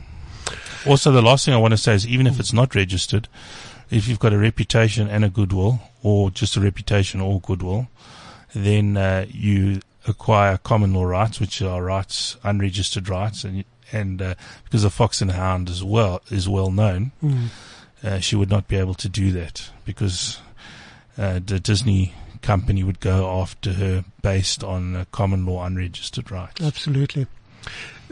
Also, 0.86 1.12
the 1.12 1.22
last 1.22 1.44
thing 1.44 1.52
I 1.54 1.58
want 1.58 1.72
to 1.72 1.78
say 1.78 1.94
is 1.94 2.06
even 2.06 2.26
if 2.26 2.40
it's 2.40 2.52
not 2.52 2.74
registered, 2.74 3.28
if 3.90 4.08
you've 4.08 4.18
got 4.18 4.32
a 4.32 4.38
reputation 4.38 5.08
and 5.08 5.24
a 5.24 5.28
goodwill, 5.28 5.80
or 6.02 6.30
just 6.30 6.56
a 6.56 6.60
reputation 6.60 7.20
or 7.20 7.40
goodwill, 7.40 7.88
then 8.54 8.96
uh, 8.96 9.26
you 9.28 9.80
acquire 10.08 10.56
common 10.56 10.94
law 10.94 11.04
rights, 11.04 11.38
which 11.38 11.60
are 11.60 11.82
rights, 11.82 12.36
unregistered 12.42 13.08
rights, 13.08 13.44
and 13.44 13.64
and 13.92 14.22
uh, 14.22 14.34
because 14.64 14.82
the 14.84 14.90
Fox 14.90 15.20
and 15.20 15.32
Hound 15.32 15.68
as 15.68 15.84
well 15.84 16.22
is 16.30 16.48
well 16.48 16.70
known, 16.70 17.10
uh, 18.02 18.18
she 18.18 18.36
would 18.36 18.50
not 18.50 18.68
be 18.68 18.76
able 18.76 18.94
to 18.94 19.08
do 19.08 19.30
that 19.32 19.70
because 19.84 20.40
uh, 21.18 21.40
the 21.44 21.60
Disney 21.60 22.14
company 22.42 22.82
would 22.82 23.00
go 23.00 23.40
after 23.40 23.74
her 23.74 24.04
based 24.22 24.64
on 24.64 24.96
uh, 24.96 25.04
common 25.12 25.44
law 25.44 25.64
unregistered 25.64 26.30
rights. 26.30 26.62
Absolutely. 26.62 27.26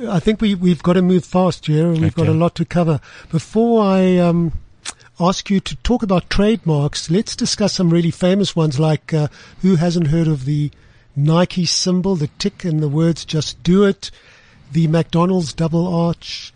I 0.07 0.20
think 0.20 0.41
we, 0.41 0.55
we've 0.55 0.82
got 0.82 0.95
to 0.95 1.03
move 1.03 1.24
fast, 1.24 1.64
Jer. 1.64 1.91
We've 1.91 2.14
got 2.14 2.28
a 2.28 2.32
lot 2.32 2.55
to 2.57 2.64
cover. 2.64 3.01
Before 3.30 3.82
I 3.82 4.18
um, 4.18 4.53
ask 5.18 5.51
you 5.51 5.61
to 5.61 5.76
talk 5.76 6.03
about 6.03 6.30
trademarks, 6.30 7.11
let's 7.11 7.34
discuss 7.34 7.72
some 7.72 7.91
really 7.91 8.11
famous 8.11 8.55
ones 8.55 8.78
like 8.78 9.12
uh, 9.12 9.28
who 9.62 9.76
hasn't 9.76 10.09
heard 10.09 10.28
of 10.28 10.45
the 10.45 10.70
Nike 11.16 11.66
symbol, 11.66 12.14
the 12.14 12.28
tick 12.39 12.64
and 12.64 12.80
the 12.80 12.89
words 12.89 13.24
just 13.24 13.61
do 13.62 13.84
it, 13.84 14.11
the 14.70 14.86
McDonald's 14.86 15.53
double 15.53 15.93
arch, 15.93 16.53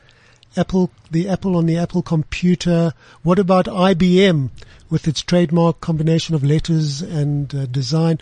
Apple, 0.56 0.90
the 1.10 1.28
Apple 1.28 1.56
on 1.56 1.66
the 1.66 1.78
Apple 1.78 2.02
computer. 2.02 2.92
What 3.22 3.38
about 3.38 3.66
IBM 3.66 4.50
with 4.90 5.08
its 5.08 5.22
trademark 5.22 5.80
combination 5.80 6.34
of 6.34 6.44
letters 6.44 7.02
and 7.02 7.54
uh, 7.54 7.66
design? 7.66 8.20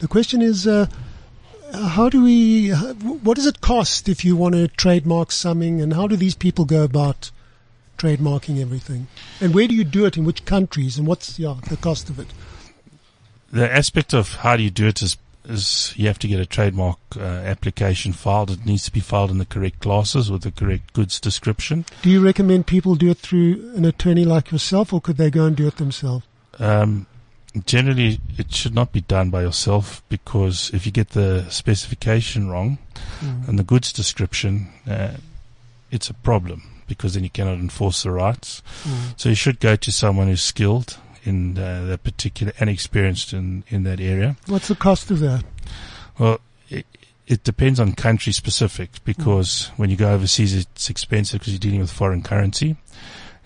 The 0.00 0.08
question 0.08 0.42
is, 0.42 0.66
uh, 0.66 0.86
how 1.72 2.08
do 2.08 2.22
we, 2.22 2.70
what 2.70 3.36
does 3.36 3.46
it 3.46 3.60
cost 3.60 4.08
if 4.08 4.24
you 4.24 4.36
want 4.36 4.54
to 4.54 4.68
trademark 4.68 5.30
something 5.32 5.80
and 5.80 5.94
how 5.94 6.06
do 6.06 6.16
these 6.16 6.34
people 6.34 6.64
go 6.64 6.82
about 6.82 7.30
trademarking 7.98 8.60
everything? 8.60 9.06
And 9.40 9.54
where 9.54 9.68
do 9.68 9.74
you 9.74 9.84
do 9.84 10.06
it? 10.06 10.16
In 10.16 10.24
which 10.24 10.44
countries? 10.44 10.98
And 10.98 11.06
what's, 11.06 11.38
yeah, 11.38 11.56
the 11.68 11.76
cost 11.76 12.08
of 12.08 12.18
it? 12.18 12.28
the 13.50 13.72
aspect 13.72 14.12
of 14.12 14.34
how 14.36 14.56
do 14.56 14.62
you 14.62 14.70
do 14.70 14.86
it 14.86 15.02
is 15.02 15.16
is 15.48 15.92
you 15.96 16.06
have 16.06 16.18
to 16.20 16.28
get 16.28 16.40
a 16.40 16.46
trademark 16.46 16.98
uh, 17.16 17.20
application 17.20 18.12
filed. 18.12 18.50
It 18.50 18.66
needs 18.66 18.84
to 18.84 18.92
be 18.92 19.00
filed 19.00 19.30
in 19.30 19.38
the 19.38 19.46
correct 19.46 19.80
classes 19.80 20.30
with 20.30 20.42
the 20.42 20.50
correct 20.50 20.92
goods 20.92 21.18
description. 21.18 21.84
Do 22.02 22.10
you 22.10 22.24
recommend 22.24 22.66
people 22.66 22.94
do 22.94 23.10
it 23.10 23.18
through 23.18 23.72
an 23.74 23.84
attorney 23.84 24.24
like 24.24 24.52
yourself 24.52 24.92
or 24.92 25.00
could 25.00 25.16
they 25.16 25.30
go 25.30 25.46
and 25.46 25.56
do 25.56 25.66
it 25.66 25.76
themselves? 25.76 26.26
Um, 26.58 27.06
generally, 27.64 28.20
it 28.36 28.52
should 28.52 28.74
not 28.74 28.92
be 28.92 29.00
done 29.00 29.30
by 29.30 29.42
yourself 29.42 30.02
because 30.08 30.70
if 30.74 30.84
you 30.86 30.92
get 30.92 31.10
the 31.10 31.48
specification 31.48 32.48
wrong 32.50 32.78
and 33.20 33.58
the 33.58 33.64
goods 33.64 33.92
description, 33.92 34.68
uh, 34.88 35.14
it's 35.90 36.10
a 36.10 36.14
problem 36.14 36.62
because 36.86 37.14
then 37.14 37.24
you 37.24 37.30
cannot 37.30 37.58
enforce 37.58 38.02
the 38.02 38.10
rights. 38.10 38.62
So 39.16 39.28
you 39.28 39.34
should 39.34 39.60
go 39.60 39.76
to 39.76 39.92
someone 39.92 40.28
who's 40.28 40.42
skilled 40.42 40.98
in 41.28 41.58
uh, 41.58 41.84
that 41.84 42.02
particular 42.02 42.52
and 42.58 42.68
experienced 42.70 43.32
in, 43.32 43.62
in 43.68 43.84
that 43.84 44.00
area. 44.00 44.36
What's 44.46 44.68
the 44.68 44.74
cost 44.74 45.10
of 45.10 45.20
that? 45.20 45.44
Well, 46.18 46.40
it, 46.68 46.86
it 47.26 47.44
depends 47.44 47.78
on 47.78 47.92
country 47.92 48.32
specific 48.32 49.04
because 49.04 49.70
when 49.76 49.90
you 49.90 49.96
go 49.96 50.12
overseas, 50.12 50.54
it's 50.54 50.90
expensive 50.90 51.40
because 51.40 51.52
you're 51.52 51.60
dealing 51.60 51.80
with 51.80 51.92
foreign 51.92 52.22
currency. 52.22 52.76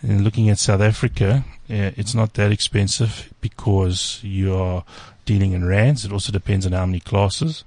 And 0.01 0.24
looking 0.24 0.49
at 0.49 0.59
South 0.59 0.80
Africa, 0.80 1.45
uh, 1.70 1.91
it's 1.97 2.14
not 2.14 2.35
that 2.35 2.53
expensive 2.53 3.33
because 3.41 4.20
you 4.22 4.55
are 4.55 4.85
dealing 5.24 5.53
in 5.53 5.64
rands. 5.64 6.05
It 6.05 6.12
also 6.12 6.33
depends 6.33 6.66
on 6.66 6.72
how 6.72 6.87
many 6.87 7.01
classes. 7.01 7.64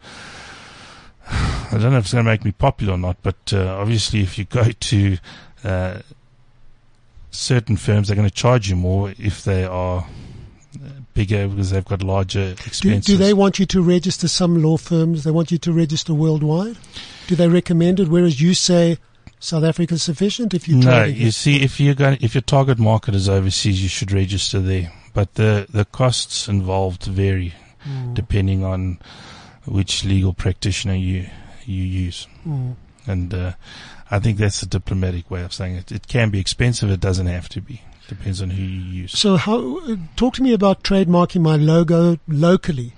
I 1.28 1.70
don't 1.72 1.91
know 1.91 1.97
if 1.97 2.05
it's 2.05 2.13
going 2.13 2.26
to 2.26 2.32
make 2.32 2.45
me 2.45 2.51
popular 2.51 2.93
or 2.93 2.97
not, 2.97 3.18
but 3.24 3.53
uh, 3.53 3.78
obviously, 3.78 4.22
if 4.22 4.38
you 4.38 4.45
go 4.45 4.63
to 4.63 5.18
uh, 5.63 5.99
certain 7.36 7.77
firms, 7.77 8.07
they're 8.07 8.15
going 8.15 8.27
to 8.27 8.33
charge 8.33 8.69
you 8.69 8.75
more 8.75 9.13
if 9.17 9.43
they 9.43 9.63
are 9.65 10.05
bigger 11.13 11.47
because 11.47 11.71
they've 11.71 11.86
got 11.86 12.03
larger 12.03 12.53
Do, 12.53 12.63
expenses. 12.65 13.05
do 13.05 13.17
they 13.17 13.33
want 13.33 13.59
you 13.59 13.65
to 13.67 13.81
register 13.81 14.27
some 14.27 14.61
law 14.61 14.77
firms? 14.77 15.23
They 15.23 15.31
want 15.31 15.51
you 15.51 15.57
to 15.59 15.73
register 15.73 16.13
worldwide? 16.13 16.77
Do 17.27 17.36
they 17.36 17.47
recommend 17.47 17.99
it? 17.99 18.09
Whereas 18.09 18.41
you 18.41 18.53
say 18.53 18.97
South 19.39 19.63
Africa 19.63 19.95
is 19.95 20.03
sufficient 20.03 20.53
if 20.53 20.67
you 20.67 20.77
no, 20.77 21.03
you 21.03 21.31
see, 21.31 21.63
if 21.63 21.79
you're 21.79 21.95
going, 21.95 22.17
if 22.21 22.36
your 22.36 22.41
target 22.41 22.79
market 22.79 23.15
is 23.15 23.29
overseas, 23.29 23.81
you 23.81 23.89
should 23.89 24.11
register 24.11 24.59
there. 24.59 24.91
But 25.13 25.36
the 25.36 25.65
the 25.69 25.86
costs 25.86 26.47
involved 26.47 27.03
vary 27.03 27.53
depending 28.13 28.63
on 28.63 28.99
which 29.65 30.03
legal 30.03 30.33
practitioner 30.33 30.95
you 30.95 31.27
you 31.65 31.83
use, 31.83 32.27
and 33.07 33.33
uh, 33.33 33.53
I 34.16 34.20
think 34.20 34.38
that's 34.38 34.61
the 34.61 34.66
diplomatic 34.66 35.30
way 35.30 35.43
of 35.43 35.51
saying 35.51 35.76
it. 35.76 35.91
It 35.91 36.07
can 36.07 36.30
be 36.30 36.39
expensive; 36.39 36.89
it 36.89 37.01
doesn't 37.01 37.28
have 37.28 37.49
to 37.49 37.61
be. 37.61 37.82
Depends 38.07 38.41
on 38.41 38.51
who 38.51 38.63
you 38.63 39.01
use. 39.01 39.18
So 39.18 39.36
how, 39.36 39.82
talk 40.16 40.36
to 40.36 40.43
me 40.43 40.53
about 40.53 40.84
trademarking 40.84 41.41
my 41.41 41.57
logo 41.57 42.18
locally. 42.26 42.93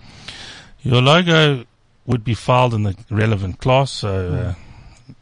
Your 0.82 1.01
logo 1.01 1.65
would 2.05 2.24
be 2.24 2.36
filed 2.36 2.76
in 2.76 2.84
the 2.84 2.95
relevant 3.09 3.59
class, 3.59 3.89
so 3.89 4.55
uh, 5.09 5.13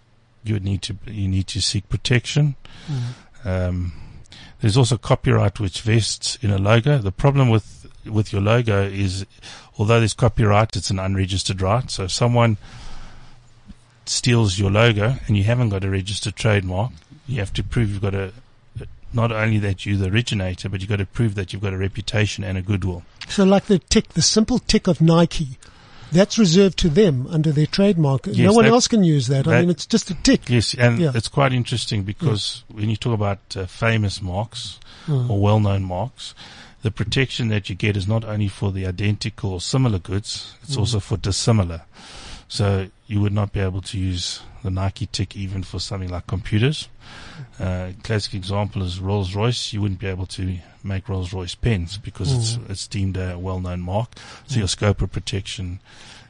you 0.44 0.56
would 0.56 0.66
need 0.66 0.82
to 0.82 0.98
you 1.06 1.30
need 1.30 1.48
to 1.48 1.62
seek 1.62 1.88
protection. 1.88 2.56
Um, 3.46 3.94
there's 4.60 4.76
also 4.76 4.98
copyright 4.98 5.62
which 5.62 5.82
vests 5.82 6.38
in 6.42 6.52
a 6.52 6.58
logo. 6.58 6.98
The 6.98 7.14
problem 7.14 7.50
with 7.50 7.88
with 8.06 8.34
your 8.34 8.42
logo 8.42 8.84
is, 8.84 9.26
although 9.78 10.00
there's 10.00 10.14
copyright, 10.14 10.76
it's 10.76 10.90
an 10.90 11.00
unregistered 11.00 11.62
right. 11.62 11.90
So 11.90 12.04
if 12.04 12.12
someone 12.12 12.58
steals 14.10 14.58
your 14.60 14.72
logo 14.72 15.16
and 15.28 15.38
you 15.38 15.44
haven't 15.44 15.70
got 15.70 15.84
a 15.84 15.90
registered 15.90 16.36
trademark, 16.36 16.92
you 17.28 17.40
have 17.40 17.54
to 17.54 17.64
prove 17.64 17.90
you've 17.92 18.02
got 18.02 18.16
a 18.16 18.32
not 19.14 19.32
only 19.32 19.58
that 19.60 19.86
you're 19.86 19.98
the 19.98 20.10
originator, 20.10 20.68
but 20.68 20.82
you've 20.82 20.90
got 20.90 20.98
to 20.98 21.06
prove 21.06 21.36
that 21.36 21.54
you've 21.54 21.62
got 21.62 21.72
a 21.74 21.78
reputation 21.78 22.44
and 22.44 22.58
a 22.58 22.62
goodwill. 22.62 23.04
So 23.30 23.46
like 23.46 23.66
the 23.68 23.80
tick, 23.80 24.10
the 24.10 24.22
simple 24.22 24.60
tick 24.60 24.88
of 24.88 25.00
Nike, 25.00 25.58
that's 26.12 26.38
reserved 26.38 26.78
to 26.80 26.90
them 26.90 27.26
under 27.28 27.52
their 27.54 27.66
trademark. 27.66 28.28
no 28.28 28.52
one 28.52 28.66
that- 28.66 28.72
else 28.74 28.90
can 28.90 29.04
use 29.06 29.28
that. 29.28 29.48
I 29.48 29.62
mean, 29.62 29.70
it's 29.70 29.86
just 29.86 30.12
a 30.12 30.16
tick. 30.16 30.50
Yes, 30.50 30.74
and 30.74 31.00
Yeah. 31.00 31.12
it's 31.16 31.30
quite 31.30 31.54
interesting 31.54 32.04
because 32.04 32.64
when 32.68 32.90
you 32.90 32.98
talk 32.98 33.14
about 33.14 33.40
uh, 33.56 33.66
famous 33.68 34.22
marks 34.22 34.80
Mm. 35.08 35.30
or 35.30 35.40
well-known 35.40 35.84
marks, 35.84 36.34
the 36.82 36.92
protection 36.92 37.48
that 37.50 37.70
you 37.70 37.76
get 37.76 37.96
is 37.96 38.08
not 38.08 38.26
only 38.26 38.48
for 38.50 38.72
the 38.72 38.86
identical 38.86 39.52
or 39.54 39.62
similar 39.62 40.00
goods, 40.00 40.54
it's 40.64 40.76
also 40.78 41.00
for 41.00 41.16
dissimilar. 41.16 41.82
So 42.48 42.90
you 43.08 43.22
would 43.22 43.34
not 43.34 43.54
be 43.54 43.60
able 43.60 43.82
to 43.82 44.00
use 44.00 44.42
the 44.64 44.72
Nike 44.72 45.06
tick 45.06 45.36
even 45.36 45.62
for 45.62 45.80
something 45.80 46.10
like 46.10 46.26
computers. 46.26 46.90
Uh, 47.60 47.92
classic 48.04 48.34
example 48.34 48.82
is 48.82 49.00
Rolls 49.00 49.36
Royce. 49.36 49.74
You 49.74 49.82
wouldn't 49.82 50.00
be 50.00 50.08
able 50.08 50.26
to 50.28 50.58
make 50.84 51.08
Rolls 51.08 51.32
Royce 51.32 51.56
pens 51.56 51.98
because 51.98 52.34
it's 52.34 52.70
it's 52.70 52.88
deemed 52.88 53.18
a 53.18 53.38
well-known 53.38 53.82
mark. 53.82 54.16
So 54.48 54.60
your 54.60 54.68
scope 54.68 55.02
of 55.02 55.12
protection 55.12 55.80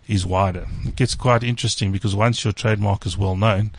is 0.07 0.26
wider. 0.26 0.67
It 0.86 0.95
gets 0.95 1.15
quite 1.15 1.43
interesting 1.43 1.91
because 1.91 2.15
once 2.15 2.43
your 2.43 2.53
trademark 2.53 3.05
is 3.05 3.17
well 3.17 3.36
known, 3.38 3.71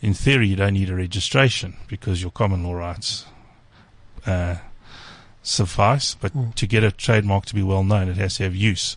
in 0.00 0.14
theory 0.14 0.46
you 0.46 0.56
don't 0.56 0.74
need 0.74 0.90
a 0.90 0.94
registration 0.94 1.76
because 1.88 2.22
your 2.22 2.30
common 2.30 2.62
law 2.62 2.74
rights 2.74 3.26
uh, 4.26 4.56
suffice. 5.42 6.14
But 6.14 6.56
to 6.56 6.66
get 6.66 6.84
a 6.84 6.92
trademark 6.92 7.46
to 7.46 7.54
be 7.54 7.62
well 7.62 7.84
known, 7.84 8.08
it 8.08 8.16
has 8.16 8.36
to 8.36 8.44
have 8.44 8.54
use. 8.54 8.96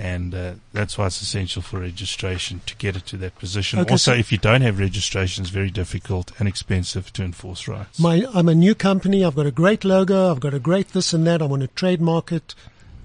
And 0.00 0.32
uh, 0.32 0.52
that's 0.72 0.96
why 0.96 1.06
it's 1.06 1.20
essential 1.20 1.60
for 1.60 1.80
registration 1.80 2.60
to 2.66 2.76
get 2.76 2.94
it 2.96 3.04
to 3.06 3.16
that 3.16 3.36
position. 3.36 3.80
Okay, 3.80 3.90
also, 3.94 4.12
so- 4.12 4.16
if 4.18 4.30
you 4.30 4.38
don't 4.38 4.60
have 4.60 4.78
registration, 4.78 5.42
it's 5.42 5.50
very 5.50 5.70
difficult 5.70 6.30
and 6.38 6.46
expensive 6.48 7.12
to 7.14 7.24
enforce 7.24 7.66
rights. 7.66 7.98
My, 7.98 8.24
I'm 8.32 8.48
a 8.48 8.54
new 8.54 8.76
company. 8.76 9.24
I've 9.24 9.34
got 9.34 9.46
a 9.46 9.50
great 9.50 9.84
logo. 9.84 10.30
I've 10.30 10.38
got 10.38 10.54
a 10.54 10.60
great 10.60 10.88
this 10.90 11.12
and 11.12 11.26
that. 11.26 11.42
I 11.42 11.46
want 11.46 11.62
to 11.62 11.68
trademark 11.68 12.30
it. 12.30 12.54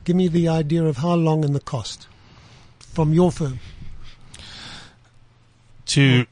Give 0.03 0.15
me 0.15 0.27
the 0.27 0.47
idea 0.47 0.83
of 0.83 0.97
how 0.97 1.15
long 1.15 1.43
and 1.43 1.55
the 1.55 1.59
cost 1.59 2.07
from 2.77 3.11
your 3.11 3.31
firm. 3.31 3.59
to 5.85 6.25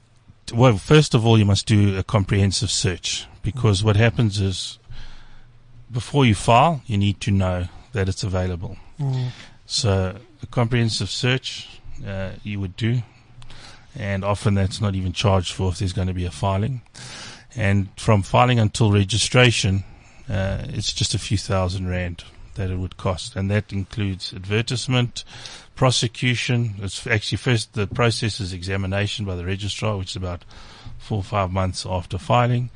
well 0.54 0.78
first 0.78 1.14
of 1.14 1.26
all 1.26 1.38
you 1.38 1.46
must 1.46 1.66
do 1.66 1.98
a 1.98 2.04
comprehensive 2.04 2.70
search 2.72 3.26
because 3.42 3.84
what 3.84 3.96
happens 3.96 4.40
is 4.40 4.80
before 5.92 6.26
you 6.26 6.36
file 6.36 6.82
you 6.86 6.98
need 6.98 7.20
to 7.22 7.32
know 7.32 7.68
that 7.94 8.08
it's 8.08 8.24
available 8.24 8.78
so 9.66 10.16
a 10.42 10.48
comprehensive 10.48 11.10
search 11.10 11.80
uh, 12.06 12.32
you 12.44 12.60
would 12.60 12.76
do 12.76 13.02
and 13.96 14.24
often 14.24 14.54
that's 14.54 14.82
not 14.82 14.96
even 14.96 15.12
charged 15.12 15.54
for 15.54 15.70
if 15.70 15.80
there's 15.80 15.94
going 15.94 16.08
to 16.08 16.14
be 16.14 16.26
a 16.26 16.32
filing 16.32 16.82
and 17.56 17.90
from 17.98 18.22
filing 18.24 18.60
until 18.60 18.92
registration 18.92 19.84
uh, 20.30 20.66
it's 20.70 20.94
just 20.94 21.14
a 21.14 21.20
few 21.20 21.38
thousand 21.38 21.88
rand 21.88 22.24
that 22.56 22.70
it 22.70 22.78
would 22.78 22.98
cost 22.98 23.36
and 23.36 23.50
that 23.52 23.72
includes 23.72 24.34
advertisement 24.34 25.24
prosecution. 25.82 26.76
It's 26.78 27.08
actually 27.08 27.40
first 27.40 27.74
the 27.74 27.88
process 27.88 28.40
is 28.40 28.54
examination 28.54 29.26
by 29.26 29.36
the 29.36 29.44
registrar, 29.44 29.98
which 29.98 30.12
is 30.12 30.16
about 30.16 30.46
four 31.00 31.18
or 31.18 31.24
five 31.24 31.52
months 31.52 31.88
after 31.88 32.20
filing. 32.20 32.70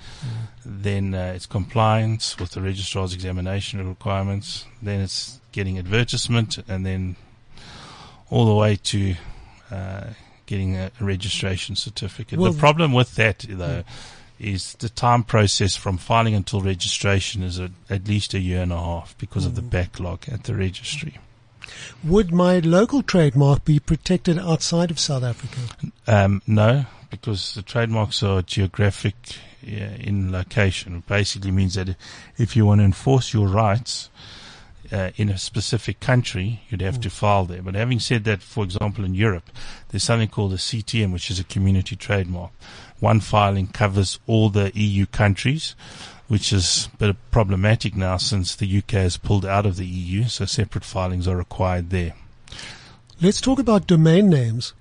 Then 0.65 1.13
uh, 1.13 1.33
it's 1.35 1.45
compliance 1.45 2.39
with 2.39 2.49
the 2.51 2.63
registrar's 2.63 3.13
examination 3.13 3.87
requirements. 3.87 4.65
Then 4.81 5.01
it's 5.01 5.39
getting 5.51 5.77
advertisement, 5.77 6.57
and 6.67 6.83
then 6.83 7.15
all 8.29 8.45
the 8.45 8.55
way 8.55 8.75
to 8.75 9.15
uh, 9.71 10.07
getting 10.45 10.75
a, 10.75 10.91
registration 10.99 11.75
certificate. 11.75 12.39
Well, 12.39 12.51
the 12.51 12.59
problem 12.59 12.93
with 12.93 13.15
that, 13.15 13.45
though, 13.49 13.83
is 14.39 14.73
the 14.73 14.89
time 14.89 15.23
process 15.23 15.75
from 15.75 15.97
filing 15.97 16.35
until 16.35 16.61
registration 16.61 17.43
is 17.43 17.59
a, 17.59 17.71
at 17.89 18.07
least 18.07 18.33
a 18.33 18.39
year 18.39 18.61
and 18.61 18.71
a 18.71 18.79
half 18.79 19.17
because 19.17 19.45
of 19.45 19.55
the 19.55 19.61
backlog 19.61 20.27
at 20.29 20.43
the 20.43 20.55
registry. 20.55 21.17
Would 22.03 22.31
my 22.31 22.59
local 22.59 23.01
trademark 23.01 23.65
be 23.65 23.79
protected 23.79 24.37
outside 24.37 24.91
of 24.91 24.99
South 24.99 25.23
Africa? 25.23 25.61
Um, 26.05 26.41
no, 26.45 26.85
because 27.09 27.55
the 27.55 27.61
trademarks 27.61 28.21
are 28.21 28.41
geographic 28.41 29.15
uh, 29.65 29.97
in 29.99 30.31
location. 30.31 30.97
It 30.97 31.07
basically 31.07 31.51
means 31.51 31.73
that 31.75 31.95
if 32.37 32.55
you 32.55 32.65
want 32.65 32.81
to 32.81 32.85
enforce 32.85 33.33
your 33.33 33.47
rights 33.47 34.09
uh, 34.91 35.11
in 35.15 35.29
a 35.29 35.37
specific 35.37 35.99
country, 35.99 36.61
you'd 36.69 36.81
have 36.81 36.99
to 37.01 37.09
file 37.09 37.45
there. 37.45 37.61
But 37.61 37.75
having 37.75 37.99
said 37.99 38.23
that, 38.25 38.41
for 38.41 38.63
example, 38.63 39.05
in 39.05 39.13
Europe, 39.13 39.49
there's 39.89 40.03
something 40.03 40.29
called 40.29 40.53
a 40.53 40.57
CTM, 40.57 41.13
which 41.13 41.29
is 41.29 41.39
a 41.39 41.43
community 41.43 41.95
trademark. 41.95 42.51
One 42.99 43.19
filing 43.19 43.67
covers 43.67 44.19
all 44.27 44.49
the 44.49 44.71
EU 44.73 45.05
countries, 45.05 45.75
which 46.27 46.51
is 46.51 46.89
a 46.93 46.97
bit 46.97 47.15
problematic 47.31 47.95
now 47.95 48.17
since 48.17 48.55
the 48.55 48.77
UK 48.77 48.91
has 48.91 49.17
pulled 49.17 49.45
out 49.45 49.65
of 49.65 49.75
the 49.75 49.85
EU, 49.85 50.25
so 50.25 50.45
separate 50.45 50.83
filings 50.83 51.27
are 51.27 51.37
required 51.37 51.89
there. 51.89 52.13
Let's 53.21 53.41
talk 53.41 53.59
about 53.59 53.87
domain 53.87 54.29
names. 54.29 54.73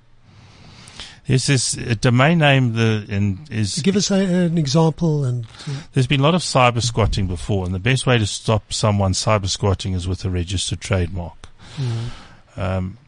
There's 1.26 1.46
this 1.46 1.78
uh, 1.78 1.94
domain 2.00 2.38
name 2.38 2.74
the 2.74 3.06
and 3.08 3.50
is 3.50 3.80
Give 3.80 3.96
us 3.96 4.10
a, 4.10 4.16
an 4.16 4.58
example 4.58 5.24
and 5.24 5.46
There's 5.92 6.06
been 6.06 6.20
a 6.20 6.22
lot 6.22 6.34
of 6.34 6.42
cyber 6.42 6.82
squatting 6.82 7.26
before, 7.26 7.64
and 7.64 7.74
the 7.74 7.78
best 7.78 8.06
way 8.06 8.18
to 8.18 8.26
stop 8.26 8.72
someone 8.72 9.12
cyber 9.12 9.48
squatting 9.48 9.94
is 9.94 10.06
with 10.06 10.24
a 10.24 10.30
registered 10.30 10.80
trademark. 10.80 11.48
Um, 12.56 12.98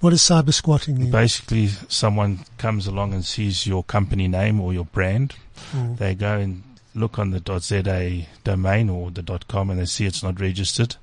what 0.00 0.10
does 0.10 0.22
cyber 0.22 0.54
squatting 0.54 0.98
mean? 0.98 1.10
basically, 1.10 1.66
someone 1.88 2.40
comes 2.56 2.86
along 2.86 3.12
and 3.12 3.24
sees 3.24 3.66
your 3.66 3.82
company 3.82 4.28
name 4.28 4.60
or 4.60 4.72
your 4.72 4.84
brand. 4.84 5.34
Mm. 5.72 5.98
They 5.98 6.14
go 6.14 6.38
and 6.38 6.62
look 6.94 7.18
on 7.18 7.30
the 7.30 7.60
.za 7.60 8.26
domain 8.44 8.88
or 8.88 9.10
the 9.10 9.40
.com, 9.48 9.70
and 9.70 9.80
they 9.80 9.86
see 9.86 10.06
it's 10.06 10.22
not 10.22 10.40
registered, 10.40 10.96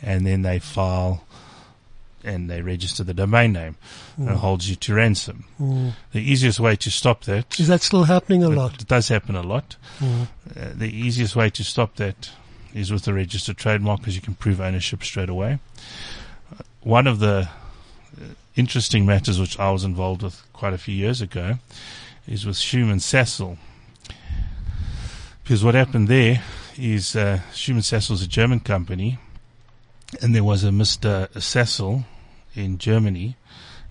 and 0.00 0.24
then 0.24 0.42
they 0.42 0.60
file 0.60 1.24
and 2.24 2.50
they 2.50 2.60
register 2.60 3.04
the 3.04 3.14
domain 3.14 3.52
name, 3.52 3.76
and 4.16 4.30
holds 4.30 4.68
you 4.68 4.76
to 4.76 4.94
ransom. 4.94 5.44
Mm. 5.60 5.92
The 6.12 6.20
easiest 6.20 6.58
way 6.58 6.76
to 6.76 6.90
stop 6.90 7.24
that 7.24 7.58
Is 7.60 7.68
that 7.68 7.82
still 7.82 8.04
happening 8.04 8.42
a 8.42 8.48
lot? 8.48 8.80
It 8.80 8.88
does 8.88 9.08
happen 9.08 9.36
a 9.36 9.42
lot. 9.42 9.76
Mm. 10.00 10.22
Uh, 10.56 10.68
the 10.74 10.90
easiest 10.90 11.36
way 11.36 11.50
to 11.50 11.64
stop 11.64 11.96
that 11.96 12.30
is 12.74 12.92
with 12.92 13.04
the 13.04 13.14
registered 13.14 13.56
trademark 13.56 14.00
because 14.00 14.16
you 14.16 14.22
can 14.22 14.34
prove 14.34 14.60
ownership 14.60 15.02
straight 15.02 15.28
away. 15.28 15.58
Uh, 16.52 16.62
one 16.82 17.06
of 17.06 17.20
the 17.20 17.48
uh, 18.20 18.24
interesting 18.54 19.06
matters 19.06 19.40
which 19.40 19.58
I 19.58 19.70
was 19.70 19.84
involved 19.84 20.22
with 20.22 20.42
quite 20.52 20.72
a 20.72 20.78
few 20.78 20.94
years 20.94 21.20
ago 21.20 21.54
is 22.26 22.44
with 22.44 22.56
Schumann 22.56 22.98
Sassel. 22.98 23.56
Because 25.42 25.62
what 25.62 25.74
happened 25.74 26.08
there 26.08 26.42
is 26.76 27.14
uh, 27.14 27.40
Schumann 27.54 27.82
Sassel 27.82 28.12
is 28.12 28.22
a 28.22 28.26
German 28.26 28.60
company, 28.60 29.18
and 30.22 30.34
there 30.34 30.44
was 30.44 30.64
a 30.64 30.68
Mr. 30.70 31.28
Cecil 31.40 32.04
in 32.54 32.78
Germany, 32.78 33.36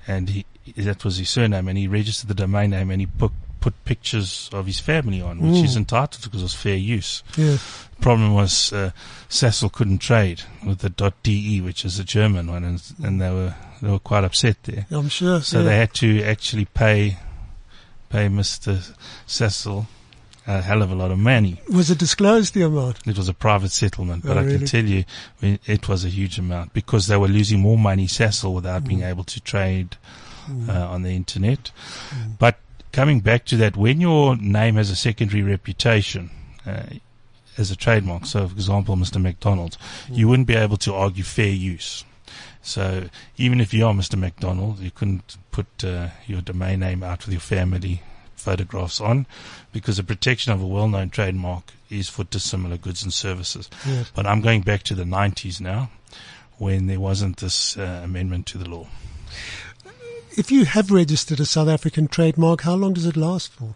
and 0.07 0.30
he 0.30 0.45
that 0.78 1.03
was 1.05 1.17
his 1.17 1.30
surname, 1.30 1.67
and 1.67 1.78
he 1.78 1.88
registered 1.88 2.28
the 2.28 2.34
domain 2.34 2.71
name, 2.71 2.89
and 2.91 3.01
he 3.01 3.05
put 3.07 3.32
put 3.59 3.84
pictures 3.86 4.47
of 4.53 4.67
his 4.67 4.80
family 4.80 5.19
on, 5.21 5.39
which 5.39 5.55
Mm. 5.55 5.61
he's 5.61 5.76
entitled 5.76 6.21
to 6.21 6.28
because 6.30 6.41
it 6.41 6.45
was 6.45 6.53
fair 6.53 6.76
use. 6.76 7.23
Yeah. 7.36 7.57
problem 7.99 8.34
was 8.36 8.71
uh, 8.73 8.91
Sassel 9.30 9.71
couldn't 9.71 9.99
trade 9.99 10.43
with 10.63 10.80
the 10.80 11.13
.de, 11.23 11.61
which 11.61 11.84
is 11.84 11.97
a 11.97 12.03
German 12.03 12.45
one, 12.51 12.63
and, 12.63 12.82
and 13.03 13.19
they 13.19 13.32
were 13.32 13.55
they 13.82 13.89
were 13.89 13.99
quite 13.99 14.23
upset 14.23 14.57
there. 14.63 14.86
I'm 14.91 15.09
sure. 15.09 15.41
So 15.41 15.59
yeah. 15.59 15.65
they 15.65 15.78
had 15.78 15.93
to 15.95 16.21
actually 16.23 16.65
pay 16.65 17.17
pay 18.09 18.28
Mr. 18.28 18.93
Sassel 19.28 19.88
a 20.47 20.61
hell 20.61 20.81
of 20.81 20.91
a 20.91 20.95
lot 20.95 21.11
of 21.11 21.17
money. 21.17 21.59
Was 21.73 21.89
it 21.89 21.97
disclosed 21.97 22.53
the 22.53 22.61
amount? 22.63 22.99
It 23.07 23.17
was 23.17 23.27
a 23.29 23.33
private 23.33 23.71
settlement, 23.71 24.23
but 24.25 24.37
Oh, 24.37 24.41
I 24.41 24.43
really? 24.43 24.57
can 24.59 24.67
tell 24.67 24.85
you 24.85 25.03
it 25.41 25.87
was 25.89 26.05
a 26.05 26.09
huge 26.09 26.37
amount 26.37 26.73
because 26.73 27.07
they 27.07 27.17
were 27.17 27.27
losing 27.27 27.59
more 27.61 27.77
money, 27.77 28.07
Cecil, 28.07 28.53
without 28.53 28.83
being 28.85 28.99
Mm. 29.01 29.09
able 29.09 29.23
to 29.23 29.39
trade 29.41 29.97
uh, 30.69 30.87
on 30.89 31.01
the 31.01 31.09
internet. 31.15 31.71
But 32.37 32.59
coming 32.91 33.19
back 33.21 33.45
to 33.45 33.57
that, 33.57 33.75
when 33.75 33.99
your 33.99 34.35
name 34.37 34.75
has 34.75 34.91
a 34.91 34.95
secondary 34.95 35.41
reputation 35.41 36.29
uh, 36.67 36.83
as 37.57 37.71
a 37.71 37.75
trademark, 37.75 38.25
so 38.27 38.47
for 38.47 38.53
example, 38.53 38.95
Mr. 38.95 39.19
McDonald, 39.19 39.77
you 40.11 40.27
wouldn't 40.27 40.47
be 40.47 40.55
able 40.55 40.77
to 40.77 40.93
argue 40.93 41.23
fair 41.23 41.47
use. 41.51 42.03
So 42.61 43.09
even 43.37 43.59
if 43.61 43.73
you 43.73 43.85
are 43.87 43.93
Mr. 43.93 44.17
McDonald, 44.19 44.79
you 44.79 44.91
couldn't 44.91 45.37
put 45.51 45.65
uh, 45.83 46.09
your 46.27 46.41
domain 46.41 46.79
name 46.81 47.01
out 47.03 47.25
with 47.25 47.33
your 47.33 47.41
family 47.41 48.01
photographs 48.45 49.01
on 49.01 49.25
because 49.73 49.97
the 49.97 50.03
protection 50.03 50.53
of 50.53 50.61
a 50.61 50.67
well-known 50.67 51.09
trademark 51.09 51.73
is 51.89 52.07
for 52.09 52.23
dissimilar 52.25 52.77
goods 52.77 53.03
and 53.03 53.11
services. 53.13 53.69
Yes. 53.85 54.11
But 54.15 54.25
I'm 54.25 54.41
going 54.41 54.61
back 54.61 54.83
to 54.83 54.95
the 54.95 55.03
90s 55.03 55.59
now 55.59 55.89
when 56.57 56.87
there 56.87 56.99
wasn't 56.99 57.37
this 57.37 57.77
uh, 57.77 58.01
amendment 58.03 58.45
to 58.47 58.57
the 58.57 58.69
law. 58.69 58.87
If 60.37 60.51
you 60.51 60.65
have 60.65 60.91
registered 60.91 61.39
a 61.39 61.45
South 61.45 61.67
African 61.69 62.07
trademark, 62.07 62.61
how 62.61 62.75
long 62.75 62.93
does 62.93 63.05
it 63.05 63.15
last 63.17 63.51
for? 63.53 63.75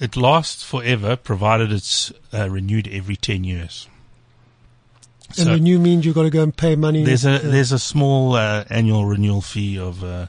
It 0.00 0.16
lasts 0.16 0.62
forever 0.62 1.16
provided 1.16 1.72
it's 1.72 2.12
uh, 2.32 2.48
renewed 2.50 2.88
every 2.88 3.16
10 3.16 3.44
years. 3.44 3.88
And 5.36 5.46
So- 5.46 5.52
renew 5.54 5.78
means 5.78 6.06
you've 6.06 6.14
got 6.14 6.22
to 6.22 6.30
go 6.30 6.42
and 6.42 6.56
pay 6.56 6.74
money. 6.76 7.04
There's 7.04 7.26
a 7.26 7.32
Yeah. 7.32 7.38
there's 7.52 7.72
a 7.72 7.78
small 7.78 8.34
uh, 8.34 8.64
annual 8.70 9.04
renewal 9.04 9.42
fee 9.42 9.78
of 9.78 10.02
uh, 10.02 10.26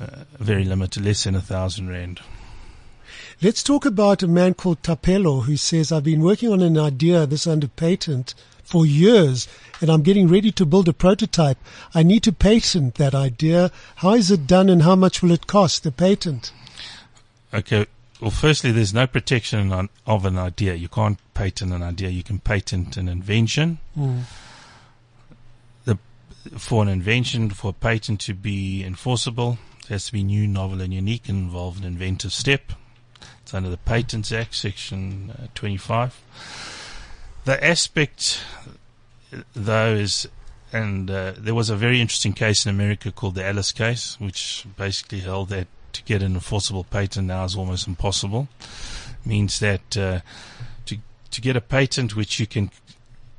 uh, 0.00 0.06
very 0.40 0.64
limited, 0.64 1.04
less 1.04 1.22
than 1.24 1.34
a 1.36 1.40
thousand 1.40 1.88
rand. 1.88 2.20
Let's 3.40 3.62
talk 3.62 3.86
about 3.86 4.24
a 4.24 4.26
man 4.26 4.54
called 4.54 4.82
Tapelo 4.82 5.44
who 5.44 5.56
says, 5.56 5.92
I've 5.92 6.02
been 6.02 6.22
working 6.22 6.50
on 6.50 6.60
an 6.60 6.76
idea, 6.76 7.24
this 7.24 7.46
under 7.46 7.68
patent, 7.68 8.34
for 8.64 8.84
years, 8.84 9.46
and 9.80 9.90
I'm 9.90 10.02
getting 10.02 10.26
ready 10.26 10.50
to 10.50 10.66
build 10.66 10.88
a 10.88 10.92
prototype. 10.92 11.56
I 11.94 12.02
need 12.02 12.24
to 12.24 12.32
patent 12.32 12.96
that 12.96 13.14
idea. 13.14 13.70
How 13.96 14.14
is 14.14 14.32
it 14.32 14.48
done 14.48 14.68
and 14.68 14.82
how 14.82 14.96
much 14.96 15.22
will 15.22 15.30
it 15.30 15.46
cost, 15.46 15.84
the 15.84 15.92
patent? 15.92 16.50
Okay. 17.54 17.86
Well, 18.20 18.32
firstly, 18.32 18.72
there's 18.72 18.92
no 18.92 19.06
protection 19.06 19.70
on, 19.70 19.88
of 20.04 20.24
an 20.24 20.36
idea. 20.36 20.74
You 20.74 20.88
can't 20.88 21.18
patent 21.34 21.72
an 21.72 21.84
idea. 21.84 22.08
You 22.08 22.24
can 22.24 22.40
patent 22.40 22.96
an 22.96 23.08
invention. 23.08 23.78
Hmm. 23.94 24.22
The, 25.84 25.96
for 26.58 26.82
an 26.82 26.88
invention, 26.88 27.50
for 27.50 27.70
a 27.70 27.72
patent 27.72 28.20
to 28.22 28.34
be 28.34 28.82
enforceable, 28.82 29.58
It 29.82 29.90
has 29.90 30.06
to 30.06 30.12
be 30.12 30.24
new, 30.24 30.48
novel, 30.48 30.80
and 30.80 30.92
unique 30.92 31.28
and 31.28 31.38
involve 31.38 31.78
an 31.78 31.84
inventive 31.84 32.32
step. 32.32 32.72
It's 33.48 33.54
under 33.54 33.70
the 33.70 33.78
Patents 33.78 34.30
Act, 34.30 34.54
Section 34.54 35.30
uh, 35.30 35.46
25. 35.54 36.22
The 37.46 37.64
aspect, 37.64 38.42
though, 39.54 39.94
is, 39.94 40.28
and 40.70 41.10
uh, 41.10 41.32
there 41.34 41.54
was 41.54 41.70
a 41.70 41.74
very 41.74 42.02
interesting 42.02 42.34
case 42.34 42.66
in 42.66 42.70
America 42.74 43.10
called 43.10 43.36
the 43.36 43.46
Alice 43.46 43.72
case, 43.72 44.20
which 44.20 44.66
basically 44.76 45.20
held 45.20 45.48
that 45.48 45.66
to 45.94 46.02
get 46.02 46.20
an 46.20 46.34
enforceable 46.34 46.84
patent 46.84 47.28
now 47.28 47.44
is 47.44 47.56
almost 47.56 47.88
impossible. 47.88 48.48
It 48.60 49.26
Means 49.26 49.60
that 49.60 49.96
uh, 49.96 50.20
to 50.84 50.98
to 51.30 51.40
get 51.40 51.56
a 51.56 51.62
patent 51.62 52.14
which 52.14 52.38
you 52.38 52.46
can 52.46 52.70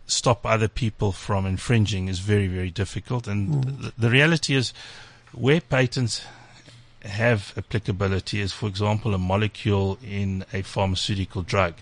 stop 0.08 0.44
other 0.44 0.68
people 0.68 1.12
from 1.12 1.46
infringing 1.46 2.08
is 2.08 2.18
very 2.18 2.48
very 2.48 2.72
difficult. 2.72 3.28
And 3.28 3.64
the, 3.64 3.94
the 3.96 4.10
reality 4.10 4.56
is, 4.56 4.74
where 5.34 5.62
patents 5.62 6.24
have 7.04 7.54
applicability 7.56 8.42
is, 8.42 8.52
for 8.52 8.68
example, 8.68 9.14
a 9.14 9.18
molecule 9.18 9.98
in 10.06 10.46
a 10.54 10.62
pharmaceutical 10.62 11.42
drug, 11.42 11.76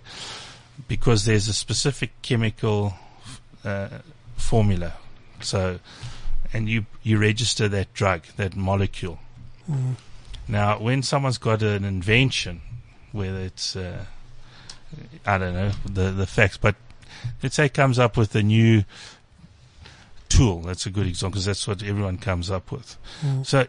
because 0.87 1.25
there's 1.25 1.47
a 1.47 1.53
specific 1.53 2.11
chemical 2.21 2.93
uh, 3.65 3.89
formula. 4.35 4.93
So, 5.41 5.79
and 6.53 6.69
you 6.69 6.85
you 7.03 7.17
register 7.17 7.67
that 7.69 7.93
drug, 7.93 8.23
that 8.37 8.55
molecule. 8.55 9.19
Now, 10.47 10.79
when 10.79 11.03
someone's 11.03 11.37
got 11.37 11.61
an 11.61 11.83
invention, 11.83 12.61
whether 13.11 13.39
it's 13.39 13.75
uh, 13.75 14.05
I 15.25 15.37
don't 15.37 15.53
know 15.53 15.71
the 15.85 16.11
the 16.11 16.25
facts, 16.25 16.57
but 16.57 16.75
let's 17.43 17.55
say 17.55 17.69
comes 17.69 17.99
up 17.99 18.15
with 18.17 18.35
a 18.35 18.43
new 18.43 18.83
tool. 20.29 20.61
That's 20.61 20.85
a 20.85 20.89
good 20.89 21.07
example 21.07 21.31
because 21.31 21.45
that's 21.45 21.67
what 21.67 21.83
everyone 21.83 22.17
comes 22.17 22.49
up 22.49 22.71
with. 22.71 22.97
So 23.43 23.67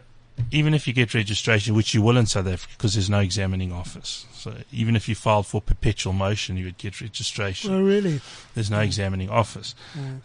even 0.51 0.73
if 0.73 0.87
you 0.87 0.93
get 0.93 1.13
registration, 1.13 1.75
which 1.75 1.93
you 1.93 2.01
will 2.01 2.17
in 2.17 2.25
South 2.25 2.47
Africa 2.47 2.73
because 2.77 2.93
there's 2.93 3.09
no 3.09 3.19
examining 3.19 3.71
office. 3.71 4.25
So 4.33 4.53
even 4.71 4.95
if 4.95 5.07
you 5.07 5.15
filed 5.15 5.47
for 5.47 5.61
perpetual 5.61 6.13
motion, 6.13 6.57
you 6.57 6.65
would 6.65 6.77
get 6.77 7.01
registration. 7.01 7.73
Oh, 7.73 7.81
really? 7.81 8.21
There's 8.55 8.71
no 8.71 8.79
examining 8.79 9.29
office. 9.29 9.75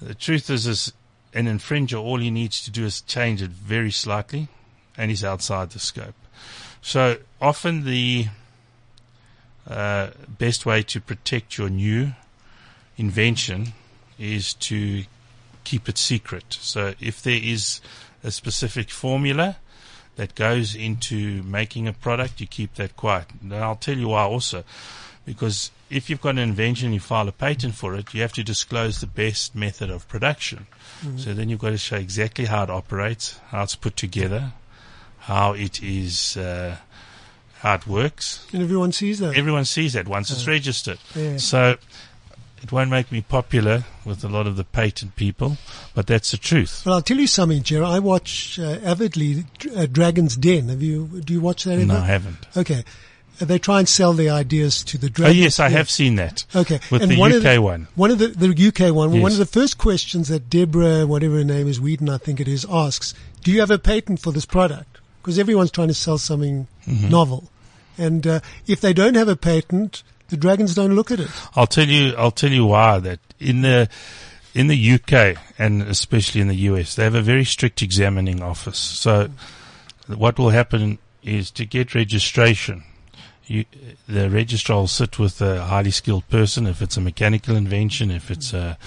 The 0.00 0.14
truth 0.14 0.50
is, 0.50 0.66
is 0.66 0.92
an 1.34 1.46
infringer, 1.46 2.00
all 2.00 2.18
he 2.18 2.30
needs 2.30 2.64
to 2.64 2.70
do 2.70 2.84
is 2.84 3.00
change 3.02 3.42
it 3.42 3.50
very 3.50 3.90
slightly 3.90 4.48
and 4.96 5.10
he's 5.10 5.24
outside 5.24 5.70
the 5.70 5.80
scope. 5.80 6.14
So 6.80 7.18
often 7.40 7.84
the 7.84 8.28
uh, 9.68 10.10
best 10.28 10.64
way 10.64 10.82
to 10.82 11.00
protect 11.00 11.58
your 11.58 11.70
new 11.70 12.12
invention 12.96 13.72
is 14.18 14.54
to 14.54 15.04
keep 15.64 15.88
it 15.88 15.98
secret. 15.98 16.44
So 16.60 16.94
if 17.00 17.22
there 17.22 17.40
is 17.42 17.80
a 18.22 18.30
specific 18.30 18.90
formula 18.90 19.56
that 20.16 20.34
goes 20.34 20.74
into 20.74 21.42
making 21.42 21.88
a 21.88 21.92
product, 21.92 22.40
you 22.40 22.46
keep 22.46 22.74
that 22.74 22.96
quiet. 22.96 23.26
And 23.42 23.54
I'll 23.54 23.76
tell 23.76 23.96
you 23.96 24.08
why 24.08 24.22
also. 24.22 24.64
Because 25.24 25.70
if 25.88 26.10
you've 26.10 26.20
got 26.20 26.30
an 26.30 26.38
invention, 26.38 26.92
you 26.92 27.00
file 27.00 27.28
a 27.28 27.32
patent 27.32 27.74
for 27.74 27.94
it, 27.94 28.12
you 28.12 28.20
have 28.22 28.32
to 28.34 28.44
disclose 28.44 29.00
the 29.00 29.06
best 29.06 29.54
method 29.54 29.90
of 29.90 30.06
production. 30.08 30.66
So 31.16 31.34
then 31.34 31.50
you've 31.50 31.60
got 31.60 31.70
to 31.70 31.78
show 31.78 31.96
exactly 31.96 32.46
how 32.46 32.62
it 32.62 32.70
operates, 32.70 33.38
how 33.48 33.62
it's 33.62 33.74
put 33.74 33.96
together, 33.96 34.52
how 35.18 35.52
it 35.52 35.82
is, 35.82 36.36
uh, 36.36 36.76
how 37.58 37.74
it 37.74 37.86
works. 37.86 38.46
And 38.52 38.62
everyone 38.62 38.92
sees 38.92 39.18
that. 39.18 39.36
Everyone 39.36 39.64
sees 39.66 39.92
that 39.94 40.08
once 40.08 40.30
it's 40.30 40.46
registered. 40.46 40.98
Yeah. 41.14 41.36
So 41.36 41.76
it 42.64 42.72
won't 42.72 42.90
make 42.90 43.12
me 43.12 43.20
popular 43.20 43.84
with 44.04 44.24
a 44.24 44.28
lot 44.28 44.46
of 44.46 44.56
the 44.56 44.64
patent 44.64 45.14
people, 45.16 45.56
but 45.94 46.06
that's 46.06 46.30
the 46.32 46.36
truth. 46.38 46.82
Well, 46.84 46.94
I'll 46.96 47.02
tell 47.02 47.18
you 47.18 47.26
something, 47.28 47.62
Jerry. 47.62 47.84
I 47.84 47.98
watch 48.00 48.58
uh, 48.58 48.78
avidly 48.82 49.44
uh, 49.76 49.86
Dragon's 49.86 50.34
Den. 50.36 50.68
Have 50.70 50.82
you? 50.82 51.06
Do 51.20 51.32
you 51.32 51.40
watch 51.40 51.64
that? 51.64 51.76
No. 51.78 51.94
I 51.96 52.00
haven't. 52.06 52.46
Okay. 52.56 52.82
Uh, 53.40 53.44
They 53.44 53.58
try 53.58 53.78
and 53.80 53.88
sell 53.88 54.12
their 54.12 54.32
ideas 54.32 54.82
to 54.84 54.98
the 54.98 55.10
dragons. 55.10 55.36
Oh 55.38 55.42
yes, 55.42 55.60
I 55.60 55.68
Den. 55.68 55.76
have 55.76 55.90
seen 55.90 56.14
that. 56.16 56.44
Okay. 56.54 56.80
With 56.90 57.02
and 57.02 57.10
the 57.10 57.18
one 57.18 57.32
UK 57.32 57.42
the, 57.42 57.58
one. 57.58 57.88
One 57.96 58.10
of 58.10 58.18
the, 58.18 58.28
the 58.28 58.68
UK 58.68 58.94
one, 58.94 59.12
yes. 59.12 59.22
one 59.22 59.32
of 59.32 59.38
the 59.38 59.46
first 59.46 59.76
questions 59.78 60.28
that 60.28 60.48
Deborah, 60.48 61.06
whatever 61.06 61.36
her 61.36 61.44
name 61.44 61.68
is, 61.68 61.80
Whedon, 61.80 62.08
I 62.08 62.18
think 62.18 62.40
it 62.40 62.48
is, 62.48 62.64
asks, 62.70 63.12
do 63.42 63.50
you 63.52 63.60
have 63.60 63.70
a 63.70 63.78
patent 63.78 64.20
for 64.20 64.32
this 64.32 64.46
product? 64.46 64.98
Because 65.20 65.38
everyone's 65.38 65.70
trying 65.70 65.88
to 65.88 65.94
sell 65.94 66.18
something 66.18 66.66
Mm-hmm. 66.86 67.08
novel. 67.08 67.50
And 67.96 68.26
uh, 68.26 68.40
if 68.66 68.80
they 68.82 68.92
don't 68.92 69.14
have 69.14 69.28
a 69.28 69.36
patent, 69.36 70.02
the 70.28 70.36
dragons 70.36 70.74
don't 70.74 70.94
look 70.94 71.10
at 71.10 71.20
it. 71.20 71.30
I'll 71.54 71.66
tell 71.66 71.86
you. 71.86 72.14
I'll 72.16 72.30
tell 72.30 72.50
you 72.50 72.66
why. 72.66 72.98
That 72.98 73.20
in 73.38 73.62
the 73.62 73.88
in 74.54 74.68
the 74.68 74.92
UK 74.92 75.36
and 75.58 75.82
especially 75.82 76.40
in 76.40 76.48
the 76.48 76.56
US, 76.56 76.94
they 76.94 77.04
have 77.04 77.14
a 77.14 77.22
very 77.22 77.44
strict 77.44 77.82
examining 77.82 78.42
office. 78.42 78.78
So 78.78 79.28
what 80.06 80.38
will 80.38 80.50
happen 80.50 80.98
is 81.22 81.50
to 81.52 81.64
get 81.64 81.94
registration. 81.94 82.84
You, 83.46 83.64
the 84.08 84.30
registrar 84.30 84.78
will 84.78 84.86
sit 84.86 85.18
with 85.18 85.42
a 85.42 85.64
highly 85.64 85.90
skilled 85.90 86.28
person. 86.30 86.66
If 86.66 86.80
it's 86.80 86.96
a 86.96 87.00
mechanical 87.00 87.56
invention, 87.56 88.10
if 88.10 88.30
it's 88.30 88.54
a 88.54 88.78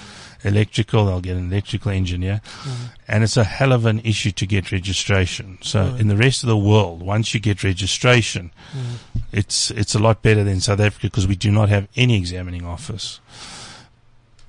electrical, 0.44 1.06
they'll 1.06 1.20
get 1.20 1.36
an 1.36 1.50
electrical 1.50 1.90
engineer. 1.90 2.40
And 3.06 3.24
it's 3.24 3.36
a 3.36 3.44
hell 3.44 3.72
of 3.72 3.86
an 3.86 4.00
issue 4.00 4.30
to 4.32 4.46
get 4.46 4.70
registration. 4.72 5.58
So 5.62 5.94
in 5.98 6.08
the 6.08 6.16
rest 6.16 6.42
of 6.42 6.48
the 6.48 6.56
world, 6.56 7.02
once 7.02 7.34
you 7.34 7.40
get 7.40 7.64
registration, 7.64 8.50
it's, 9.32 9.70
it's 9.72 9.94
a 9.94 9.98
lot 9.98 10.22
better 10.22 10.44
than 10.44 10.60
South 10.60 10.80
Africa 10.80 11.06
because 11.08 11.26
we 11.26 11.36
do 11.36 11.50
not 11.50 11.68
have 11.68 11.88
any 11.96 12.16
examining 12.16 12.64
office. 12.64 13.20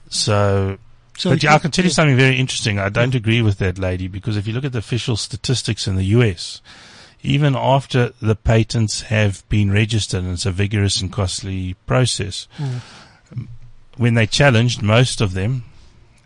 So, 0.10 0.78
So 1.18 1.32
but 1.32 1.44
yeah, 1.44 1.52
I 1.52 1.54
can- 1.54 1.64
can 1.64 1.72
tell 1.72 1.86
you 1.86 1.92
something 1.92 2.16
very 2.18 2.38
interesting. 2.38 2.80
I 2.80 2.90
don't 2.90 3.16
agree 3.16 3.42
with 3.42 3.58
that 3.60 3.78
lady 3.78 4.08
because 4.08 4.38
if 4.38 4.48
you 4.48 4.54
look 4.54 4.66
at 4.66 4.72
the 4.72 4.80
official 4.80 5.16
statistics 5.18 5.88
in 5.88 5.96
the 5.96 6.06
US, 6.18 6.62
even 7.22 7.56
after 7.56 8.14
the 8.22 8.36
patents 8.36 9.02
have 9.02 9.44
been 9.50 9.72
registered, 9.72 10.24
and 10.24 10.34
it's 10.34 10.46
a 10.46 10.52
vigorous 10.52 11.02
and 11.02 11.12
costly 11.12 11.76
process, 11.86 12.48
when 13.98 14.14
they 14.14 14.26
challenged, 14.26 14.82
most 14.82 15.20
of 15.20 15.34
them 15.34 15.66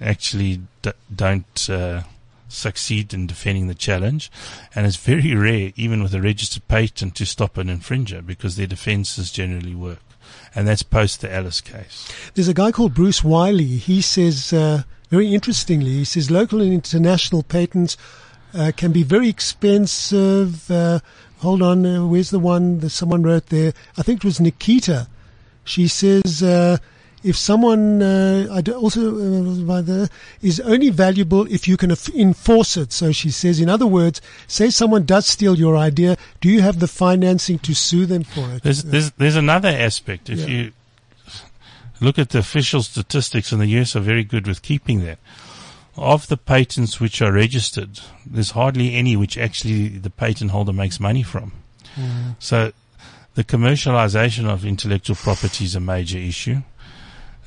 actually 0.04 0.62
d- 0.82 0.92
don't 1.14 1.70
uh, 1.70 2.04
succeed 2.48 3.14
in 3.14 3.28
defending 3.28 3.68
the 3.68 3.74
challenge, 3.76 4.32
and 4.76 4.86
it's 4.86 4.98
very 4.98 5.36
rare, 5.48 5.72
even 5.76 6.04
with 6.04 6.14
a 6.14 6.22
registered 6.22 6.68
patent, 6.68 7.16
to 7.16 7.26
stop 7.26 7.58
an 7.58 7.68
infringer 7.68 8.26
because 8.26 8.56
their 8.56 8.68
defences 8.68 9.32
generally 9.32 9.76
work, 9.76 10.04
and 10.54 10.68
that's 10.68 10.84
post 10.84 11.22
the 11.22 11.34
Alice 11.34 11.62
case. 11.62 12.12
There's 12.34 12.48
a 12.48 12.54
guy 12.54 12.72
called 12.72 12.94
Bruce 12.94 13.24
Wiley. 13.24 13.78
He 13.78 14.02
says, 14.02 14.54
uh, 14.54 14.84
very 15.10 15.34
interestingly, 15.34 15.92
he 15.92 16.06
says 16.06 16.32
local 16.32 16.62
and 16.62 16.74
international 16.74 17.44
patents 17.44 17.98
uh, 18.54 18.72
can 18.76 18.92
be 18.92 19.04
very 19.04 19.30
expensive. 19.30 20.70
Uh, 20.70 21.00
hold 21.40 21.62
on, 21.62 21.86
uh, 21.86 22.06
where's 22.06 22.30
the 22.30 22.40
one 22.40 22.80
that 22.80 22.92
someone 22.92 23.24
wrote 23.24 23.48
there? 23.48 23.74
I 23.98 24.04
think 24.04 24.20
it 24.20 24.26
was 24.26 24.40
Nikita. 24.40 25.08
She 25.66 25.88
says, 25.88 26.44
uh, 26.44 26.78
if 27.24 27.38
someone 27.38 28.02
uh, 28.02 28.48
I 28.52 28.72
also 28.72 29.16
uh, 29.16 29.66
by 29.66 29.82
the 29.82 30.10
is 30.42 30.60
only 30.60 30.90
valuable 30.90 31.46
if 31.52 31.68
you 31.68 31.78
can 31.78 31.92
enforce 32.16 32.78
it. 32.78 32.92
So 32.92 33.12
she 33.12 33.32
says, 33.32 33.60
in 33.60 33.70
other 33.70 33.88
words, 33.88 34.22
say 34.48 34.70
someone 34.70 35.06
does 35.06 35.26
steal 35.28 35.58
your 35.58 35.78
idea, 35.78 36.18
do 36.42 36.50
you 36.50 36.62
have 36.62 36.80
the 36.80 36.88
financing 36.88 37.60
to 37.60 37.74
sue 37.74 38.06
them 38.06 38.24
for 38.24 38.50
it? 38.52 38.64
There's, 38.64 38.84
there's, 38.84 39.12
there's 39.12 39.36
another 39.36 39.70
aspect. 39.70 40.30
If 40.30 40.40
Yeah. 40.40 40.48
you 40.48 40.72
look 42.02 42.20
at 42.20 42.30
the 42.30 42.40
official 42.40 42.84
statistics 42.84 43.52
in 43.52 43.60
the 43.60 43.68
US 43.80 43.96
are 43.96 44.02
very 44.02 44.24
good 44.24 44.48
with 44.48 44.62
keeping 44.62 45.06
that. 45.06 45.20
Of 45.96 46.28
the 46.28 46.38
patents 46.38 47.00
which 47.00 47.22
are 47.22 47.32
registered, 47.32 48.00
there's 48.26 48.52
hardly 48.52 48.96
any 48.96 49.16
which 49.16 49.38
actually 49.38 49.90
the 49.90 50.10
patent 50.10 50.52
holder 50.52 50.74
makes 50.74 51.00
money 51.00 51.22
from. 51.24 51.52
So 52.40 52.72
the 53.36 53.44
commercialization 53.44 54.48
of 54.50 54.66
intellectual 54.66 55.16
property 55.16 55.66
is 55.66 55.76
a 55.76 55.80
major 55.80 56.18
issue. 56.18 56.58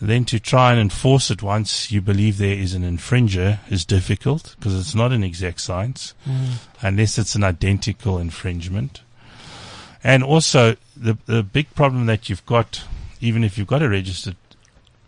Then 0.01 0.25
to 0.27 0.39
try 0.39 0.73
and 0.73 0.81
enforce 0.81 1.31
it 1.31 1.43
once 1.43 1.91
you 1.91 2.03
believe 2.03 2.37
there 2.37 2.55
is 2.55 2.75
an 2.75 2.83
infringer 2.83 3.61
is 3.71 3.85
difficult 3.85 4.55
because 4.59 4.79
it's 4.79 4.95
not 4.95 5.13
an 5.13 5.25
exact 5.25 5.61
science 5.61 6.13
mm. 6.29 6.55
unless 6.83 7.17
it's 7.17 7.35
an 7.35 7.43
identical 7.43 8.19
infringement. 8.19 9.01
And 10.05 10.23
also, 10.23 10.77
the 10.97 11.17
the 11.27 11.43
big 11.43 11.75
problem 11.75 12.07
that 12.07 12.29
you've 12.29 12.45
got, 12.47 12.85
even 13.21 13.43
if 13.43 13.57
you've 13.57 13.67
got 13.67 13.83
a 13.83 13.89
registered 13.89 14.37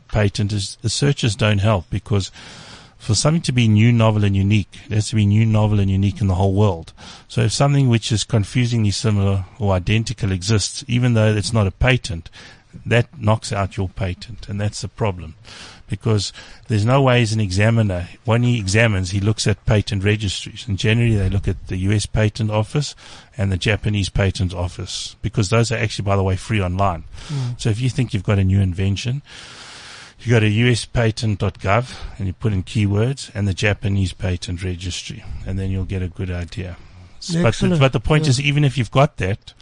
patent, 0.09 0.53
is 0.53 0.79
the 0.81 0.89
searches 0.89 1.37
don't 1.37 1.59
help 1.59 1.91
because 1.91 2.33
for 2.99 3.15
something 3.15 3.43
to 3.43 3.53
be 3.53 3.69
new, 3.69 3.93
novel, 3.93 4.25
and 4.25 4.35
unique, 4.35 4.81
it 4.87 4.93
has 4.93 5.09
to 5.11 5.17
be 5.17 5.25
new, 5.25 5.47
novel, 5.47 5.79
and 5.79 5.91
unique 5.91 6.21
in 6.21 6.27
the 6.27 6.35
whole 6.35 6.53
world. 6.53 6.93
So 7.29 7.43
if 7.43 7.53
something 7.53 7.89
which 7.89 8.11
is 8.11 8.25
confusingly 8.25 8.91
similar 8.91 9.45
or 9.59 9.73
identical 9.73 10.33
exists, 10.33 10.85
even 10.89 11.15
though 11.15 11.33
it's 11.33 11.53
not 11.53 11.69
a 11.69 11.71
patent, 11.71 12.29
that 12.87 13.19
knocks 13.21 13.53
out 13.53 13.77
your 13.77 13.89
patent, 13.89 14.49
and 14.49 14.61
that's 14.61 14.81
the 14.83 14.89
problem. 14.89 15.35
Because 15.89 16.33
there's 16.69 16.85
no 16.85 17.01
way 17.01 17.23
as 17.23 17.33
an 17.33 17.41
examiner, 17.41 18.09
when 18.27 18.43
he 18.43 18.59
examines, 18.59 19.11
he 19.11 19.21
looks 19.21 19.47
at 19.47 19.65
patent 19.65 20.05
registries, 20.05 20.67
and 20.69 20.79
generally 20.79 21.17
they 21.17 21.31
look 21.31 21.49
at 21.49 21.69
the 21.69 21.79
US 21.79 22.05
Patent 22.05 22.51
Office 22.51 22.95
and 23.39 23.51
the 23.51 23.57
Japanese 23.57 24.11
Patent 24.11 24.53
Office, 24.53 25.17
because 25.23 25.49
those 25.49 25.73
are 25.73 25.79
actually, 25.79 26.05
by 26.05 26.17
the 26.17 26.23
way, 26.23 26.37
free 26.37 26.61
online. 26.61 27.05
Hmm. 27.29 27.53
So 27.57 27.71
if 27.71 27.81
you 27.81 27.89
think 27.89 28.13
you've 28.13 28.23
got 28.23 28.39
a 28.39 28.45
new 28.45 28.61
invention, 28.61 29.23
you 30.21 30.31
go 30.33 30.41
to 30.41 30.51
uspatent.gov 30.51 31.95
and 32.19 32.27
you 32.27 32.33
put 32.33 32.53
in 32.53 32.65
keywords 32.65 33.31
and 33.35 33.47
the 33.49 33.55
Japanese 33.55 34.13
patent 34.13 34.63
registry, 34.63 35.25
and 35.47 35.59
then 35.59 35.71
you'll 35.71 35.85
get 35.85 36.03
a 36.03 36.09
good 36.09 36.31
idea. 36.31 36.77
But 37.43 37.55
the, 37.57 37.77
but 37.81 37.93
the 37.93 38.01
point 38.01 38.25
Yeah. 38.25 38.31
is, 38.31 38.41
even 38.41 38.65
if 38.65 38.77
you've 38.79 38.91
got 38.91 39.17
that, 39.17 39.53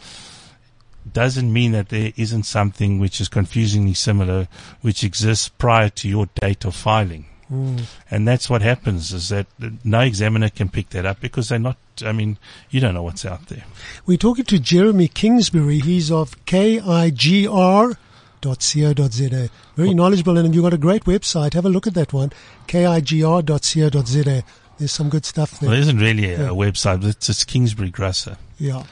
doesn't 1.13 1.51
mean 1.51 1.71
that 1.73 1.89
there 1.89 2.11
isn't 2.15 2.43
something 2.43 2.99
which 2.99 3.19
is 3.21 3.27
confusingly 3.29 3.93
similar, 3.93 4.47
which 4.81 5.03
exists 5.03 5.49
prior 5.49 5.89
to 5.89 6.07
your 6.07 6.27
date 6.41 6.65
of 6.65 6.75
filing. 6.75 7.25
Mm. 7.51 7.83
And 8.11 8.27
that's 8.27 8.49
what 8.49 8.61
happens 8.61 9.13
is 9.13 9.29
that 9.29 9.47
no 9.83 10.01
examiner 10.01 10.49
can 10.49 10.67
pick 10.69 10.89
that 10.89 11.05
up 11.05 11.21
because 11.21 11.47
they're 11.49 11.59
not, 11.59 11.77
I 12.03 12.11
mean, 12.11 12.37
you 12.69 12.79
don't 12.81 12.93
know 12.93 13.03
what's 13.03 13.25
out 13.25 13.47
there. 13.47 13.63
We're 14.05 14.17
talking 14.17 14.45
to 14.45 14.59
Jeremy 14.59 15.07
Kingsbury. 15.07 15.79
He's 15.79 16.11
of 16.11 16.43
KIGR. 16.45 17.95
KIGR.co.za. 18.41 19.49
Very 19.75 19.93
knowledgeable, 19.93 20.37
and 20.37 20.53
you've 20.53 20.63
got 20.63 20.73
a 20.73 20.77
great 20.77 21.05
website. 21.05 21.53
Have 21.53 21.65
a 21.65 21.69
look 21.69 21.87
at 21.87 21.95
that 21.95 22.13
one, 22.13 22.31
KIGR.co.za. 22.67 24.43
There's 24.77 24.91
some 24.91 25.09
good 25.09 25.25
stuff 25.25 25.59
there. 25.59 25.69
Well, 25.69 25.71
there 25.71 25.81
isn't 25.81 25.97
really 25.97 26.31
a, 26.33 26.37
Yeah. 26.39 26.49
a 26.51 26.53
website, 26.53 27.01
but 27.01 27.09
it's, 27.09 27.29
it's 27.29 27.43
Kingsbury 27.43 27.91
Grusser. 27.91 28.37
Yeah. 28.59 28.83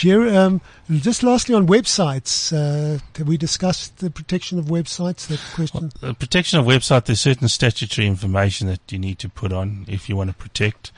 Jerry, 0.00 0.34
um, 0.34 0.62
just 0.90 1.22
lastly 1.22 1.54
on 1.54 1.66
websites, 1.66 2.54
uh, 2.54 2.98
have 3.18 3.28
we 3.28 3.36
discussed 3.36 3.98
the 3.98 4.10
protection 4.10 4.58
of 4.58 4.64
websites? 4.64 5.26
That 5.26 5.40
question. 5.54 5.92
The 6.00 6.14
protection 6.14 6.58
of 6.58 6.64
website, 6.64 7.04
there's 7.04 7.20
certain 7.20 7.48
statutory 7.48 8.06
information 8.06 8.66
that 8.68 8.90
you 8.90 8.98
need 8.98 9.18
to 9.18 9.28
put 9.28 9.52
on 9.52 9.84
if 9.88 10.08
you 10.08 10.16
want 10.16 10.30
to 10.30 10.34
protect. 10.34 10.90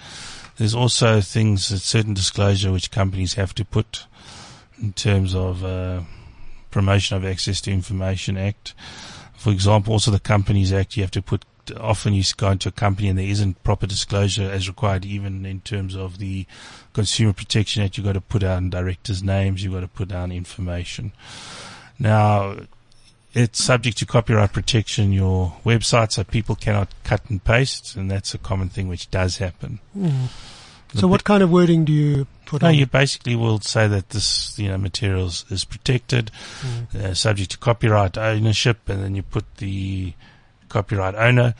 There's 0.57 0.73
also 0.73 1.21
things, 1.21 1.71
that 1.71 1.79
certain 1.79 2.15
disclosure 2.15 2.71
which 2.71 2.93
companies 2.93 3.35
have 3.35 3.57
to 3.57 3.65
put 3.65 4.07
in 4.81 4.93
terms 4.93 5.35
of 5.35 5.65
uh, 5.65 6.03
Promotion 6.71 7.17
of 7.17 7.25
Access 7.25 7.61
to 7.63 7.73
Information 7.73 8.37
Act. 8.37 8.73
For 9.35 9.51
example, 9.51 9.95
also 9.95 10.13
the 10.13 10.21
Companies 10.21 10.73
Act, 10.73 10.97
you 10.97 11.03
have 11.03 11.11
to 11.11 11.23
put, 11.23 11.45
often 11.79 12.13
you 12.13 12.23
go 12.37 12.51
into 12.51 12.69
a 12.69 12.73
company 12.73 13.09
and 13.09 13.19
there 13.19 13.27
isn't 13.27 13.63
proper 13.63 13.87
disclosure 13.87 14.51
as 14.51 14.69
required 14.69 15.05
even 15.05 15.47
in 15.47 15.61
terms 15.61 15.95
of 15.95 16.19
the 16.19 16.47
Consumer 16.93 17.33
Protection 17.33 17.83
Act. 17.83 17.97
You've 17.97 18.07
got 18.07 18.13
to 18.13 18.21
put 18.21 18.41
down 18.43 18.71
directors' 18.71 19.23
names, 19.23 19.63
you've 19.63 19.73
got 19.73 19.81
to 19.81 19.89
put 19.89 20.09
down 20.09 20.33
information. 20.33 21.13
Now, 21.99 22.57
it's 23.35 23.63
subject 23.63 23.99
to 23.99 24.07
copyright 24.07 24.53
protection, 24.53 25.13
your 25.13 25.55
website, 25.65 26.13
so 26.13 26.25
people 26.25 26.55
cannot 26.55 26.89
cut 27.05 27.23
and 27.31 27.43
paste, 27.43 27.97
and 27.97 28.11
that's 28.11 28.35
a 28.35 28.39
common 28.39 28.69
thing 28.69 28.89
which 28.89 29.11
does 29.11 29.39
happen. 29.39 29.81
Mm. 29.97 30.29
So, 30.95 31.09
what 31.09 31.25
kind 31.25 31.43
of 31.43 31.51
wording 31.51 31.87
do 31.87 31.93
you 31.93 32.27
put 32.45 32.61
no, 32.61 32.69
on? 32.69 32.75
you 32.75 32.85
basically 32.85 33.35
will 33.35 33.61
say 33.61 33.89
that 33.89 34.11
this, 34.11 34.59
you 34.59 34.69
know, 34.69 34.77
materials 34.77 35.47
is 35.51 35.65
protected, 35.65 36.31
Mm. 36.61 36.95
uh, 36.95 37.15
subject 37.15 37.53
to 37.53 37.59
copyright 37.59 38.19
ownership, 38.19 38.87
and 38.89 39.03
then 39.03 39.15
you 39.15 39.23
put 39.23 39.57
the 39.57 40.13
copyright 40.73 41.15
owner. 41.15 41.55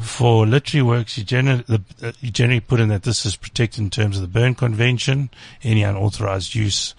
For 0.00 0.46
literary 0.46 0.82
works, 0.82 1.18
you 1.18 1.24
generally, 1.24 1.64
uh, 2.02 2.12
you 2.20 2.30
generally 2.30 2.60
put 2.60 2.80
in 2.80 2.88
that 2.88 3.02
this 3.02 3.24
is 3.26 3.36
protected 3.36 3.80
in 3.80 3.90
terms 3.90 4.16
of 4.16 4.22
the 4.22 4.28
Berne 4.28 4.54
Convention, 4.54 5.28
any 5.62 5.82
unauthorized 5.82 6.54
use, 6.54 6.94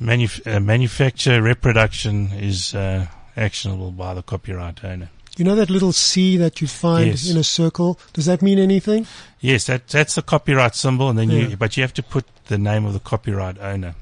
manuf- 0.00 0.46
uh, 0.46 0.60
manufacture, 0.60 1.42
reproduction 1.42 2.28
is 2.32 2.74
uh, 2.74 3.06
actionable 3.36 3.90
by 3.90 4.14
the 4.14 4.22
copyright 4.22 4.84
owner. 4.84 5.08
You 5.36 5.44
know 5.44 5.56
that 5.56 5.68
little 5.68 5.92
C 5.92 6.36
that 6.36 6.60
you 6.60 6.68
find 6.68 7.06
Yes. 7.08 7.28
in 7.28 7.36
a 7.36 7.42
circle? 7.42 7.98
Does 8.12 8.26
that 8.26 8.40
mean 8.40 8.60
anything? 8.60 9.06
Yes, 9.40 9.66
that 9.66 9.88
that's 9.88 10.14
the 10.14 10.22
copyright 10.22 10.76
symbol, 10.76 11.08
and 11.10 11.18
then 11.18 11.28
Yeah. 11.30 11.48
you, 11.48 11.56
but 11.56 11.76
you 11.76 11.82
have 11.82 11.94
to 11.94 12.02
put 12.04 12.24
the 12.46 12.56
name 12.58 12.84
of 12.86 12.92
the 12.92 13.00
copyright 13.00 13.58
owner, 13.58 13.96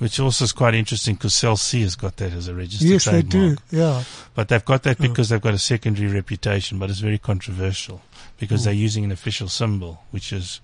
which 0.00 0.18
also 0.18 0.44
is 0.44 0.52
quite 0.52 0.74
interesting 0.74 1.14
because 1.14 1.34
Cell 1.34 1.56
C 1.56 1.82
has 1.82 1.94
got 1.94 2.16
that 2.16 2.32
as 2.32 2.48
a 2.48 2.54
registered 2.54 2.88
yes, 2.88 3.04
they 3.04 3.22
do. 3.22 3.56
Yeah. 3.70 4.02
But 4.34 4.48
they've 4.48 4.64
got 4.64 4.82
that 4.82 4.96
Oh. 4.98 5.02
because 5.06 5.28
they've 5.28 5.40
got 5.40 5.54
a 5.54 5.58
secondary 5.58 6.08
reputation, 6.12 6.78
but 6.80 6.90
it's 6.90 6.98
very 7.00 7.18
controversial 7.18 8.02
because 8.38 8.62
Oh. 8.62 8.64
they're 8.66 8.74
using 8.74 9.04
an 9.04 9.12
official 9.12 9.48
symbol, 9.48 10.02
which 10.10 10.32
is 10.32 10.60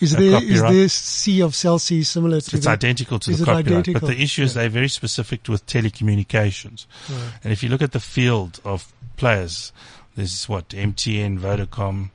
Is 0.00 0.12
there 0.12 0.42
is 0.42 0.60
there 0.60 0.88
C 0.88 1.40
of 1.42 1.54
cell 1.54 1.78
C 1.78 2.02
similar 2.02 2.40
to 2.40 2.56
it's 2.56 2.64
the, 2.66 2.70
identical 2.72 3.18
to 3.20 3.30
the 3.34 3.44
copyright. 3.44 3.66
identical? 3.68 4.00
But 4.08 4.16
the 4.16 4.22
issue 4.22 4.42
is 4.42 4.54
Yeah. 4.54 4.62
they're 4.62 4.70
very 4.70 4.88
specific 4.88 5.48
with 5.48 5.64
telecommunications. 5.66 6.86
Right. 7.08 7.18
And 7.44 7.52
if 7.52 7.62
you 7.62 7.68
look 7.68 7.82
at 7.82 7.92
the 7.92 8.00
field 8.00 8.60
of 8.64 8.92
players, 9.16 9.72
there's 10.16 10.48
what 10.48 10.68
MTN, 10.74 11.38
Vodacom, 11.38 12.10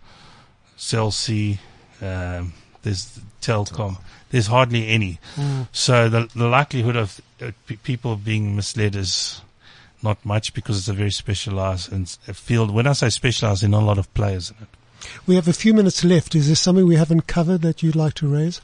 Cell 0.76 1.12
C, 1.12 1.60
um, 2.02 2.54
there's 2.84 3.20
Telkom. 3.42 3.98
There's 4.30 4.48
hardly 4.48 4.88
any. 4.88 5.20
Mm. 5.36 5.68
So 5.72 6.10
the, 6.10 6.30
the 6.36 6.48
likelihood 6.48 6.96
of 6.96 7.22
uh, 7.42 7.52
p- 7.66 7.78
people 7.78 8.16
being 8.16 8.56
misled 8.56 8.96
is 8.96 9.42
not 10.04 10.24
much 10.26 10.54
because 10.54 10.78
it's 10.78 10.88
a 10.88 10.94
very 10.94 11.12
specialized 11.12 11.92
and 11.92 12.18
a 12.28 12.34
field. 12.34 12.72
When 12.72 12.88
I 12.88 12.94
say 12.94 13.10
specialized, 13.10 13.62
there 13.64 13.70
are 13.70 13.72
not 13.72 13.84
a 13.84 13.86
lot 13.86 13.98
of 13.98 14.14
players 14.14 14.52
in 14.52 14.58
it. 14.62 14.70
We 15.26 15.36
have 15.36 15.48
a 15.48 15.54
few 15.54 15.74
minutes 15.74 16.04
left. 16.04 16.36
Is 16.36 16.48
there 16.48 16.56
something 16.56 16.86
we 16.86 16.96
haven't 16.96 17.28
covered 17.28 17.62
that 17.62 17.84
you'd 17.84 17.96
like 17.96 18.16
to 18.16 18.28
raise? 18.28 18.62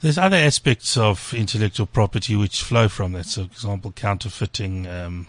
There's 0.00 0.18
other 0.18 0.36
aspects 0.36 0.96
of 0.96 1.32
intellectual 1.32 1.86
property 1.86 2.36
which 2.36 2.62
flow 2.62 2.88
from 2.88 3.12
that. 3.12 3.26
So, 3.26 3.46
for 3.46 3.52
example, 3.52 3.92
counterfeiting, 3.92 4.86
um, 4.86 5.26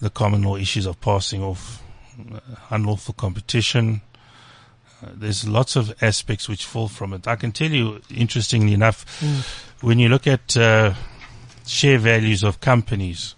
the 0.00 0.10
common 0.10 0.42
law 0.42 0.56
issues 0.56 0.86
of 0.86 1.00
passing 1.00 1.42
off 1.42 1.82
uh, 2.32 2.40
unlawful 2.70 3.14
competition. 3.14 4.00
There's 5.02 5.46
lots 5.46 5.76
of 5.76 5.94
aspects 6.02 6.48
which 6.48 6.64
fall 6.64 6.88
from 6.88 7.12
it. 7.12 7.26
I 7.28 7.36
can 7.36 7.52
tell 7.52 7.70
you, 7.70 8.00
interestingly 8.10 8.72
enough, 8.72 9.04
Mm. 9.20 9.44
when 9.80 9.98
you 9.98 10.08
look 10.08 10.26
at 10.26 10.56
uh, 10.56 10.94
share 11.66 11.98
values 11.98 12.42
of 12.42 12.60
companies, 12.60 13.34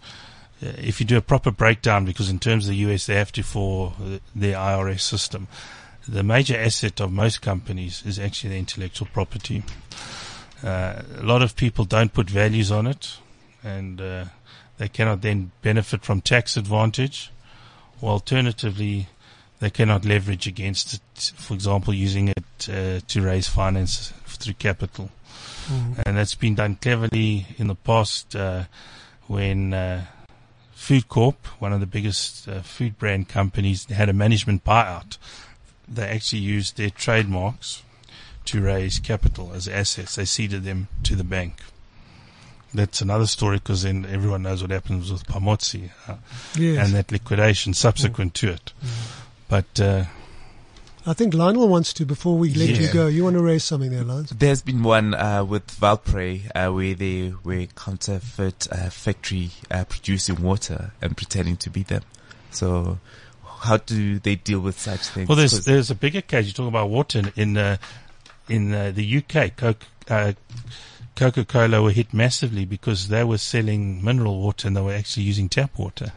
uh, 0.62 0.72
if 0.78 1.00
you 1.00 1.06
do 1.06 1.16
a 1.16 1.22
proper 1.22 1.50
breakdown, 1.50 2.04
because 2.04 2.30
in 2.30 2.38
terms 2.38 2.64
of 2.64 2.70
the 2.70 2.76
US, 2.88 3.06
they 3.06 3.14
have 3.16 3.32
to 3.32 3.42
for 3.42 3.92
uh, 4.02 4.18
their 4.34 4.56
IRS 4.56 5.00
system, 5.02 5.48
the 6.08 6.22
major 6.22 6.56
asset 6.56 7.00
of 7.00 7.12
most 7.12 7.42
companies 7.42 8.02
is 8.06 8.18
actually 8.18 8.50
their 8.50 8.58
intellectual 8.58 9.08
property. 9.12 9.62
Uh, 10.64 11.02
a 11.18 11.22
lot 11.22 11.42
of 11.42 11.56
people 11.56 11.84
don't 11.84 12.12
put 12.12 12.28
values 12.30 12.70
on 12.70 12.86
it, 12.86 13.18
and 13.62 14.00
uh, 14.00 14.24
they 14.78 14.88
cannot 14.88 15.20
then 15.20 15.50
benefit 15.62 16.04
from 16.04 16.20
tax 16.20 16.56
advantage. 16.56 17.30
Or 18.00 18.12
alternatively, 18.12 19.08
they 19.60 19.70
cannot 19.70 20.04
leverage 20.04 20.46
against 20.46 20.94
it. 20.94 21.32
For 21.36 21.54
example, 21.54 21.94
using 21.94 22.28
it 22.28 22.68
uh, 22.68 23.00
to 23.06 23.22
raise 23.22 23.46
finance 23.48 24.12
through 24.26 24.54
capital, 24.54 25.10
Mm. 25.68 26.02
and 26.06 26.16
that's 26.16 26.34
been 26.34 26.54
done 26.56 26.76
cleverly 26.76 27.46
in 27.58 27.68
the 27.68 27.74
past 27.76 28.34
uh, 28.34 28.64
when. 29.28 29.72
Uh, 29.74 30.04
Food 30.72 31.08
Corp, 31.10 31.46
one 31.60 31.74
of 31.74 31.80
the 31.80 31.86
biggest 31.86 32.48
uh, 32.48 32.62
food 32.62 32.98
brand 32.98 33.28
companies, 33.28 33.84
had 33.90 34.08
a 34.08 34.14
management 34.14 34.64
buyout. 34.64 35.18
They 35.86 36.04
actually 36.08 36.38
used 36.40 36.78
their 36.78 36.88
trademarks 36.88 37.82
to 38.46 38.62
raise 38.62 38.98
capital 38.98 39.52
as 39.52 39.68
assets. 39.68 40.14
They 40.14 40.24
ceded 40.24 40.64
them 40.64 40.88
to 41.02 41.14
the 41.14 41.22
bank. 41.22 41.56
That's 42.72 43.02
another 43.02 43.26
story 43.26 43.58
because 43.58 43.82
then 43.82 44.06
everyone 44.10 44.42
knows 44.42 44.62
what 44.62 44.70
happens 44.70 45.12
with 45.12 45.26
Pamodzi 45.26 45.90
uh, 46.08 46.14
Yes. 46.56 46.86
and 46.86 46.94
that 46.96 47.12
liquidation 47.12 47.74
subsequent 47.74 48.32
to 48.36 48.48
it. 48.52 48.72
But 49.50 49.80
uh, 49.80 50.04
I 51.04 51.12
think 51.12 51.34
Lionel 51.34 51.66
wants 51.68 51.92
to, 51.94 52.06
before 52.06 52.38
we 52.38 52.54
let 52.54 52.68
you 52.80 52.92
go, 52.92 53.08
you 53.08 53.24
want 53.24 53.34
to 53.36 53.42
raise 53.42 53.64
something 53.64 53.90
there, 53.90 54.04
Lance? 54.04 54.30
There's 54.30 54.62
been 54.62 54.82
one 54.84 55.12
uh, 55.14 55.44
with 55.44 55.66
Valpre 55.66 56.42
uh, 56.54 56.72
where 56.72 56.94
they 56.94 57.34
were 57.42 57.66
counterfeit 57.66 58.68
uh, 58.70 58.90
factory 58.90 59.50
uh, 59.70 59.84
producing 59.84 60.40
water 60.40 60.92
and 61.02 61.16
pretending 61.16 61.56
to 61.58 61.70
be 61.70 61.82
them. 61.82 62.02
So, 62.52 62.98
how 63.62 63.78
do 63.78 64.18
they 64.20 64.36
deal 64.36 64.60
with 64.60 64.78
such 64.78 65.00
things? 65.08 65.28
well, 65.28 65.36
there's 65.36 65.52
'Cause- 65.54 65.64
there's 65.64 65.90
a 65.90 65.94
bigger 65.96 66.20
case. 66.22 66.46
You 66.46 66.52
talk 66.52 66.68
about 66.68 66.88
water 66.88 67.18
in 67.18 67.32
in, 67.36 67.56
uh, 67.56 67.76
in 68.48 68.72
uh, 68.72 68.92
the 68.94 69.04
UK. 69.18 69.56
Coke, 69.56 69.82
uh, 70.08 70.32
Coca-Cola 71.16 71.82
were 71.82 71.90
hit 71.90 72.14
massively 72.14 72.64
because 72.64 73.08
they 73.08 73.24
were 73.24 73.36
selling 73.38 74.02
mineral 74.04 74.40
water 74.40 74.68
and 74.68 74.76
they 74.76 74.80
were 74.80 74.94
actually 74.94 75.24
using 75.24 75.48
tap 75.48 75.76
water. 75.76 76.12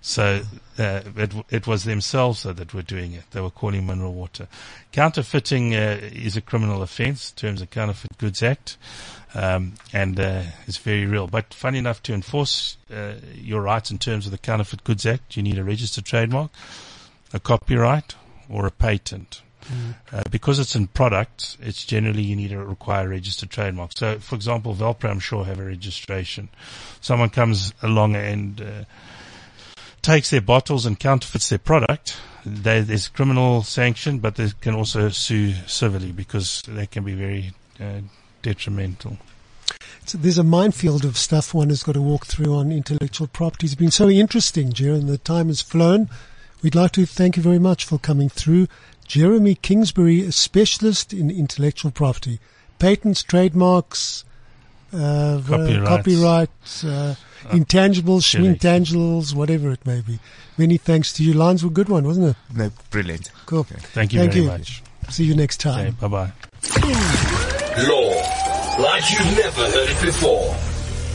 So 0.00 0.42
uh, 0.82 1.02
it, 1.16 1.32
it 1.50 1.66
was 1.66 1.84
themselves 1.84 2.42
though, 2.42 2.52
that 2.52 2.74
were 2.74 2.82
doing 2.82 3.12
it. 3.12 3.24
They 3.30 3.40
were 3.40 3.50
calling 3.50 3.86
mineral 3.86 4.12
water. 4.12 4.48
Counterfeiting 4.92 5.74
uh, 5.74 5.98
is 6.02 6.36
a 6.36 6.40
criminal 6.40 6.82
offence 6.82 7.30
in 7.30 7.36
terms 7.36 7.62
of 7.62 7.70
Counterfeit 7.70 8.18
Goods 8.18 8.42
Act, 8.42 8.76
um, 9.34 9.74
and 9.92 10.18
uh, 10.18 10.42
it's 10.66 10.78
very 10.78 11.06
real. 11.06 11.26
But 11.26 11.54
funny 11.54 11.78
enough, 11.78 12.02
to 12.04 12.14
enforce 12.14 12.76
uh, 12.94 13.14
your 13.34 13.62
rights 13.62 13.90
in 13.90 13.98
terms 13.98 14.26
of 14.26 14.32
the 14.32 14.38
Counterfeit 14.38 14.84
Goods 14.84 15.06
Act, 15.06 15.36
you 15.36 15.42
need 15.42 15.58
a 15.58 15.64
registered 15.64 16.04
trademark, 16.04 16.50
a 17.32 17.40
copyright, 17.40 18.14
or 18.48 18.66
a 18.66 18.70
patent. 18.70 19.42
Uh, 20.12 20.22
because 20.30 20.58
it's 20.58 20.74
in 20.74 20.88
products, 20.88 21.56
it's 21.60 21.84
generally 21.84 22.22
you 22.22 22.34
need 22.36 22.50
to 22.50 22.58
require 22.58 23.06
a 23.06 23.10
registered 23.10 23.48
trademark. 23.48 23.92
So, 23.96 24.18
for 24.18 24.34
example, 24.34 24.74
Valpre, 24.74 25.08
I'm 25.08 25.20
sure, 25.20 25.44
have 25.44 25.60
a 25.60 25.64
registration. 25.64 26.48
Someone 27.00 27.30
comes 27.30 27.72
along 27.80 28.16
and 28.16 28.60
uh, 28.60 28.84
takes 30.02 30.30
their 30.30 30.40
bottles 30.40 30.84
and 30.84 30.98
counterfeits 30.98 31.48
their 31.48 31.58
product. 31.58 32.16
There's 32.44 33.08
criminal 33.08 33.62
sanction, 33.62 34.18
but 34.18 34.34
they 34.34 34.50
can 34.60 34.74
also 34.74 35.08
sue 35.10 35.54
civilly 35.66 36.12
because 36.12 36.62
they 36.66 36.86
can 36.86 37.04
be 37.04 37.14
very 37.14 37.52
uh, 37.80 38.00
detrimental. 38.42 39.18
So 40.04 40.18
there's 40.18 40.38
a 40.38 40.44
minefield 40.44 41.04
of 41.04 41.16
stuff 41.16 41.54
one 41.54 41.68
has 41.68 41.84
got 41.84 41.92
to 41.92 42.02
walk 42.02 42.26
through 42.26 42.52
on 42.54 42.72
intellectual 42.72 43.28
property. 43.28 43.66
It's 43.66 43.76
been 43.76 43.92
so 43.92 44.08
interesting, 44.08 44.72
and 44.78 45.08
the 45.08 45.18
time 45.18 45.46
has 45.46 45.60
flown. 45.60 46.10
We'd 46.62 46.74
like 46.74 46.92
to 46.92 47.06
thank 47.06 47.36
you 47.36 47.42
very 47.42 47.60
much 47.60 47.84
for 47.84 47.98
coming 47.98 48.28
through. 48.28 48.66
Jeremy 49.06 49.54
Kingsbury, 49.54 50.22
a 50.22 50.32
specialist 50.32 51.12
in 51.12 51.30
intellectual 51.30 51.90
property. 51.90 52.40
patents, 52.78 53.22
trademarks, 53.22 54.24
uh, 54.92 55.38
v- 55.38 55.48
Copyrights. 55.48 55.88
copyright, 55.88 56.50
uh, 56.84 57.14
intangibles, 57.50 58.24
Shilling. 58.24 58.54
intangibles, 58.56 59.34
whatever 59.34 59.70
it 59.72 59.84
may 59.86 60.00
be. 60.00 60.18
Many 60.58 60.76
thanks 60.76 61.12
to 61.14 61.24
you. 61.24 61.32
Lines 61.34 61.62
were 61.64 61.70
a 61.70 61.72
good 61.72 61.88
one, 61.88 62.04
wasn't 62.06 62.28
it? 62.28 62.36
No, 62.54 62.70
brilliant. 62.90 63.30
Cool. 63.46 63.64
Thank 63.64 64.12
you 64.12 64.18
Thank 64.20 64.32
very 64.32 64.44
you. 64.44 64.50
much. 64.50 64.82
See 65.10 65.24
you 65.24 65.34
next 65.34 65.58
time. 65.60 65.88
Okay, 65.88 65.96
bye 66.00 66.08
bye. 66.08 66.32
Law, 67.88 68.12
like 68.82 69.10
you've 69.10 69.36
never 69.36 69.62
heard 69.70 69.88
it 69.90 70.00
before. 70.00 70.54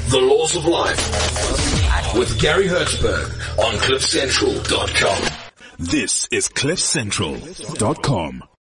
The 0.09 0.19
Laws 0.21 0.55
of 0.55 0.65
Life. 0.65 2.15
With 2.17 2.39
Garry 2.39 2.67
Hertzberg 2.67 3.29
on 3.59 3.75
CliffCentral.com. 3.75 5.31
This 5.79 6.27
is 6.31 6.47
CliffCentral.com. 6.49 8.43